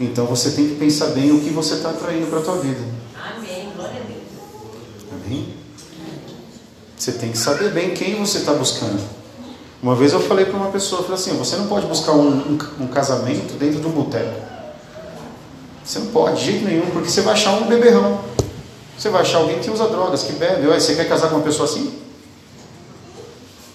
Então 0.00 0.26
você 0.26 0.50
tem 0.50 0.66
que 0.66 0.74
pensar 0.74 1.08
bem 1.08 1.30
o 1.30 1.40
que 1.40 1.50
você 1.50 1.74
está 1.74 1.90
atraindo 1.90 2.26
para 2.26 2.40
a 2.40 2.42
tua 2.42 2.58
vida. 2.58 2.80
Amém. 3.14 3.72
Glória 3.76 4.00
a 4.00 4.04
Deus. 4.04 5.24
Amém? 5.24 5.54
Você 6.96 7.12
tem 7.12 7.30
que 7.30 7.38
saber 7.38 7.70
bem 7.70 7.94
quem 7.94 8.16
você 8.16 8.38
está 8.38 8.52
buscando. 8.52 9.00
Uma 9.80 9.94
vez 9.94 10.12
eu 10.12 10.20
falei 10.20 10.44
para 10.44 10.56
uma 10.56 10.72
pessoa, 10.72 11.02
eu 11.02 11.04
falei 11.04 11.20
assim, 11.20 11.38
você 11.38 11.54
não 11.54 11.68
pode 11.68 11.86
buscar 11.86 12.14
um, 12.14 12.30
um, 12.30 12.58
um 12.80 12.86
casamento 12.88 13.56
dentro 13.56 13.80
de 13.80 13.86
um 13.86 13.92
boteco. 13.92 14.47
Você 15.88 16.00
não 16.00 16.08
pode, 16.08 16.36
de 16.36 16.44
jeito 16.44 16.66
nenhum, 16.66 16.90
porque 16.90 17.08
você 17.08 17.22
vai 17.22 17.32
achar 17.32 17.52
um 17.52 17.64
beberrão. 17.64 18.20
Você 18.98 19.08
vai 19.08 19.22
achar 19.22 19.38
alguém 19.38 19.58
que 19.58 19.70
usa 19.70 19.88
drogas, 19.88 20.22
que 20.22 20.34
bebe. 20.34 20.68
Olha, 20.68 20.78
você 20.78 20.94
quer 20.94 21.08
casar 21.08 21.30
com 21.30 21.36
uma 21.36 21.44
pessoa 21.44 21.66
assim? 21.66 21.98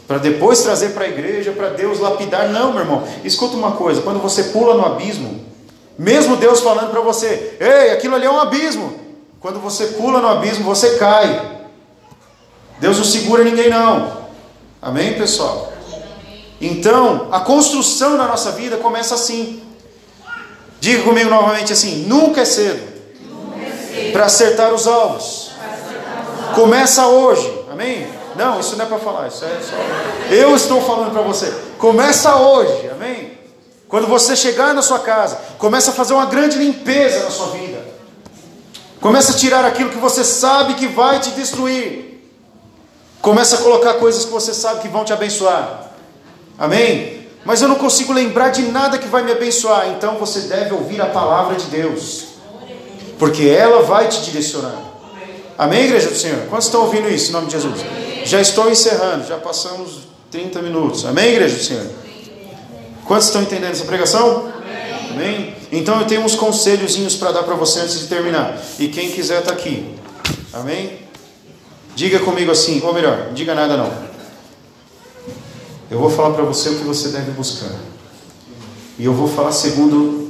Para 0.08 0.20
depois 0.20 0.62
trazer 0.62 0.90
para 0.90 1.06
a 1.06 1.08
igreja, 1.08 1.52
para 1.54 1.70
Deus 1.70 1.98
lapidar. 1.98 2.50
Não, 2.50 2.72
meu 2.72 2.82
irmão. 2.82 3.04
Escuta 3.24 3.56
uma 3.56 3.72
coisa: 3.72 4.04
quando 4.04 4.20
você 4.20 4.44
pula 4.44 4.76
no 4.76 4.86
abismo, 4.86 5.44
mesmo 5.98 6.36
Deus 6.36 6.60
falando 6.60 6.92
para 6.92 7.02
você, 7.02 7.58
ei, 7.60 7.90
aquilo 7.90 8.14
ali 8.14 8.28
é 8.28 8.32
um 8.32 8.40
abismo. 8.40 8.94
Quando 9.40 9.60
você 9.60 9.88
pula 9.88 10.22
no 10.22 10.28
abismo, 10.28 10.66
você 10.66 11.00
cai. 11.00 11.64
Deus 12.80 13.00
não 13.00 13.06
segura 13.06 13.44
ninguém, 13.44 13.72
não. 13.72 14.18
Amém, 14.80 15.16
pessoal? 15.16 15.74
Então, 16.62 17.30
a 17.32 17.40
construção 17.40 18.18
na 18.18 18.28
nossa 18.28 18.52
vida 18.52 18.78
começa 18.78 19.16
assim. 19.16 19.63
Diga 20.84 21.04
comigo 21.04 21.30
novamente 21.30 21.72
assim: 21.72 22.04
nunca 22.08 22.42
é 22.42 22.46
cedo, 22.46 22.86
cedo. 23.90 24.12
para 24.12 24.26
acertar 24.26 24.74
os 24.74 24.86
alvos. 24.86 25.52
Começa 26.56 27.08
hoje. 27.08 27.50
Amém? 27.72 28.06
Não, 28.36 28.60
isso 28.60 28.76
não 28.76 28.84
é 28.84 28.88
para 28.90 28.98
falar, 28.98 29.30
isso 29.30 29.46
é 29.46 29.62
só. 29.62 29.78
Eu 30.30 30.54
estou 30.54 30.82
falando 30.82 31.14
para 31.14 31.22
você. 31.22 31.54
Começa 31.78 32.36
hoje. 32.36 32.90
Amém? 32.90 33.32
Quando 33.88 34.08
você 34.08 34.36
chegar 34.36 34.74
na 34.74 34.82
sua 34.82 35.00
casa, 35.00 35.40
começa 35.58 35.92
a 35.92 35.94
fazer 35.94 36.16
uma 36.16 36.26
grande 36.26 36.58
limpeza 36.58 37.24
na 37.24 37.32
sua 37.32 37.48
vida. 37.52 37.82
Começa 39.00 39.32
a 39.32 39.36
tirar 39.38 39.64
aquilo 39.64 39.90
que 39.90 39.98
você 39.98 40.22
sabe 40.26 40.74
que 40.74 40.88
vai 40.88 41.18
te 41.22 41.32
destruir. 41.32 42.22
Começa 43.22 43.56
a 43.56 43.60
colocar 43.60 43.94
coisas 43.94 44.26
que 44.26 44.32
você 44.32 44.54
sabe 44.54 44.82
que 44.82 44.90
vão 44.90 45.06
te 45.06 45.14
abençoar. 45.14 45.94
Amém? 46.60 47.23
Mas 47.46 47.62
eu 47.62 47.68
não 47.68 47.76
consigo 47.76 48.14
lembrar 48.14 48.50
de 48.50 48.62
nada 48.64 48.98
que 48.98 49.08
vai 49.08 49.24
me 49.24 49.32
abençoar. 49.32 49.90
Então 49.90 50.18
você 50.18 50.42
deve 50.42 50.74
ouvir 50.74 51.02
a 51.02 51.08
palavra 51.08 51.56
de 51.56 51.66
Deus. 51.66 52.26
Porque 53.20 53.44
ela 53.44 53.82
vai 53.84 54.08
te 54.08 54.22
direcionar. 54.22 54.76
Amém, 55.58 55.86
igreja 55.86 56.10
do 56.10 56.16
Senhor? 56.16 56.48
Quantos 56.50 56.66
estão 56.66 56.82
ouvindo 56.82 57.08
isso 57.10 57.30
em 57.30 57.34
nome 57.34 57.48
de 57.48 57.54
Jesus? 57.54 57.82
Já 58.26 58.42
estou 58.42 58.72
encerrando, 58.72 59.28
já 59.28 59.38
passamos 59.38 60.00
30 60.32 60.62
minutos. 60.62 61.06
Amém, 61.06 61.30
igreja 61.30 61.56
do 61.56 61.64
Senhor? 61.64 61.86
Quantos 63.06 63.28
estão 63.28 63.42
entendendo 63.42 63.72
essa 63.72 63.86
pregação? 63.86 64.52
Amém. 65.12 65.54
Então 65.72 66.00
eu 66.00 66.08
tenho 66.08 66.22
uns 66.22 66.36
conselhozinhos 66.36 67.16
para 67.16 67.32
dar 67.32 67.44
para 67.44 67.56
você 67.56 67.80
antes 67.80 68.00
de 68.00 68.08
terminar. 68.08 68.58
E 68.80 68.88
quem 68.88 69.12
quiser 69.12 69.40
está 69.40 69.52
aqui. 69.52 69.94
Amém? 70.52 71.00
Diga 71.96 72.20
comigo 72.20 72.52
assim, 72.52 72.82
ou 72.84 72.94
melhor, 72.94 73.30
diga 73.34 73.54
nada 73.54 73.78
não. 73.78 74.13
Eu 75.94 76.00
vou 76.00 76.10
falar 76.10 76.34
para 76.34 76.44
você 76.44 76.70
o 76.70 76.80
que 76.80 76.84
você 76.86 77.10
deve 77.10 77.30
buscar. 77.34 77.70
E 78.98 79.06
eu 79.06 79.14
vou 79.14 79.28
falar 79.28 79.52
segundo 79.52 80.28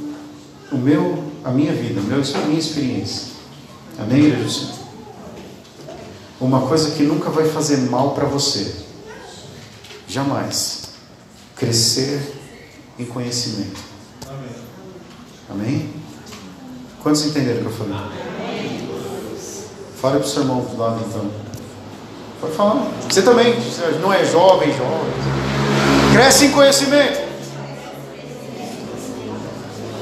o 0.70 0.76
meu, 0.76 1.24
a 1.42 1.50
minha 1.50 1.72
vida, 1.72 2.00
a 2.00 2.38
minha 2.46 2.58
experiência. 2.58 3.28
Amém, 3.98 4.26
igreja? 4.26 4.74
Uma 6.38 6.66
coisa 6.66 6.90
que 6.90 7.02
nunca 7.02 7.30
vai 7.30 7.48
fazer 7.48 7.78
mal 7.88 8.10
para 8.10 8.26
você. 8.26 8.74
Jamais. 10.06 10.82
Crescer 11.56 12.20
em 12.98 13.06
conhecimento. 13.06 13.80
Amém. 15.48 15.88
Quantos 17.02 17.24
entenderam 17.24 17.60
o 17.60 17.62
que 17.62 17.66
eu 17.68 17.72
falei? 17.72 17.94
Amém. 17.94 18.88
Fale 19.96 20.18
para 20.18 20.26
o 20.26 20.30
seu 20.30 20.42
irmão 20.42 20.60
do 20.60 20.76
lado 20.76 21.02
então. 21.08 21.30
Pode 22.38 22.52
falar. 22.54 22.86
Você 23.08 23.22
também, 23.22 23.54
não 24.02 24.12
é 24.12 24.26
jovem, 24.26 24.70
jovem. 24.70 25.53
Cresce 26.14 26.44
em 26.44 26.52
conhecimento. 26.52 27.18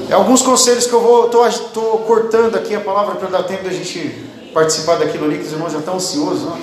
É 0.07 0.13
alguns 0.13 0.43
conselhos 0.43 0.85
que 0.85 0.93
eu 0.93 1.01
vou, 1.01 1.25
estou 1.47 1.97
cortando 2.05 2.55
aqui 2.55 2.75
a 2.75 2.79
palavra 2.79 3.15
para 3.15 3.29
dar 3.29 3.41
tempo 3.41 3.63
da 3.63 3.71
gente 3.71 4.23
participar 4.53 4.97
daquilo 4.97 5.25
ali, 5.25 5.39
que 5.39 5.45
os 5.45 5.51
irmãos 5.51 5.73
já 5.73 5.79
estão 5.79 5.95
ansiosos. 5.95 6.43
Não? 6.43 6.59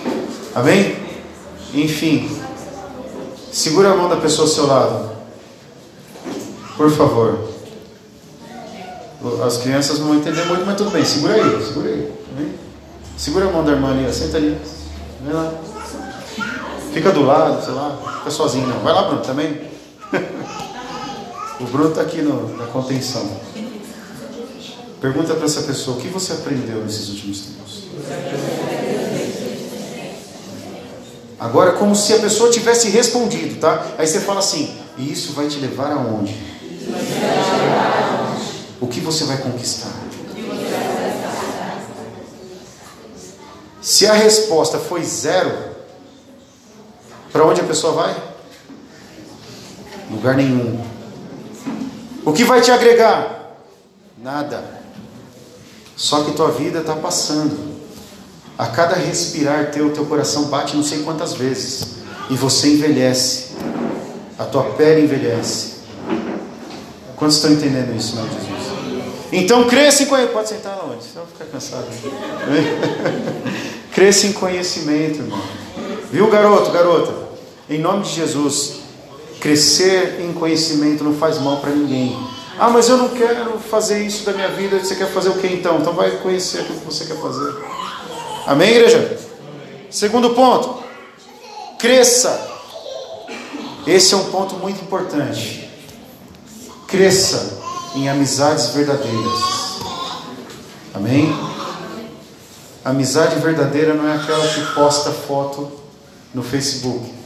Amém? 0.54 0.96
Enfim, 1.74 2.30
segura 3.50 3.90
a 3.90 3.96
mão 3.96 4.08
da 4.08 4.18
pessoa 4.18 4.46
ao 4.46 4.54
seu 4.54 4.68
lado. 4.68 5.10
Por 6.76 6.88
favor. 6.92 7.48
As 9.44 9.58
crianças 9.58 9.98
vão 9.98 10.14
entender 10.14 10.44
muito, 10.44 10.64
mas 10.64 10.76
tudo 10.76 10.90
bem. 10.90 11.04
Segura 11.04 11.34
aí, 11.34 11.66
segura 11.66 11.88
aí. 11.88 12.12
Segura 13.18 13.46
a 13.48 13.50
mão 13.50 13.64
da 13.64 13.72
irmã 13.72 13.90
ali, 13.90 14.14
senta 14.14 14.36
ali. 14.36 14.56
Vem 15.24 15.34
lá. 15.34 15.52
Fica 16.92 17.12
do 17.12 17.22
lado, 17.22 17.64
sei 17.64 17.74
lá. 17.74 17.98
Fica 18.18 18.30
sozinho 18.30 18.66
não. 18.66 18.80
Vai 18.80 18.92
lá, 18.92 19.02
Bruno, 19.02 19.22
também. 19.22 19.60
o 21.60 21.64
Bruno 21.64 21.90
está 21.90 22.02
aqui 22.02 22.20
no, 22.20 22.56
na 22.56 22.66
contenção. 22.66 23.28
Pergunta 25.00 25.34
para 25.34 25.46
essa 25.46 25.62
pessoa, 25.62 25.96
o 25.96 26.00
que 26.00 26.08
você 26.08 26.32
aprendeu 26.34 26.82
nesses 26.82 27.08
últimos 27.08 27.40
tempos? 27.40 27.84
Agora, 31.38 31.72
como 31.72 31.96
se 31.96 32.12
a 32.12 32.18
pessoa 32.18 32.50
tivesse 32.50 32.90
respondido, 32.90 33.58
tá? 33.58 33.86
Aí 33.96 34.06
você 34.06 34.20
fala 34.20 34.40
assim, 34.40 34.76
e 34.98 35.10
isso 35.10 35.32
vai 35.32 35.46
te 35.48 35.58
levar 35.58 35.90
aonde? 35.92 36.36
O 38.78 38.86
que 38.86 39.00
você 39.00 39.24
vai 39.24 39.38
conquistar? 39.38 39.92
Se 43.80 44.06
a 44.06 44.12
resposta 44.12 44.78
foi 44.78 45.02
zero, 45.02 45.69
para 47.32 47.44
onde 47.44 47.60
a 47.60 47.64
pessoa 47.64 47.92
vai? 47.92 48.16
Lugar 50.10 50.34
nenhum. 50.34 50.80
O 52.24 52.32
que 52.32 52.44
vai 52.44 52.60
te 52.60 52.70
agregar? 52.70 53.56
Nada. 54.22 54.62
Só 55.96 56.24
que 56.24 56.32
tua 56.32 56.50
vida 56.50 56.80
está 56.80 56.96
passando. 56.96 57.70
A 58.58 58.66
cada 58.66 58.96
respirar 58.96 59.70
teu, 59.70 59.90
teu 59.92 60.04
coração 60.04 60.44
bate 60.44 60.76
não 60.76 60.82
sei 60.82 61.02
quantas 61.02 61.34
vezes. 61.34 62.00
E 62.28 62.34
você 62.34 62.74
envelhece. 62.74 63.52
A 64.38 64.44
tua 64.44 64.64
pele 64.74 65.02
envelhece. 65.02 65.80
Quantos 67.16 67.36
estão 67.36 67.52
entendendo 67.52 67.96
isso, 67.96 68.16
não, 68.16 68.24
Jesus? 68.24 68.70
Então 69.32 69.68
cresça 69.68 70.02
em 70.02 70.06
conhecimento. 70.06 70.34
Pode 70.34 70.48
sentar 70.48 70.76
lá 70.76 70.90
onde? 70.92 71.04
Senão 71.04 71.26
ficar 71.26 71.44
cansado. 71.44 71.86
cresça 73.92 74.26
em 74.26 74.32
conhecimento, 74.32 75.18
irmão. 75.18 75.40
Viu, 76.10 76.28
garoto, 76.28 76.70
garota? 76.70 77.19
Em 77.70 77.78
nome 77.78 78.02
de 78.02 78.14
Jesus, 78.14 78.80
crescer 79.38 80.20
em 80.20 80.32
conhecimento 80.32 81.04
não 81.04 81.14
faz 81.14 81.38
mal 81.38 81.58
para 81.58 81.70
ninguém. 81.70 82.18
Ah, 82.58 82.68
mas 82.68 82.88
eu 82.88 82.96
não 82.96 83.10
quero 83.10 83.60
fazer 83.60 84.04
isso 84.04 84.24
da 84.24 84.32
minha 84.32 84.48
vida. 84.48 84.76
Você 84.80 84.96
quer 84.96 85.06
fazer 85.06 85.28
o 85.28 85.38
que 85.38 85.46
então? 85.46 85.78
Então 85.78 85.92
vai 85.92 86.10
conhecer 86.18 86.62
aquilo 86.62 86.80
que 86.80 86.86
você 86.86 87.04
quer 87.04 87.16
fazer. 87.20 87.54
Amém, 88.44 88.70
igreja? 88.70 89.16
Segundo 89.88 90.30
ponto, 90.30 90.82
cresça. 91.78 92.48
Esse 93.86 94.14
é 94.14 94.16
um 94.16 94.24
ponto 94.30 94.56
muito 94.56 94.82
importante. 94.82 95.70
Cresça 96.88 97.56
em 97.94 98.08
amizades 98.08 98.70
verdadeiras. 98.70 99.60
Amém? 100.92 101.32
Amizade 102.84 103.36
verdadeira 103.36 103.94
não 103.94 104.08
é 104.08 104.16
aquela 104.16 104.44
que 104.48 104.74
posta 104.74 105.12
foto 105.12 105.70
no 106.34 106.42
Facebook, 106.42 107.19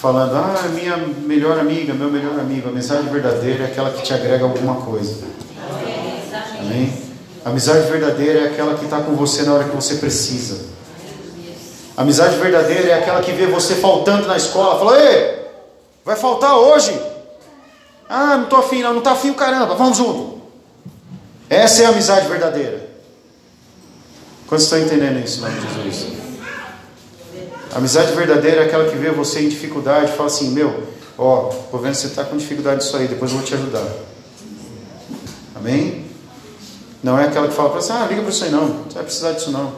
falando, 0.00 0.34
ah, 0.34 0.66
minha 0.72 0.96
melhor 0.96 1.58
amiga, 1.58 1.92
meu 1.92 2.10
melhor 2.10 2.40
amigo. 2.40 2.68
A 2.68 2.70
amizade 2.70 3.06
verdadeira 3.08 3.64
é 3.64 3.66
aquela 3.66 3.90
que 3.90 4.02
te 4.02 4.14
agrega 4.14 4.44
alguma 4.44 4.76
coisa. 4.76 5.24
Amém? 6.58 6.90
A 7.44 7.50
amizade 7.50 7.90
verdadeira 7.90 8.40
é 8.40 8.46
aquela 8.46 8.74
que 8.74 8.84
está 8.84 9.02
com 9.02 9.14
você 9.14 9.42
na 9.42 9.52
hora 9.52 9.64
que 9.64 9.76
você 9.76 9.96
precisa. 9.96 10.70
Amizade 11.96 12.36
verdadeira 12.36 12.88
é 12.88 12.94
aquela 12.94 13.20
que 13.20 13.32
vê 13.32 13.46
você 13.46 13.74
faltando 13.74 14.26
na 14.26 14.38
escola, 14.38 14.78
fala, 14.78 14.98
ei, 14.98 15.38
vai 16.02 16.16
faltar 16.16 16.56
hoje? 16.56 16.98
Ah, 18.08 18.38
não 18.38 18.44
estou 18.44 18.58
afim, 18.60 18.82
não, 18.82 18.92
não 18.92 18.98
está 19.00 19.12
afim, 19.12 19.34
caramba, 19.34 19.74
vamos 19.74 19.98
junto. 19.98 20.40
Essa 21.50 21.82
é 21.82 21.86
a 21.86 21.90
amizade 21.90 22.26
verdadeira. 22.26 22.88
Quantos 24.46 24.64
estão 24.64 24.78
entendendo 24.78 25.22
isso, 25.22 25.42
nome 25.42 25.60
de 25.60 25.90
Jesus? 25.90 26.29
Amizade 27.72 28.12
verdadeira 28.12 28.62
é 28.62 28.66
aquela 28.66 28.88
que 28.88 28.96
vê 28.96 29.10
você 29.10 29.40
em 29.40 29.48
dificuldade 29.48 30.12
e 30.12 30.16
fala 30.16 30.26
assim: 30.26 30.50
Meu, 30.50 30.88
ó, 31.16 31.50
tô 31.70 31.78
vendo 31.78 31.92
que 31.92 31.98
você 31.98 32.08
está 32.08 32.24
com 32.24 32.36
dificuldade 32.36 32.80
disso 32.80 32.96
aí, 32.96 33.06
depois 33.06 33.30
eu 33.30 33.38
vou 33.38 33.46
te 33.46 33.54
ajudar. 33.54 33.86
Amém? 35.54 36.04
Não 37.02 37.18
é 37.18 37.26
aquela 37.26 37.46
que 37.46 37.54
fala 37.54 37.70
para 37.70 37.80
você: 37.80 37.92
Ah, 37.92 38.06
liga 38.08 38.22
para 38.22 38.30
isso 38.30 38.44
aí 38.44 38.50
não, 38.50 38.84
você 38.84 38.94
vai 38.94 39.04
precisar 39.04 39.32
disso 39.32 39.52
não. 39.52 39.72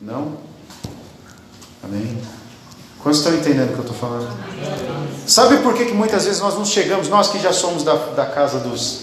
Não? 0.00 0.36
Amém? 1.84 2.18
Quantos 3.00 3.20
estão 3.20 3.34
entendendo 3.34 3.70
o 3.70 3.72
que 3.72 3.78
eu 3.78 3.92
estou 3.92 3.96
falando? 3.96 4.32
Sabe 5.26 5.58
por 5.58 5.74
que, 5.74 5.86
que 5.86 5.92
muitas 5.92 6.24
vezes 6.24 6.40
nós 6.40 6.54
não 6.54 6.64
chegamos, 6.64 7.08
nós 7.08 7.28
que 7.28 7.38
já 7.38 7.52
somos 7.52 7.84
da, 7.84 7.94
da 7.94 8.26
casa 8.26 8.58
dos. 8.58 9.02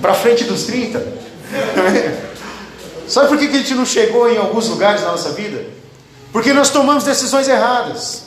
para 0.00 0.12
frente 0.12 0.44
dos 0.44 0.64
30? 0.64 1.00
Sabe 3.08 3.28
por 3.28 3.38
que, 3.38 3.48
que 3.48 3.56
a 3.56 3.58
gente 3.58 3.74
não 3.74 3.86
chegou 3.86 4.30
em 4.30 4.36
alguns 4.36 4.68
lugares 4.68 5.02
na 5.02 5.12
nossa 5.12 5.32
vida? 5.32 5.83
Porque 6.34 6.52
nós 6.52 6.68
tomamos 6.70 7.04
decisões 7.04 7.46
erradas. 7.46 8.24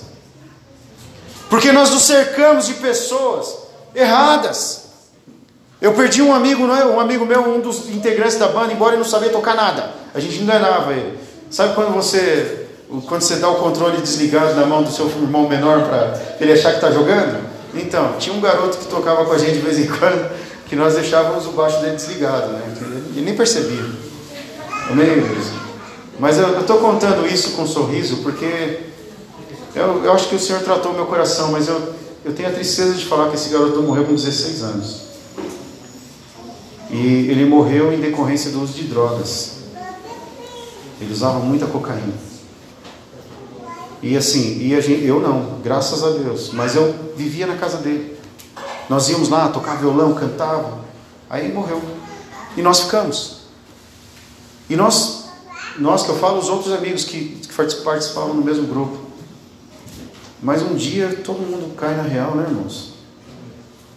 Porque 1.49 1.73
nós 1.73 1.91
nos 1.91 2.03
cercamos 2.03 2.65
de 2.65 2.75
pessoas 2.75 3.53
erradas. 3.93 4.85
Eu 5.81 5.93
perdi 5.93 6.21
um 6.21 6.33
amigo, 6.33 6.65
não 6.65 6.73
é? 6.73 6.85
um 6.85 7.01
amigo 7.01 7.25
meu, 7.25 7.41
um 7.41 7.59
dos 7.59 7.89
integrantes 7.89 8.37
da 8.37 8.47
banda, 8.47 8.71
embora 8.71 8.93
ele 8.93 9.03
não 9.03 9.09
sabia 9.09 9.29
tocar 9.29 9.55
nada. 9.55 9.91
A 10.15 10.21
gente 10.21 10.41
enganava 10.41 10.93
ele. 10.93 11.19
Sabe 11.51 11.75
quando 11.75 11.93
você 11.93 12.65
quando 13.07 13.21
você 13.21 13.35
dá 13.35 13.49
o 13.49 13.55
controle 13.55 13.97
desligado 13.97 14.55
na 14.55 14.65
mão 14.65 14.83
do 14.83 14.89
seu 14.89 15.07
irmão 15.07 15.49
menor 15.49 15.83
para 15.89 16.17
ele 16.39 16.53
achar 16.53 16.69
que 16.69 16.77
está 16.77 16.89
jogando? 16.89 17.45
Então, 17.73 18.13
tinha 18.17 18.33
um 18.33 18.39
garoto 18.39 18.77
que 18.77 18.85
tocava 18.85 19.25
com 19.25 19.33
a 19.33 19.37
gente 19.37 19.55
de 19.55 19.59
vez 19.59 19.77
em 19.77 19.85
quando, 19.85 20.31
que 20.67 20.77
nós 20.77 20.93
deixávamos 20.93 21.45
o 21.45 21.51
baixo 21.51 21.81
dele 21.81 21.97
desligado, 21.97 22.53
né? 22.53 22.61
Ele 23.11 23.25
nem 23.25 23.35
percebia. 23.35 23.83
Amém, 24.89 25.09
igreja? 25.09 25.66
Mas 26.19 26.37
eu 26.37 26.59
estou 26.59 26.79
contando 26.79 27.27
isso 27.27 27.51
com 27.51 27.63
um 27.63 27.67
sorriso 27.67 28.17
porque 28.17 28.85
eu, 29.75 30.03
eu, 30.03 30.11
acho 30.13 30.29
que 30.29 30.35
o 30.35 30.39
Senhor 30.39 30.61
tratou 30.63 30.93
meu 30.93 31.05
coração, 31.05 31.51
mas 31.51 31.67
eu, 31.67 31.93
eu 32.25 32.33
tenho 32.33 32.49
a 32.49 32.51
tristeza 32.51 32.95
de 32.95 33.05
falar 33.05 33.29
que 33.29 33.35
esse 33.35 33.49
garoto 33.49 33.81
morreu 33.81 34.05
com 34.05 34.15
16 34.15 34.63
anos. 34.63 35.01
E 36.89 37.27
ele 37.29 37.45
morreu 37.45 37.93
em 37.93 37.99
decorrência 37.99 38.49
do 38.49 38.61
uso 38.61 38.73
de 38.73 38.83
drogas. 38.83 39.57
Ele 40.99 41.13
usava 41.13 41.37
muita 41.39 41.67
cocaína. 41.67 42.13
E 44.01 44.17
assim, 44.17 44.59
e 44.59 44.81
gente, 44.81 45.05
eu 45.05 45.19
não, 45.19 45.59
graças 45.63 46.03
a 46.03 46.09
Deus, 46.11 46.51
mas 46.53 46.75
eu 46.75 46.95
vivia 47.15 47.45
na 47.45 47.55
casa 47.55 47.77
dele. 47.77 48.17
Nós 48.89 49.09
íamos 49.09 49.29
lá, 49.29 49.49
tocar 49.49 49.75
violão, 49.75 50.13
cantava. 50.13 50.79
Aí 51.29 51.51
morreu. 51.51 51.81
E 52.55 52.61
nós 52.61 52.81
ficamos. 52.81 53.41
E 54.69 54.75
nós 54.75 55.16
nós 55.77 56.03
que 56.03 56.09
eu 56.09 56.17
falo, 56.17 56.39
os 56.39 56.49
outros 56.49 56.73
amigos 56.73 57.03
que, 57.03 57.39
que 57.39 57.53
participavam 57.53 58.33
no 58.33 58.43
mesmo 58.43 58.67
grupo. 58.67 58.97
Mas 60.41 60.61
um 60.61 60.75
dia 60.75 61.21
todo 61.23 61.39
mundo 61.39 61.75
cai 61.75 61.95
na 61.95 62.03
real, 62.03 62.35
né, 62.35 62.45
irmãos? 62.47 62.93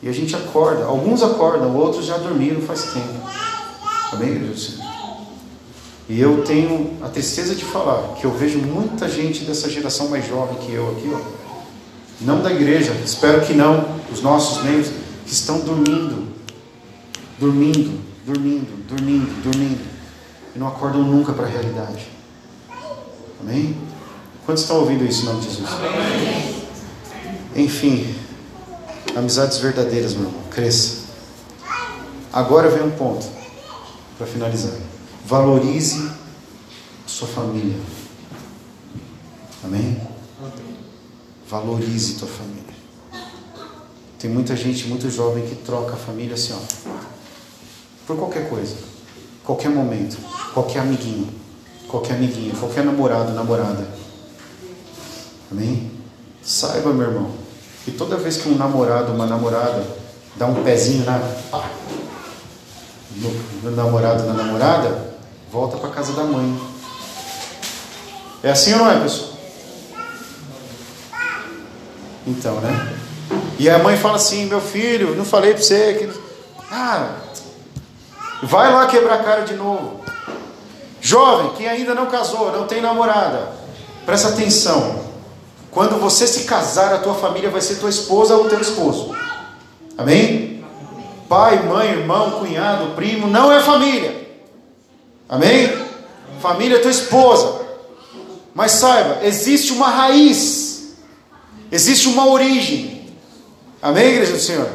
E 0.03 0.09
a 0.09 0.13
gente 0.13 0.35
acorda. 0.35 0.85
Alguns 0.85 1.23
acordam, 1.23 1.75
outros 1.77 2.07
já 2.07 2.17
dormiram 2.17 2.61
faz 2.63 2.93
tempo. 2.93 3.31
Igreja 4.15 4.47
do 4.47 4.59
Senhor? 4.59 4.91
E 6.09 6.21
eu 6.21 6.43
tenho 6.43 6.97
a 7.03 7.09
tristeza 7.09 7.55
de 7.55 7.65
falar 7.65 8.15
que 8.15 8.25
eu 8.25 8.33
vejo 8.33 8.59
muita 8.59 9.09
gente 9.09 9.45
dessa 9.45 9.71
geração 9.71 10.09
mais 10.09 10.27
jovem 10.27 10.57
que 10.59 10.73
eu 10.73 10.91
aqui, 10.91 11.11
ó. 11.15 11.41
Não 12.21 12.43
da 12.43 12.51
igreja, 12.51 12.93
espero 13.05 13.47
que 13.47 13.55
não, 13.55 13.87
os 14.13 14.21
nossos 14.21 14.63
membros, 14.65 14.91
que 15.25 15.33
estão 15.33 15.61
dormindo. 15.61 16.29
Dormindo, 17.39 17.99
dormindo, 18.27 18.87
dormindo, 18.89 19.43
dormindo 19.43 19.90
e 20.55 20.59
não 20.59 20.69
acordam 20.69 21.03
nunca 21.03 21.33
para 21.33 21.47
a 21.47 21.49
realidade. 21.49 22.09
Amém? 23.41 23.77
Quantos 24.45 24.63
estão 24.63 24.81
ouvindo 24.81 25.05
isso 25.05 25.23
em 25.23 25.25
nome 25.27 25.41
de 25.41 25.49
Jesus? 25.49 25.69
Amém. 25.71 26.61
Enfim, 27.57 28.15
amizades 29.17 29.59
verdadeiras, 29.59 30.15
meu 30.15 30.25
irmão, 30.25 30.43
cresça. 30.51 31.01
Agora 32.33 32.69
vem 32.69 32.83
um 32.83 32.91
ponto 32.91 33.27
para 34.17 34.27
finalizar. 34.27 34.75
Valorize 35.27 36.11
sua 37.07 37.29
família. 37.29 37.77
Amém? 39.65 40.01
Valorize 41.49 42.15
tua 42.15 42.29
família. 42.29 42.61
Tem 44.19 44.31
muita 44.31 44.55
gente, 44.55 44.87
muito 44.87 45.11
jovem 45.11 45.47
que 45.47 45.55
troca 45.57 45.95
a 45.95 45.97
família 45.97 46.35
assim, 46.35 46.53
ó, 46.53 46.91
por 48.07 48.17
qualquer 48.17 48.51
coisa, 48.51 48.77
qualquer 49.51 49.71
momento 49.71 50.17
qualquer 50.55 50.81
amiguinho, 50.81 51.29
qualquer 51.89 52.15
amiguinha, 52.15 52.55
qualquer 52.55 52.85
namorado, 52.85 53.33
namorada. 53.33 53.87
Amém? 55.51 55.91
Saiba, 56.43 56.93
meu 56.93 57.09
irmão, 57.09 57.31
que 57.85 57.91
toda 57.91 58.17
vez 58.17 58.37
que 58.37 58.49
um 58.49 58.57
namorado, 58.57 59.13
uma 59.13 59.27
namorada 59.27 59.85
dá 60.37 60.47
um 60.47 60.63
pezinho 60.63 61.05
na, 61.05 61.19
no, 63.17 63.31
no 63.63 63.77
namorado, 63.77 64.25
na 64.25 64.33
namorada, 64.33 65.15
volta 65.51 65.77
para 65.77 65.91
casa 65.91 66.13
da 66.13 66.25
mãe. 66.25 66.61
É 68.43 68.51
assim 68.51 68.73
ou 68.73 68.79
não 68.79 68.91
é, 68.91 69.01
pessoal? 69.01 69.31
Então, 72.27 72.61
né? 72.61 72.97
E 73.59 73.69
a 73.69 73.79
mãe 73.79 73.97
fala 73.97 74.17
assim: 74.17 74.47
meu 74.47 74.61
filho, 74.61 75.15
não 75.17 75.25
falei 75.25 75.53
para 75.53 75.63
você 75.63 75.95
que. 75.95 76.21
Ah, 76.71 77.17
vai 78.43 78.73
lá 78.73 78.87
quebrar 78.87 79.15
a 79.15 79.23
cara 79.23 79.43
de 79.43 79.55
novo. 79.55 80.01
Jovem 81.01 81.53
que 81.53 81.67
ainda 81.67 81.95
não 81.95 82.07
casou, 82.07 82.53
não 82.53 82.67
tem 82.67 82.81
namorada, 82.81 83.53
presta 84.05 84.29
atenção. 84.29 85.09
Quando 85.71 86.01
você 86.01 86.27
se 86.27 86.45
casar, 86.45 86.93
a 86.93 86.99
tua 86.99 87.15
família 87.15 87.49
vai 87.49 87.61
ser 87.61 87.77
tua 87.77 87.91
esposa 87.91 88.35
ou 88.37 88.49
teu 88.49 88.61
esposo. 88.61 89.15
Amém? 89.97 90.65
Pai, 91.29 91.63
mãe, 91.63 91.91
irmão, 91.91 92.33
cunhado, 92.33 92.95
primo, 92.97 93.29
não 93.29 93.53
é 93.53 93.61
família. 93.61 94.29
Amém? 95.29 95.73
Família 96.41 96.79
é 96.79 96.81
tua 96.81 96.91
esposa. 96.91 97.61
Mas 98.53 98.73
saiba, 98.73 99.25
existe 99.25 99.73
uma 99.73 99.89
raiz, 99.89 100.95
existe 101.71 102.09
uma 102.09 102.27
origem. 102.27 103.15
Amém, 103.81 104.09
igreja 104.09 104.33
do 104.33 104.41
Senhor? 104.41 104.69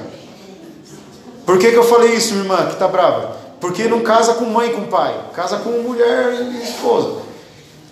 Por 1.46 1.60
que, 1.60 1.72
que 1.72 1.78
eu 1.78 1.84
falei 1.84 2.16
isso, 2.16 2.34
irmã, 2.34 2.66
que 2.68 2.74
está 2.74 2.88
brava? 2.88 3.45
Porque 3.60 3.88
não 3.88 4.02
casa 4.02 4.34
com 4.36 4.46
mãe 4.46 4.70
e 4.70 4.74
com 4.74 4.84
pai, 4.84 5.18
casa 5.34 5.58
com 5.58 5.70
mulher 5.82 6.34
e 6.42 6.64
esposa. 6.64 7.22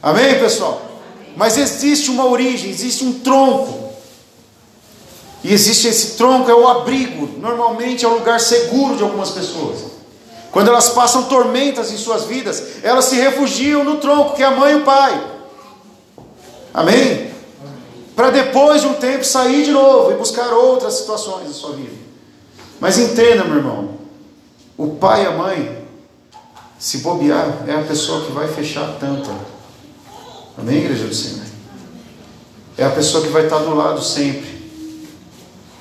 Amém, 0.02 0.38
pessoal? 0.40 0.82
Mas 1.36 1.58
existe 1.58 2.12
uma 2.12 2.26
origem, 2.26 2.70
existe 2.70 3.04
um 3.04 3.20
tronco. 3.20 3.92
E 5.44 5.54
existe 5.54 5.88
esse 5.88 6.18
tronco, 6.18 6.50
é 6.50 6.56
o 6.56 6.68
abrigo. 6.68 7.40
Normalmente 7.40 8.06
é 8.06 8.08
um 8.08 8.16
lugar 8.16 8.40
seguro 8.40 8.96
de 8.96 9.04
algumas 9.04 9.32
pessoas. 9.32 9.94
Quando 10.52 10.68
elas 10.68 10.90
passam 10.90 11.24
tormentas 11.24 11.92
em 11.92 11.98
suas 11.98 12.26
vidas, 12.26 12.84
elas 12.84 13.06
se 13.06 13.16
refugiam 13.16 13.84
no 13.84 13.98
tronco, 13.98 14.36
que 14.36 14.44
é 14.44 14.46
a 14.46 14.52
mãe 14.52 14.74
e 14.74 14.76
o 14.76 14.84
pai. 14.84 15.24
Amém? 16.74 17.34
Para 18.16 18.30
depois 18.30 18.82
de 18.82 18.88
um 18.88 18.94
tempo 18.94 19.24
sair 19.24 19.66
de 19.66 19.72
novo 19.72 20.12
e 20.12 20.16
buscar 20.16 20.54
outras 20.54 20.94
situações 20.94 21.50
em 21.50 21.54
sua 21.54 21.72
vida. 21.72 21.96
Mas 22.80 23.00
entenda, 23.00 23.44
meu 23.44 23.58
irmão, 23.58 23.98
o 24.78 24.96
pai 24.96 25.24
e 25.24 25.28
a 25.28 25.32
mãe, 25.32 25.86
se 26.80 27.00
bobear, 27.00 27.64
é 27.68 27.74
a 27.74 27.84
pessoa 27.84 28.26
que 28.26 28.32
vai 28.32 28.48
fechar 28.48 28.90
a 28.90 28.94
tampa. 28.94 29.34
Amém, 30.58 30.80
igreja 30.80 31.08
do 31.08 31.16
Senhor? 31.16 31.46
É 32.78 32.86
a 32.86 32.90
pessoa 32.90 33.24
que 33.24 33.30
vai 33.30 33.44
estar 33.44 33.60
do 33.60 33.74
lado 33.74 34.02
sempre. 34.02 34.54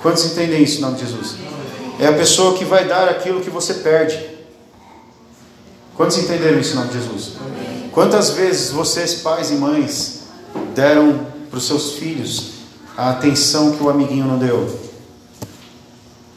Quantos 0.01 0.25
entendem 0.25 0.61
isso 0.63 0.77
em 0.77 0.81
nome 0.81 0.97
de 0.97 1.05
Jesus? 1.05 1.35
é 1.99 2.07
a 2.07 2.13
pessoa 2.13 2.57
que 2.57 2.65
vai 2.65 2.85
dar 2.85 3.07
aquilo 3.07 3.41
que 3.41 3.49
você 3.49 3.75
perde. 3.75 4.19
Quantos 5.95 6.17
entenderam 6.17 6.59
isso 6.59 6.73
em 6.73 6.75
nome 6.75 6.89
de 6.89 6.99
Jesus? 6.99 7.33
Quantas 7.91 8.31
vezes 8.31 8.71
vocês, 8.71 9.15
pais 9.15 9.51
e 9.51 9.55
mães, 9.55 10.23
deram 10.73 11.27
para 11.49 11.57
os 11.57 11.67
seus 11.67 11.93
filhos 11.93 12.53
a 12.97 13.11
atenção 13.11 13.73
que 13.73 13.83
o 13.83 13.89
amiguinho 13.89 14.25
não 14.25 14.39
deu? 14.39 14.79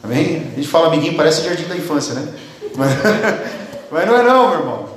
Amém? 0.03 0.51
A 0.53 0.55
gente 0.55 0.67
fala 0.67 0.87
amiguinho, 0.87 1.15
parece 1.15 1.43
jardim 1.43 1.65
da 1.65 1.75
infância, 1.75 2.13
né? 2.13 2.33
Mas, 2.77 2.91
mas 3.91 4.07
não 4.07 4.15
é 4.15 4.23
não, 4.23 4.49
meu 4.49 4.59
irmão. 4.59 4.89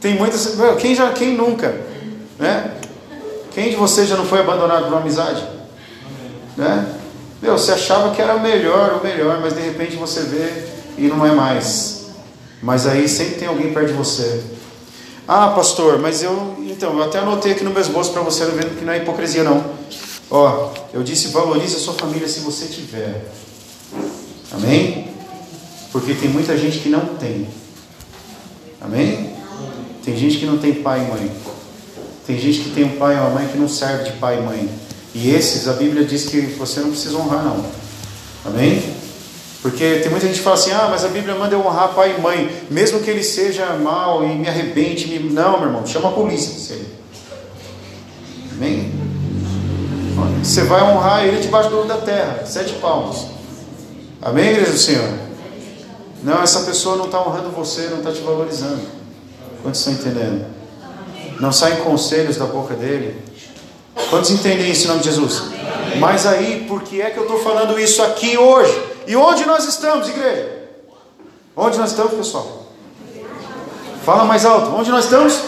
Tem 0.00 0.14
muitas. 0.14 0.56
Quem, 0.78 0.94
já, 0.94 1.10
quem 1.12 1.34
nunca? 1.34 1.74
Né? 2.38 2.70
Quem 3.52 3.70
de 3.70 3.76
vocês 3.76 4.08
já 4.08 4.16
não 4.16 4.24
foi 4.24 4.40
abandonado 4.40 4.84
por 4.84 4.92
uma 4.92 5.00
amizade? 5.00 5.42
Né? 6.56 6.86
Meu, 7.42 7.58
você 7.58 7.72
achava 7.72 8.14
que 8.14 8.20
era 8.20 8.36
o 8.36 8.40
melhor, 8.40 9.00
o 9.00 9.04
melhor, 9.04 9.40
mas 9.40 9.54
de 9.54 9.60
repente 9.60 9.96
você 9.96 10.20
vê 10.20 10.64
e 10.96 11.08
não 11.08 11.26
é 11.26 11.32
mais. 11.32 12.10
Mas 12.62 12.86
aí 12.86 13.08
sempre 13.08 13.36
tem 13.36 13.48
alguém 13.48 13.72
perto 13.72 13.88
de 13.88 13.92
você. 13.94 14.42
Ah, 15.26 15.48
pastor, 15.48 15.98
mas 15.98 16.22
eu. 16.22 16.56
Então, 16.60 16.96
eu 16.98 17.04
até 17.04 17.18
anotei 17.18 17.52
aqui 17.52 17.64
no 17.64 17.70
meu 17.70 17.80
esboço 17.80 18.12
para 18.12 18.22
você 18.22 18.44
ver 18.46 18.70
que 18.70 18.84
não 18.84 18.92
é 18.92 18.98
hipocrisia, 18.98 19.42
não. 19.42 19.64
Ó, 20.30 20.70
eu 20.92 21.02
disse 21.02 21.28
valorize 21.28 21.76
a 21.76 21.78
sua 21.78 21.94
família 21.94 22.28
se 22.28 22.40
você 22.40 22.66
tiver. 22.66 23.26
Amém? 24.52 25.09
Porque 25.92 26.14
tem 26.14 26.28
muita 26.28 26.56
gente 26.56 26.78
que 26.78 26.88
não 26.88 27.14
tem. 27.16 27.48
Amém? 28.80 29.34
Tem 30.04 30.16
gente 30.16 30.38
que 30.38 30.46
não 30.46 30.58
tem 30.58 30.74
pai 30.74 31.04
e 31.04 31.10
mãe. 31.10 31.30
Tem 32.26 32.38
gente 32.38 32.60
que 32.60 32.70
tem 32.70 32.84
um 32.84 32.96
pai 32.96 33.16
e 33.16 33.18
uma 33.18 33.30
mãe 33.30 33.48
que 33.48 33.58
não 33.58 33.68
serve 33.68 34.04
de 34.04 34.12
pai 34.12 34.38
e 34.38 34.42
mãe. 34.42 34.68
E 35.14 35.30
esses, 35.30 35.66
a 35.66 35.72
Bíblia 35.72 36.04
diz 36.04 36.26
que 36.26 36.40
você 36.40 36.80
não 36.80 36.90
precisa 36.90 37.16
honrar, 37.16 37.44
não. 37.44 37.64
Amém? 38.44 38.82
Porque 39.62 39.96
tem 39.96 40.10
muita 40.10 40.26
gente 40.26 40.38
que 40.38 40.44
fala 40.44 40.56
assim: 40.56 40.70
ah, 40.70 40.88
mas 40.90 41.04
a 41.04 41.08
Bíblia 41.08 41.34
manda 41.34 41.54
eu 41.54 41.60
honrar 41.60 41.92
pai 41.94 42.16
e 42.16 42.20
mãe, 42.20 42.50
mesmo 42.70 43.00
que 43.00 43.10
ele 43.10 43.22
seja 43.22 43.66
mal 43.74 44.24
e 44.24 44.28
me 44.34 44.48
arrebente. 44.48 45.08
Me... 45.08 45.18
Não, 45.18 45.58
meu 45.58 45.68
irmão, 45.68 45.86
chama 45.86 46.08
a 46.08 46.12
polícia. 46.12 46.78
Amém? 48.52 48.92
Você 50.42 50.62
vai 50.62 50.82
honrar 50.82 51.24
ele 51.24 51.40
debaixo 51.40 51.68
do 51.68 51.84
da 51.84 51.98
terra, 51.98 52.44
sete 52.46 52.74
palmos. 52.74 53.26
Amém, 54.22 54.50
igreja 54.50 54.72
do 54.72 54.78
Senhor? 54.78 55.29
Não, 56.22 56.42
essa 56.42 56.60
pessoa 56.60 56.96
não 56.96 57.06
está 57.06 57.20
honrando 57.20 57.50
você, 57.50 57.88
não 57.88 57.98
está 57.98 58.12
te 58.12 58.20
valorizando. 58.20 58.82
Quantos 59.62 59.80
estão 59.80 59.94
entendendo? 59.94 60.46
Não 61.40 61.50
saem 61.50 61.76
conselhos 61.78 62.36
da 62.36 62.44
boca 62.44 62.74
dele. 62.74 63.22
Quantos 64.10 64.30
entendem 64.30 64.70
isso 64.70 64.84
em 64.84 64.88
nome 64.88 65.00
de 65.00 65.08
Jesus? 65.08 65.42
Mas 65.98 66.26
aí, 66.26 66.66
por 66.68 66.82
que 66.82 67.00
é 67.00 67.10
que 67.10 67.18
eu 67.18 67.24
estou 67.24 67.38
falando 67.40 67.78
isso 67.78 68.02
aqui 68.02 68.36
hoje? 68.36 68.82
E 69.06 69.16
onde 69.16 69.46
nós 69.46 69.64
estamos, 69.66 70.08
igreja? 70.08 70.60
Onde 71.56 71.78
nós 71.78 71.90
estamos, 71.90 72.12
pessoal? 72.12 72.66
Fala 74.04 74.24
mais 74.24 74.44
alto. 74.44 74.74
Onde 74.74 74.90
nós 74.90 75.04
estamos? 75.04 75.40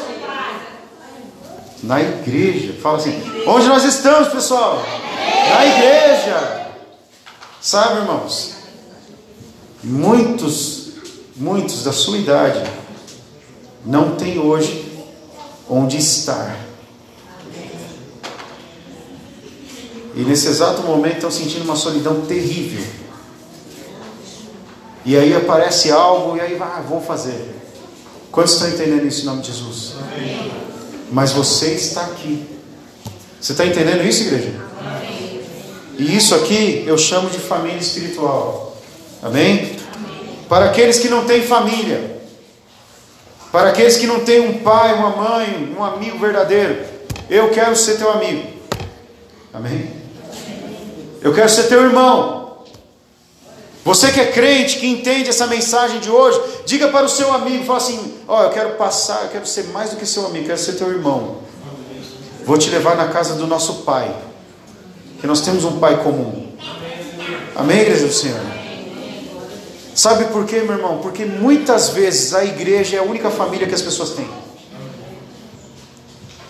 Na 1.83 2.01
igreja. 2.01 2.75
Fala 2.83 2.99
assim. 2.99 3.23
Onde 3.47 3.67
nós 3.67 3.85
estamos, 3.85 4.29
pessoal? 4.29 4.83
Na 5.51 5.67
igreja. 5.67 6.67
Sabe, 7.61 8.01
irmãos? 8.01 8.62
Muitos, 9.83 10.93
muitos 11.37 11.83
da 11.83 11.93
sua 11.93 12.19
idade 12.19 12.63
não 13.85 14.15
tem 14.15 14.39
hoje 14.39 14.87
onde 15.69 15.97
estar. 15.97 16.57
E 20.15 20.21
nesse 20.21 20.47
exato 20.47 20.83
momento 20.83 21.15
estão 21.15 21.31
sentindo 21.31 21.65
uma 21.65 21.77
solidão 21.77 22.21
terrível. 22.23 22.85
E 25.05 25.17
aí 25.17 25.35
aparece 25.35 25.91
algo 25.91 26.37
e 26.37 26.41
aí 26.41 26.55
vai, 26.55 26.69
ah, 26.69 26.85
vou 26.87 27.01
fazer. 27.01 27.61
Quantos 28.31 28.53
estão 28.55 28.69
entendendo 28.69 29.07
isso 29.07 29.23
em 29.23 29.25
nome 29.25 29.43
de 29.43 29.49
Jesus? 29.49 29.95
Amém. 29.99 30.53
Mas 31.11 31.33
você 31.33 31.75
está 31.75 32.03
aqui. 32.03 32.47
Você 33.41 33.53
está 33.53 33.67
entendendo 33.67 34.07
isso, 34.07 34.23
igreja? 34.23 34.55
Amém. 34.79 35.41
E 35.99 36.17
isso 36.17 36.35
aqui 36.35 36.85
eu 36.87 36.97
chamo 36.97 37.29
de 37.31 37.39
família 37.39 37.79
espiritual. 37.79 38.72
Amém? 39.23 39.77
Para 40.49 40.67
aqueles 40.67 40.99
que 40.99 41.09
não 41.09 41.25
têm 41.25 41.43
família, 41.43 42.21
para 43.53 43.69
aqueles 43.71 43.97
que 43.97 44.07
não 44.07 44.21
têm 44.21 44.41
um 44.41 44.59
pai, 44.59 44.95
uma 44.95 45.11
mãe, 45.11 45.75
um 45.79 45.85
amigo 45.85 46.19
verdadeiro, 46.19 46.85
eu 47.31 47.51
quero 47.51 47.77
ser 47.77 47.99
teu 47.99 48.11
amigo. 48.11 48.51
Amém? 49.55 49.91
Eu 51.21 51.33
quero 51.33 51.49
ser 51.49 51.65
teu 51.65 51.83
irmão. 51.83 52.65
Você 53.85 54.11
que 54.11 54.21
é 54.21 54.27
crente, 54.27 54.79
que 54.79 54.87
entende 54.87 55.29
essa 55.29 55.47
mensagem 55.47 56.01
de 56.01 56.11
hoje, 56.11 56.41
diga 56.67 56.89
para 56.89 57.07
o 57.07 57.09
seu 57.09 57.33
amigo, 57.33 57.65
fala 57.65 57.79
assim: 57.79 58.15
ó, 58.27 58.41
oh, 58.41 58.45
eu 58.45 58.51
quero 58.51 58.71
passar, 58.71 59.25
eu 59.25 59.29
quero 59.31 59.47
ser 59.47 59.65
mais 59.65 59.91
do 59.91 59.97
que 59.97 60.07
seu 60.07 60.27
amigo, 60.27 60.47
quero 60.47 60.59
ser 60.59 60.75
teu 60.75 60.89
irmão. 60.89 61.39
Vou 62.45 62.59
te 62.59 62.71
levar 62.71 62.97
na 62.97 63.09
casa 63.09 63.35
do 63.35 63.47
nosso 63.47 63.83
pai, 63.83 64.15
que 65.21 65.27
nós 65.27 65.41
temos 65.41 65.65
um 65.65 65.79
pai 65.79 66.03
comum. 66.03 66.53
Amém, 67.55 67.81
igreja 67.81 68.07
do 68.07 68.13
Senhor? 68.13 68.62
Sabe 69.95 70.25
por 70.27 70.47
quê, 70.47 70.61
meu 70.61 70.77
irmão? 70.77 70.99
Porque 70.99 71.25
muitas 71.25 71.91
vezes 71.91 72.33
a 72.35 72.45
igreja 72.45 72.97
é 72.97 72.99
a 73.01 73.03
única 73.03 73.31
família 73.31 73.67
que 73.67 73.75
as 73.75 73.83
pessoas 73.83 74.11
têm. 74.11 74.29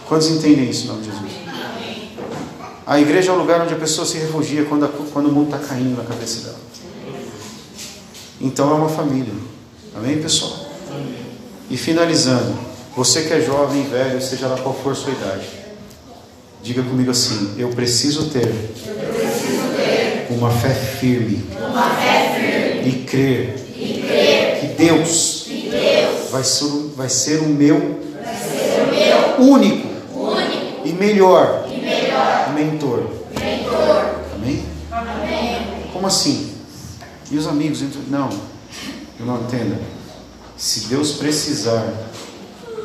Quantos 0.09 0.29
entendem 0.29 0.71
isso 0.71 0.85
em 0.85 0.89
nome 0.89 1.03
de 1.03 1.11
Jesus? 1.11 1.33
A 2.87 3.01
igreja 3.01 3.31
é 3.31 3.35
o 3.35 3.39
lugar 3.39 3.63
onde 3.63 3.73
a 3.73 3.79
pessoa 3.79 4.07
se 4.07 4.19
refugia 4.19 4.65
quando, 4.65 4.85
a, 4.85 4.89
quando 4.89 5.27
o 5.27 5.33
mundo 5.33 5.55
está 5.55 5.67
caindo 5.67 5.97
na 5.97 6.05
cabeça 6.05 6.43
dela. 6.45 6.61
Então 8.41 8.71
é 8.71 8.75
uma 8.75 8.89
família. 8.89 9.33
Amém, 9.97 10.21
pessoal? 10.21 10.67
E 11.71 11.77
finalizando, 11.77 12.55
você 12.97 13.23
que 13.23 13.33
é 13.33 13.41
jovem, 13.41 13.85
velho, 13.89 14.21
seja 14.21 14.47
lá 14.47 14.59
qual 14.59 14.75
for 14.75 14.93
a 14.93 14.95
sua 14.95 15.13
idade, 15.13 15.47
diga 16.63 16.83
comigo 16.83 17.11
assim: 17.11 17.55
eu 17.57 17.71
preciso 17.71 18.29
ter, 18.31 18.47
eu 18.47 18.95
preciso 18.95 19.63
ter 19.77 20.27
uma, 20.31 20.51
fé 20.51 20.75
firme, 20.75 21.45
uma 21.59 21.83
fé 21.83 21.92
firme 21.92 21.92
e 22.89 23.05
crer, 23.05 23.57
e 23.77 24.03
crer 24.07 24.61
que 24.61 24.67
Deus, 24.69 25.45
que 25.47 25.69
Deus 25.71 26.31
vai, 26.31 26.45
ser, 26.45 26.67
vai 26.97 27.09
ser 27.09 27.41
o 27.41 27.49
meu, 27.49 28.01
ser 28.23 28.83
o 28.83 29.41
meu 29.41 29.53
único, 29.53 29.89
único 30.15 30.87
e 30.87 30.93
melhor 30.93 31.63
mentor. 32.53 33.05
Mentor. 33.39 34.15
Amém? 34.35 34.65
Amém? 34.91 35.91
Como 35.93 36.07
assim? 36.07 36.53
E 37.31 37.37
os 37.37 37.47
amigos? 37.47 37.83
Não, 38.09 38.29
não 39.21 39.43
entenda. 39.43 39.79
Se 40.57 40.87
Deus 40.87 41.13
precisar 41.13 41.85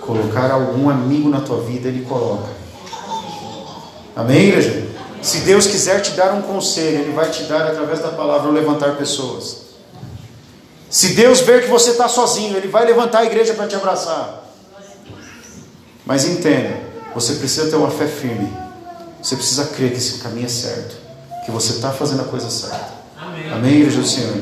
colocar 0.02 0.52
algum 0.52 0.89
amigo 0.89 1.30
na 1.30 1.41
tua 1.41 1.62
vida, 1.62 1.89
Ele 1.89 2.06
coloca. 2.06 2.50
Amém, 4.16 4.48
igreja? 4.48 4.88
Se 5.22 5.39
Deus 5.39 5.68
quiser 5.68 6.02
te 6.02 6.12
dar 6.12 6.34
um 6.34 6.41
conselho, 6.41 7.02
Ele 7.02 7.12
vai 7.12 7.30
te 7.30 7.43
dar 7.43 7.68
através 7.68 8.00
da 8.00 8.10
palavra 8.10 8.50
levantar 8.50 8.95
pessoas. 8.95 9.66
Se 10.90 11.10
Deus 11.10 11.42
ver 11.42 11.64
que 11.64 11.70
você 11.70 11.92
está 11.92 12.08
sozinho, 12.08 12.56
Ele 12.56 12.68
vai 12.68 12.86
levantar 12.86 13.20
a 13.20 13.26
igreja 13.26 13.54
para 13.54 13.68
te 13.68 13.76
abraçar. 13.76 14.44
Mas 16.06 16.26
entenda, 16.26 16.80
você 17.14 17.34
precisa 17.34 17.70
ter 17.70 17.76
uma 17.76 17.92
fé 17.92 18.08
firme. 18.08 18.52
Você 19.22 19.36
precisa 19.36 19.66
crer 19.66 19.92
que 19.92 19.98
esse 19.98 20.20
caminho 20.20 20.46
é 20.46 20.50
certo, 20.50 20.96
que 21.46 21.52
você 21.52 21.74
está 21.74 21.92
fazendo 21.92 22.22
a 22.22 22.26
coisa 22.26 22.50
certa. 22.50 22.92
Amém. 23.20 23.52
Amém, 23.52 23.74
igreja 23.80 24.00
do 24.00 24.08
Senhor. 24.08 24.42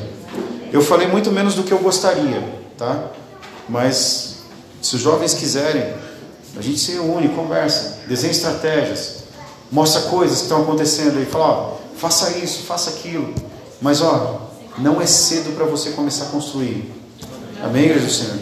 Eu 0.72 0.82
falei 0.82 1.08
muito 1.08 1.32
menos 1.32 1.56
do 1.56 1.64
que 1.64 1.72
eu 1.72 1.80
gostaria, 1.80 2.44
tá? 2.78 3.06
Mas 3.68 4.36
se 4.82 4.96
os 4.96 5.02
jovens 5.02 5.34
quiserem, 5.34 5.96
a 6.56 6.62
gente 6.62 6.80
se 6.80 6.92
reúne, 6.92 7.30
conversa, 7.30 8.00
desenha 8.08 8.32
estratégias, 8.32 9.24
mostra 9.72 10.02
coisas 10.04 10.38
que 10.38 10.44
estão 10.44 10.62
acontecendo 10.62 11.18
aí, 11.18 11.26
fala, 11.26 11.46
ó, 11.48 11.78
faça 11.98 12.38
isso, 12.38 12.64
faça 12.64 12.92
aquilo. 12.92 13.34
Mas 13.82 14.02
ó, 14.02 14.45
não 14.78 15.02
é 15.02 15.06
cedo 15.06 15.56
para 15.56 15.66
você 15.66 15.92
começar 15.92 16.26
a 16.26 16.28
construir. 16.28 16.92
Amém, 17.64 17.86
igreja 17.86 18.06
do 18.06 18.12
Senhor? 18.12 18.40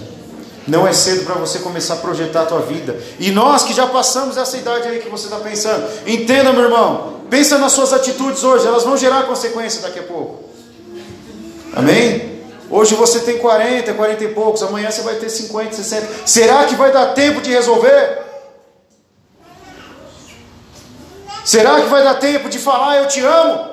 Não 0.68 0.88
é 0.88 0.94
cedo 0.94 1.26
para 1.26 1.36
você 1.36 1.60
começar 1.60 1.96
a 1.96 1.98
projetar 1.98 2.44
a 2.44 2.46
tua 2.46 2.62
vida. 2.62 2.98
E 3.20 3.32
nós 3.32 3.64
que 3.64 3.74
já 3.74 3.86
passamos 3.88 4.38
essa 4.38 4.58
idade 4.58 4.88
aí 4.88 5.00
que 5.00 5.10
você 5.10 5.26
está 5.26 5.38
pensando, 5.38 5.86
entenda, 6.08 6.54
meu 6.54 6.64
irmão, 6.64 7.22
pensa 7.30 7.58
nas 7.58 7.74
suas 7.74 7.92
atitudes 7.92 8.44
hoje, 8.44 8.66
elas 8.66 8.84
vão 8.84 8.96
gerar 8.96 9.24
consequência 9.24 9.82
daqui 9.82 10.00
a 10.00 10.04
pouco. 10.04 10.50
Amém? 11.76 12.42
Hoje 12.70 12.96
você 12.96 13.20
tem 13.20 13.38
40, 13.38 13.94
40 13.94 14.24
e 14.24 14.28
poucos, 14.30 14.64
amanhã 14.64 14.90
você 14.90 15.02
vai 15.02 15.16
ter 15.16 15.30
50, 15.30 15.74
60. 15.74 16.08
Será 16.26 16.66
que 16.66 16.76
vai 16.76 16.92
dar 16.92 17.08
tempo 17.08 17.42
de 17.42 17.52
resolver? 17.52 18.24
Será 21.44 21.82
que 21.82 21.88
vai 21.88 22.04
dar 22.04 22.16
tempo 22.16 22.50
de 22.50 22.58
falar 22.58 23.00
eu 23.00 23.08
te 23.08 23.20
amo? 23.20 23.73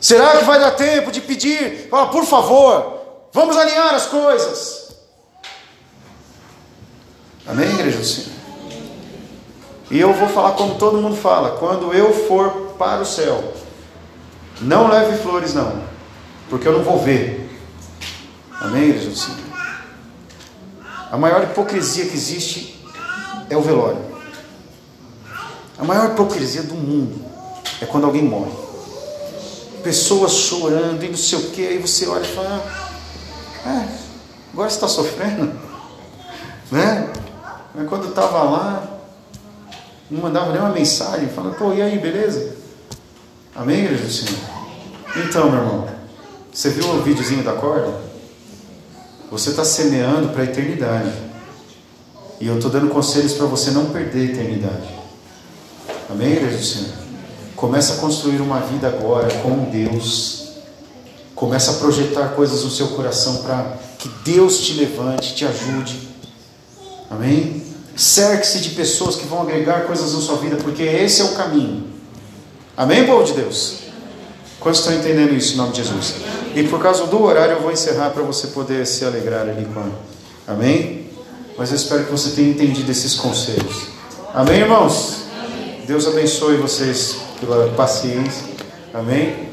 Será 0.00 0.38
que 0.38 0.44
vai 0.44 0.58
dar 0.58 0.70
tempo 0.70 1.12
de 1.12 1.20
pedir, 1.20 1.88
falar, 1.90 2.06
por 2.06 2.24
favor, 2.24 3.00
vamos 3.32 3.56
alinhar 3.56 3.94
as 3.94 4.06
coisas? 4.06 4.96
Amém, 7.46 7.68
igreja 7.68 7.98
do 7.98 8.04
Senhor? 8.04 8.30
E 9.90 9.98
eu 9.98 10.14
vou 10.14 10.28
falar 10.28 10.52
como 10.52 10.76
todo 10.76 10.98
mundo 10.98 11.16
fala: 11.16 11.58
quando 11.58 11.92
eu 11.92 12.14
for 12.26 12.74
para 12.78 13.02
o 13.02 13.04
céu, 13.04 13.52
não 14.60 14.88
leve 14.88 15.18
flores, 15.18 15.52
não. 15.52 15.82
porque 16.48 16.66
eu 16.66 16.72
não 16.72 16.82
vou 16.82 16.98
ver. 16.98 17.50
Amém, 18.60 18.84
igreja 18.84 19.10
do 19.10 19.16
Senhor? 19.16 19.38
A 21.10 21.18
maior 21.18 21.42
hipocrisia 21.42 22.06
que 22.06 22.14
existe 22.14 22.86
é 23.50 23.56
o 23.56 23.62
velório. 23.62 24.00
A 25.76 25.84
maior 25.84 26.12
hipocrisia 26.12 26.62
do 26.62 26.74
mundo 26.74 27.24
é 27.82 27.86
quando 27.86 28.04
alguém 28.04 28.22
morre. 28.22 28.69
Pessoas 29.82 30.32
chorando 30.32 31.02
e 31.04 31.08
não 31.08 31.16
sei 31.16 31.38
o 31.38 31.50
que, 31.50 31.66
aí 31.66 31.78
você 31.78 32.06
olha 32.06 32.24
e 32.24 32.34
fala, 32.34 32.64
ah, 33.64 33.86
agora 34.52 34.68
você 34.68 34.76
está 34.76 34.88
sofrendo, 34.88 35.52
né? 36.70 37.10
Mas 37.74 37.88
quando 37.88 38.04
eu 38.04 38.10
estava 38.10 38.42
lá, 38.42 39.00
não 40.10 40.20
mandava 40.20 40.52
nenhuma 40.52 40.70
mensagem, 40.70 41.28
falando, 41.28 41.54
pô, 41.54 41.72
e 41.72 41.80
aí, 41.80 41.98
beleza? 41.98 42.56
Amém, 43.54 43.84
igreja 43.84 44.04
do 44.04 44.10
Senhor? 44.10 44.38
Então, 45.16 45.50
meu 45.50 45.60
irmão, 45.60 45.88
você 46.52 46.70
viu 46.70 46.88
o 46.88 47.02
videozinho 47.02 47.44
da 47.44 47.52
corda? 47.52 47.92
Você 49.30 49.50
está 49.50 49.64
semeando 49.64 50.30
para 50.30 50.42
a 50.42 50.44
eternidade. 50.44 51.12
E 52.40 52.46
eu 52.46 52.56
estou 52.56 52.70
dando 52.70 52.88
conselhos 52.88 53.34
para 53.34 53.46
você 53.46 53.70
não 53.70 53.86
perder 53.86 54.20
a 54.20 54.32
eternidade. 54.32 54.88
Amém, 56.08 56.32
igreja 56.32 56.56
do 56.56 56.64
Senhor? 56.64 56.99
Começa 57.60 57.92
a 57.92 57.96
construir 57.98 58.40
uma 58.40 58.58
vida 58.60 58.88
agora 58.88 59.28
com 59.42 59.64
Deus. 59.70 60.52
Começa 61.34 61.72
a 61.72 61.74
projetar 61.74 62.28
coisas 62.28 62.64
no 62.64 62.70
seu 62.70 62.88
coração 62.88 63.42
para 63.42 63.76
que 63.98 64.08
Deus 64.24 64.60
te 64.60 64.72
levante, 64.72 65.34
te 65.34 65.44
ajude. 65.44 66.08
Amém? 67.10 67.62
Cerque-se 67.94 68.60
de 68.60 68.70
pessoas 68.70 69.14
que 69.14 69.26
vão 69.26 69.42
agregar 69.42 69.82
coisas 69.82 70.14
na 70.14 70.20
sua 70.20 70.36
vida, 70.36 70.56
porque 70.56 70.82
esse 70.82 71.20
é 71.20 71.24
o 71.24 71.34
caminho. 71.34 71.84
Amém, 72.74 73.04
povo 73.04 73.24
de 73.24 73.34
Deus? 73.34 73.80
Quantos 74.58 74.80
estão 74.80 74.94
entendendo 74.94 75.34
isso 75.34 75.52
em 75.52 75.56
nome 75.58 75.72
de 75.72 75.82
Jesus? 75.82 76.14
E 76.54 76.62
por 76.62 76.80
causa 76.80 77.04
do 77.08 77.22
horário 77.22 77.56
eu 77.56 77.60
vou 77.60 77.70
encerrar 77.70 78.08
para 78.08 78.22
você 78.22 78.46
poder 78.46 78.86
se 78.86 79.04
alegrar 79.04 79.42
ali 79.42 79.66
com. 79.66 79.90
Amém? 80.50 81.10
Mas 81.58 81.68
eu 81.68 81.76
espero 81.76 82.06
que 82.06 82.10
você 82.10 82.30
tenha 82.30 82.48
entendido 82.48 82.90
esses 82.90 83.16
conselhos. 83.16 83.88
Amém, 84.32 84.60
irmãos? 84.60 85.24
Deus 85.86 86.06
abençoe 86.06 86.56
vocês 86.56 87.28
pela 87.40 87.68
paciência. 87.74 88.44
Amém? 88.92 89.48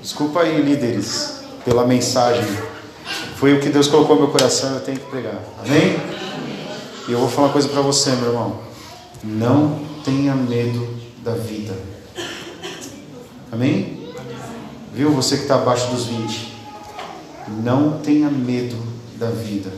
Desculpa 0.00 0.40
aí, 0.40 0.60
líderes, 0.60 1.40
pela 1.64 1.86
mensagem. 1.86 2.44
Foi 3.36 3.54
o 3.54 3.60
que 3.60 3.70
Deus 3.70 3.88
colocou 3.88 4.16
no 4.16 4.22
meu 4.22 4.30
coração, 4.30 4.74
eu 4.74 4.80
tenho 4.80 4.98
que 4.98 5.06
pregar. 5.06 5.40
Amém? 5.64 5.96
E 7.08 7.12
eu 7.12 7.18
vou 7.18 7.28
falar 7.28 7.48
uma 7.48 7.52
coisa 7.52 7.68
para 7.68 7.80
você, 7.80 8.10
meu 8.10 8.28
irmão. 8.28 8.60
Não 9.22 9.80
tenha 10.04 10.34
medo 10.34 10.86
da 11.22 11.32
vida. 11.32 11.74
Amém? 13.50 14.12
Viu 14.92 15.10
você 15.10 15.36
que 15.36 15.42
está 15.42 15.56
abaixo 15.56 15.90
dos 15.90 16.06
20? 16.06 16.54
Não 17.62 17.98
tenha 17.98 18.30
medo 18.30 18.76
da 19.16 19.30
vida. 19.30 19.70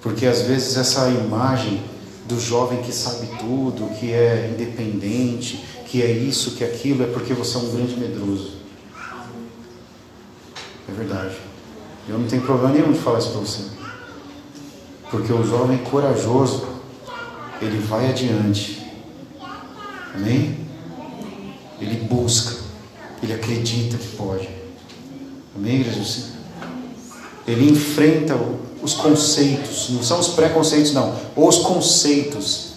Porque 0.00 0.26
às 0.26 0.42
vezes 0.42 0.76
essa 0.76 1.08
imagem 1.08 1.82
do 2.26 2.40
jovem 2.40 2.82
que 2.82 2.92
sabe 2.92 3.28
tudo, 3.38 3.88
que 3.98 4.12
é 4.12 4.50
independente, 4.52 5.64
que 5.86 6.02
é 6.02 6.10
isso, 6.10 6.52
que 6.52 6.64
é 6.64 6.66
aquilo, 6.66 7.04
é 7.04 7.06
porque 7.06 7.32
você 7.32 7.56
é 7.56 7.60
um 7.60 7.70
grande 7.70 7.96
medroso. 7.96 8.52
É 10.88 10.92
verdade. 10.92 11.36
Eu 12.08 12.18
não 12.18 12.26
tenho 12.26 12.42
problema 12.42 12.72
nenhum 12.72 12.92
de 12.92 12.98
falar 12.98 13.18
isso 13.18 13.30
para 13.30 13.40
você. 13.40 13.64
Porque 15.10 15.32
o 15.32 15.44
jovem 15.44 15.78
corajoso, 15.78 16.66
ele 17.60 17.78
vai 17.78 18.10
adiante. 18.10 18.86
Amém? 20.14 20.58
Ele 21.80 22.04
busca, 22.04 22.56
ele 23.22 23.32
acredita 23.32 23.96
que 23.96 24.16
pode. 24.16 24.48
Amém, 25.54 25.80
igreja? 25.80 26.32
Ele 27.46 27.70
enfrenta 27.70 28.34
os 28.86 28.94
conceitos, 28.94 29.90
não 29.90 30.02
são 30.02 30.20
os 30.20 30.28
preconceitos, 30.28 30.92
não, 30.92 31.12
os 31.34 31.58
conceitos. 31.58 32.74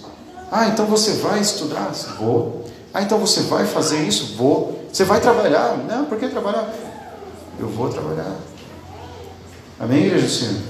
Ah, 0.51 0.68
então 0.68 0.88
você 0.88 1.14
vai 1.14 1.39
estudar? 1.39 1.91
Vou. 2.20 2.66
Ah, 2.91 3.03
então 3.03 3.20
você 3.20 3.41
vai 3.41 3.66
fazer 3.68 4.01
isso? 4.01 4.36
Vou. 4.36 4.84
Você 4.91 5.03
vai 5.03 5.22
trabalhar? 5.22 5.78
Não, 5.88 6.05
por 6.05 6.18
que 6.18 6.28
trabalhar? 6.28 6.74
Eu 7.60 7.70
vou 7.70 7.89
trabalhar. 7.89 8.36
Amém, 9.80 10.07
igreja 10.07 10.26
do 10.26 10.32
Senhor? 10.32 10.62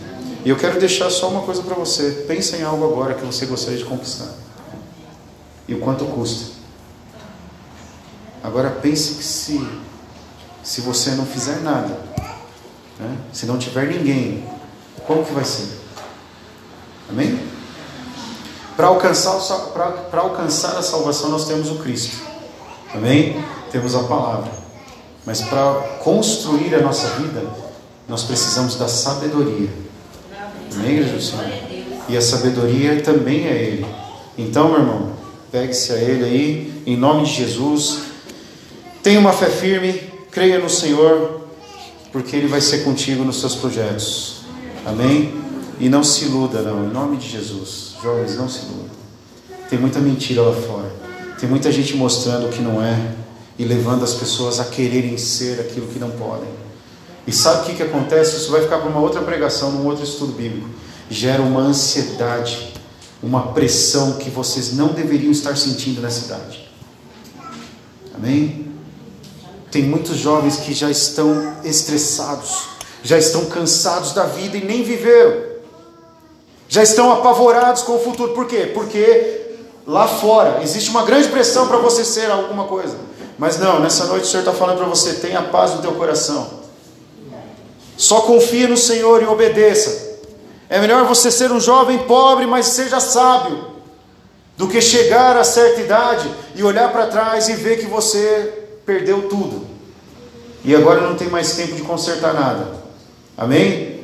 E 0.43 0.49
eu 0.49 0.57
quero 0.57 0.77
deixar 0.77 1.09
só 1.09 1.29
uma 1.29 1.41
coisa 1.41 1.63
para 1.63 1.75
você. 1.75 2.25
Pensa 2.27 2.57
em 2.57 2.63
algo 2.63 2.83
agora 2.83 3.13
que 3.13 3.25
você 3.25 3.45
gostaria 3.45 3.77
de 3.77 3.85
conquistar. 3.85 4.33
E 5.69 5.73
o 5.73 5.79
quanto 5.79 6.03
custa. 6.05 6.51
Agora 8.43 8.69
pense 8.69 9.15
que 9.15 9.23
se, 9.23 9.65
se 10.61 10.81
você 10.81 11.11
não 11.11 11.25
fizer 11.25 11.61
nada, 11.61 11.97
né? 12.99 13.17
se 13.31 13.45
não 13.45 13.57
tiver 13.57 13.87
ninguém, 13.87 14.43
como 15.09 15.25
que 15.25 15.33
vai 15.33 15.43
ser? 15.43 15.67
Amém? 17.09 17.39
Para 18.77 18.85
alcançar, 18.89 19.39
para 20.11 20.21
alcançar 20.21 20.77
a 20.77 20.83
salvação 20.83 21.31
nós 21.31 21.47
temos 21.47 21.71
o 21.71 21.77
Cristo. 21.77 22.17
Amém? 22.93 23.43
Temos 23.71 23.95
a 23.95 24.03
palavra. 24.03 24.51
Mas 25.25 25.41
para 25.41 25.73
construir 26.03 26.75
a 26.75 26.81
nossa 26.81 27.07
vida, 27.15 27.41
nós 28.07 28.21
precisamos 28.21 28.75
da 28.75 28.87
sabedoria. 28.87 29.69
Amém, 30.75 31.01
do 31.01 31.19
Senhor? 31.19 31.43
E 32.07 32.15
a 32.15 32.21
sabedoria 32.21 33.01
também 33.01 33.47
é 33.47 33.63
Ele. 33.63 33.87
Então, 34.37 34.69
meu 34.69 34.81
irmão, 34.81 35.13
pegue-se 35.51 35.91
a 35.91 35.95
Ele 35.95 36.23
aí, 36.23 36.83
em 36.85 36.95
nome 36.95 37.25
de 37.25 37.33
Jesus. 37.33 38.01
Tenha 39.01 39.19
uma 39.19 39.33
fé 39.33 39.49
firme, 39.49 40.03
creia 40.29 40.59
no 40.59 40.69
Senhor, 40.69 41.41
porque 42.11 42.35
Ele 42.35 42.47
vai 42.47 42.61
ser 42.61 42.83
contigo 42.83 43.23
nos 43.23 43.39
seus 43.39 43.55
projetos. 43.55 44.38
Amém? 44.85 45.33
E 45.79 45.87
não 45.89 46.03
se 46.03 46.25
iluda, 46.25 46.61
não, 46.61 46.85
em 46.85 46.91
nome 46.91 47.17
de 47.17 47.29
Jesus. 47.29 47.95
Jovens, 48.01 48.35
não 48.35 48.49
se 48.49 48.65
iludam. 48.65 48.89
Tem 49.69 49.79
muita 49.79 49.99
mentira 49.99 50.41
lá 50.41 50.53
fora. 50.53 50.91
Tem 51.39 51.47
muita 51.47 51.71
gente 51.71 51.95
mostrando 51.95 52.47
o 52.47 52.49
que 52.49 52.61
não 52.61 52.83
é 52.83 53.13
e 53.57 53.63
levando 53.63 54.03
as 54.03 54.13
pessoas 54.13 54.59
a 54.59 54.65
quererem 54.65 55.17
ser 55.17 55.59
aquilo 55.59 55.87
que 55.87 55.99
não 55.99 56.11
podem. 56.11 56.49
E 57.27 57.31
sabe 57.31 57.61
o 57.61 57.65
que, 57.65 57.75
que 57.75 57.83
acontece? 57.83 58.37
Isso 58.37 58.51
vai 58.51 58.61
ficar 58.61 58.79
para 58.79 58.89
uma 58.89 58.99
outra 58.99 59.21
pregação, 59.21 59.71
num 59.71 59.85
outro 59.85 60.03
estudo 60.03 60.33
bíblico. 60.33 60.67
Gera 61.09 61.41
uma 61.41 61.61
ansiedade, 61.61 62.73
uma 63.21 63.53
pressão 63.53 64.13
que 64.13 64.29
vocês 64.29 64.73
não 64.73 64.89
deveriam 64.89 65.31
estar 65.31 65.55
sentindo 65.55 66.01
nessa 66.01 66.25
idade. 66.25 66.69
Amém? 68.15 68.67
Tem 69.71 69.83
muitos 69.83 70.17
jovens 70.17 70.57
que 70.57 70.73
já 70.73 70.89
estão 70.89 71.53
estressados, 71.63 72.67
já 73.03 73.17
estão 73.17 73.45
cansados 73.45 74.13
da 74.13 74.23
vida 74.23 74.57
e 74.57 74.63
nem 74.63 74.83
viveram. 74.83 75.49
Já 76.67 76.83
estão 76.83 77.11
apavorados 77.11 77.81
com 77.81 77.95
o 77.95 77.99
futuro. 77.99 78.33
Por 78.33 78.45
quê? 78.45 78.71
Porque 78.73 79.55
lá 79.87 80.07
fora 80.07 80.59
existe 80.61 80.89
uma 80.89 81.03
grande 81.03 81.27
pressão 81.29 81.67
para 81.67 81.77
você 81.77 82.03
ser 82.03 82.29
alguma 82.29 82.65
coisa. 82.65 82.95
Mas 83.37 83.57
não, 83.57 83.79
nessa 83.79 84.05
noite 84.05 84.25
o 84.25 84.27
Senhor 84.27 84.41
está 84.41 84.53
falando 84.53 84.77
para 84.77 84.87
você: 84.87 85.13
tenha 85.13 85.41
paz 85.41 85.73
no 85.73 85.81
teu 85.81 85.93
coração. 85.93 86.59
Só 87.97 88.21
confie 88.21 88.67
no 88.67 88.77
Senhor 88.77 89.21
e 89.21 89.25
obedeça. 89.25 90.09
É 90.69 90.79
melhor 90.79 91.05
você 91.05 91.31
ser 91.31 91.51
um 91.51 91.59
jovem 91.59 91.97
pobre, 91.99 92.45
mas 92.45 92.67
seja 92.67 92.99
sábio, 92.99 93.65
do 94.55 94.67
que 94.67 94.79
chegar 94.79 95.35
a 95.35 95.43
certa 95.43 95.81
idade 95.81 96.29
e 96.53 96.63
olhar 96.63 96.91
para 96.91 97.07
trás 97.07 97.49
e 97.49 97.55
ver 97.55 97.79
que 97.79 97.87
você 97.87 98.53
perdeu 98.85 99.27
tudo. 99.27 99.65
E 100.63 100.75
agora 100.75 101.01
não 101.01 101.15
tem 101.15 101.27
mais 101.29 101.53
tempo 101.55 101.73
de 101.73 101.81
consertar 101.81 102.33
nada. 102.33 102.79
Amém? 103.39 104.01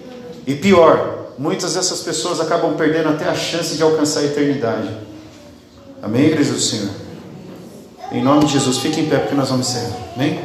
E 0.48 0.56
pior, 0.56 1.34
muitas 1.38 1.74
dessas 1.74 2.00
pessoas 2.00 2.40
acabam 2.40 2.76
perdendo 2.76 3.10
até 3.10 3.26
a 3.26 3.36
chance 3.36 3.76
de 3.76 3.84
alcançar 3.84 4.22
a 4.22 4.24
eternidade. 4.24 4.88
Amém, 6.02 6.28
igreja 6.28 6.54
do 6.54 6.60
Senhor? 6.60 6.90
Em 8.14 8.24
nome 8.24 8.46
de 8.46 8.54
Jesus, 8.54 8.78
fique 8.78 9.02
em 9.02 9.10
pé 9.10 9.18
porque 9.18 9.36
nós 9.36 9.50
vamos 9.50 9.70
encerrar. 9.70 9.98
Amém? 10.16 10.40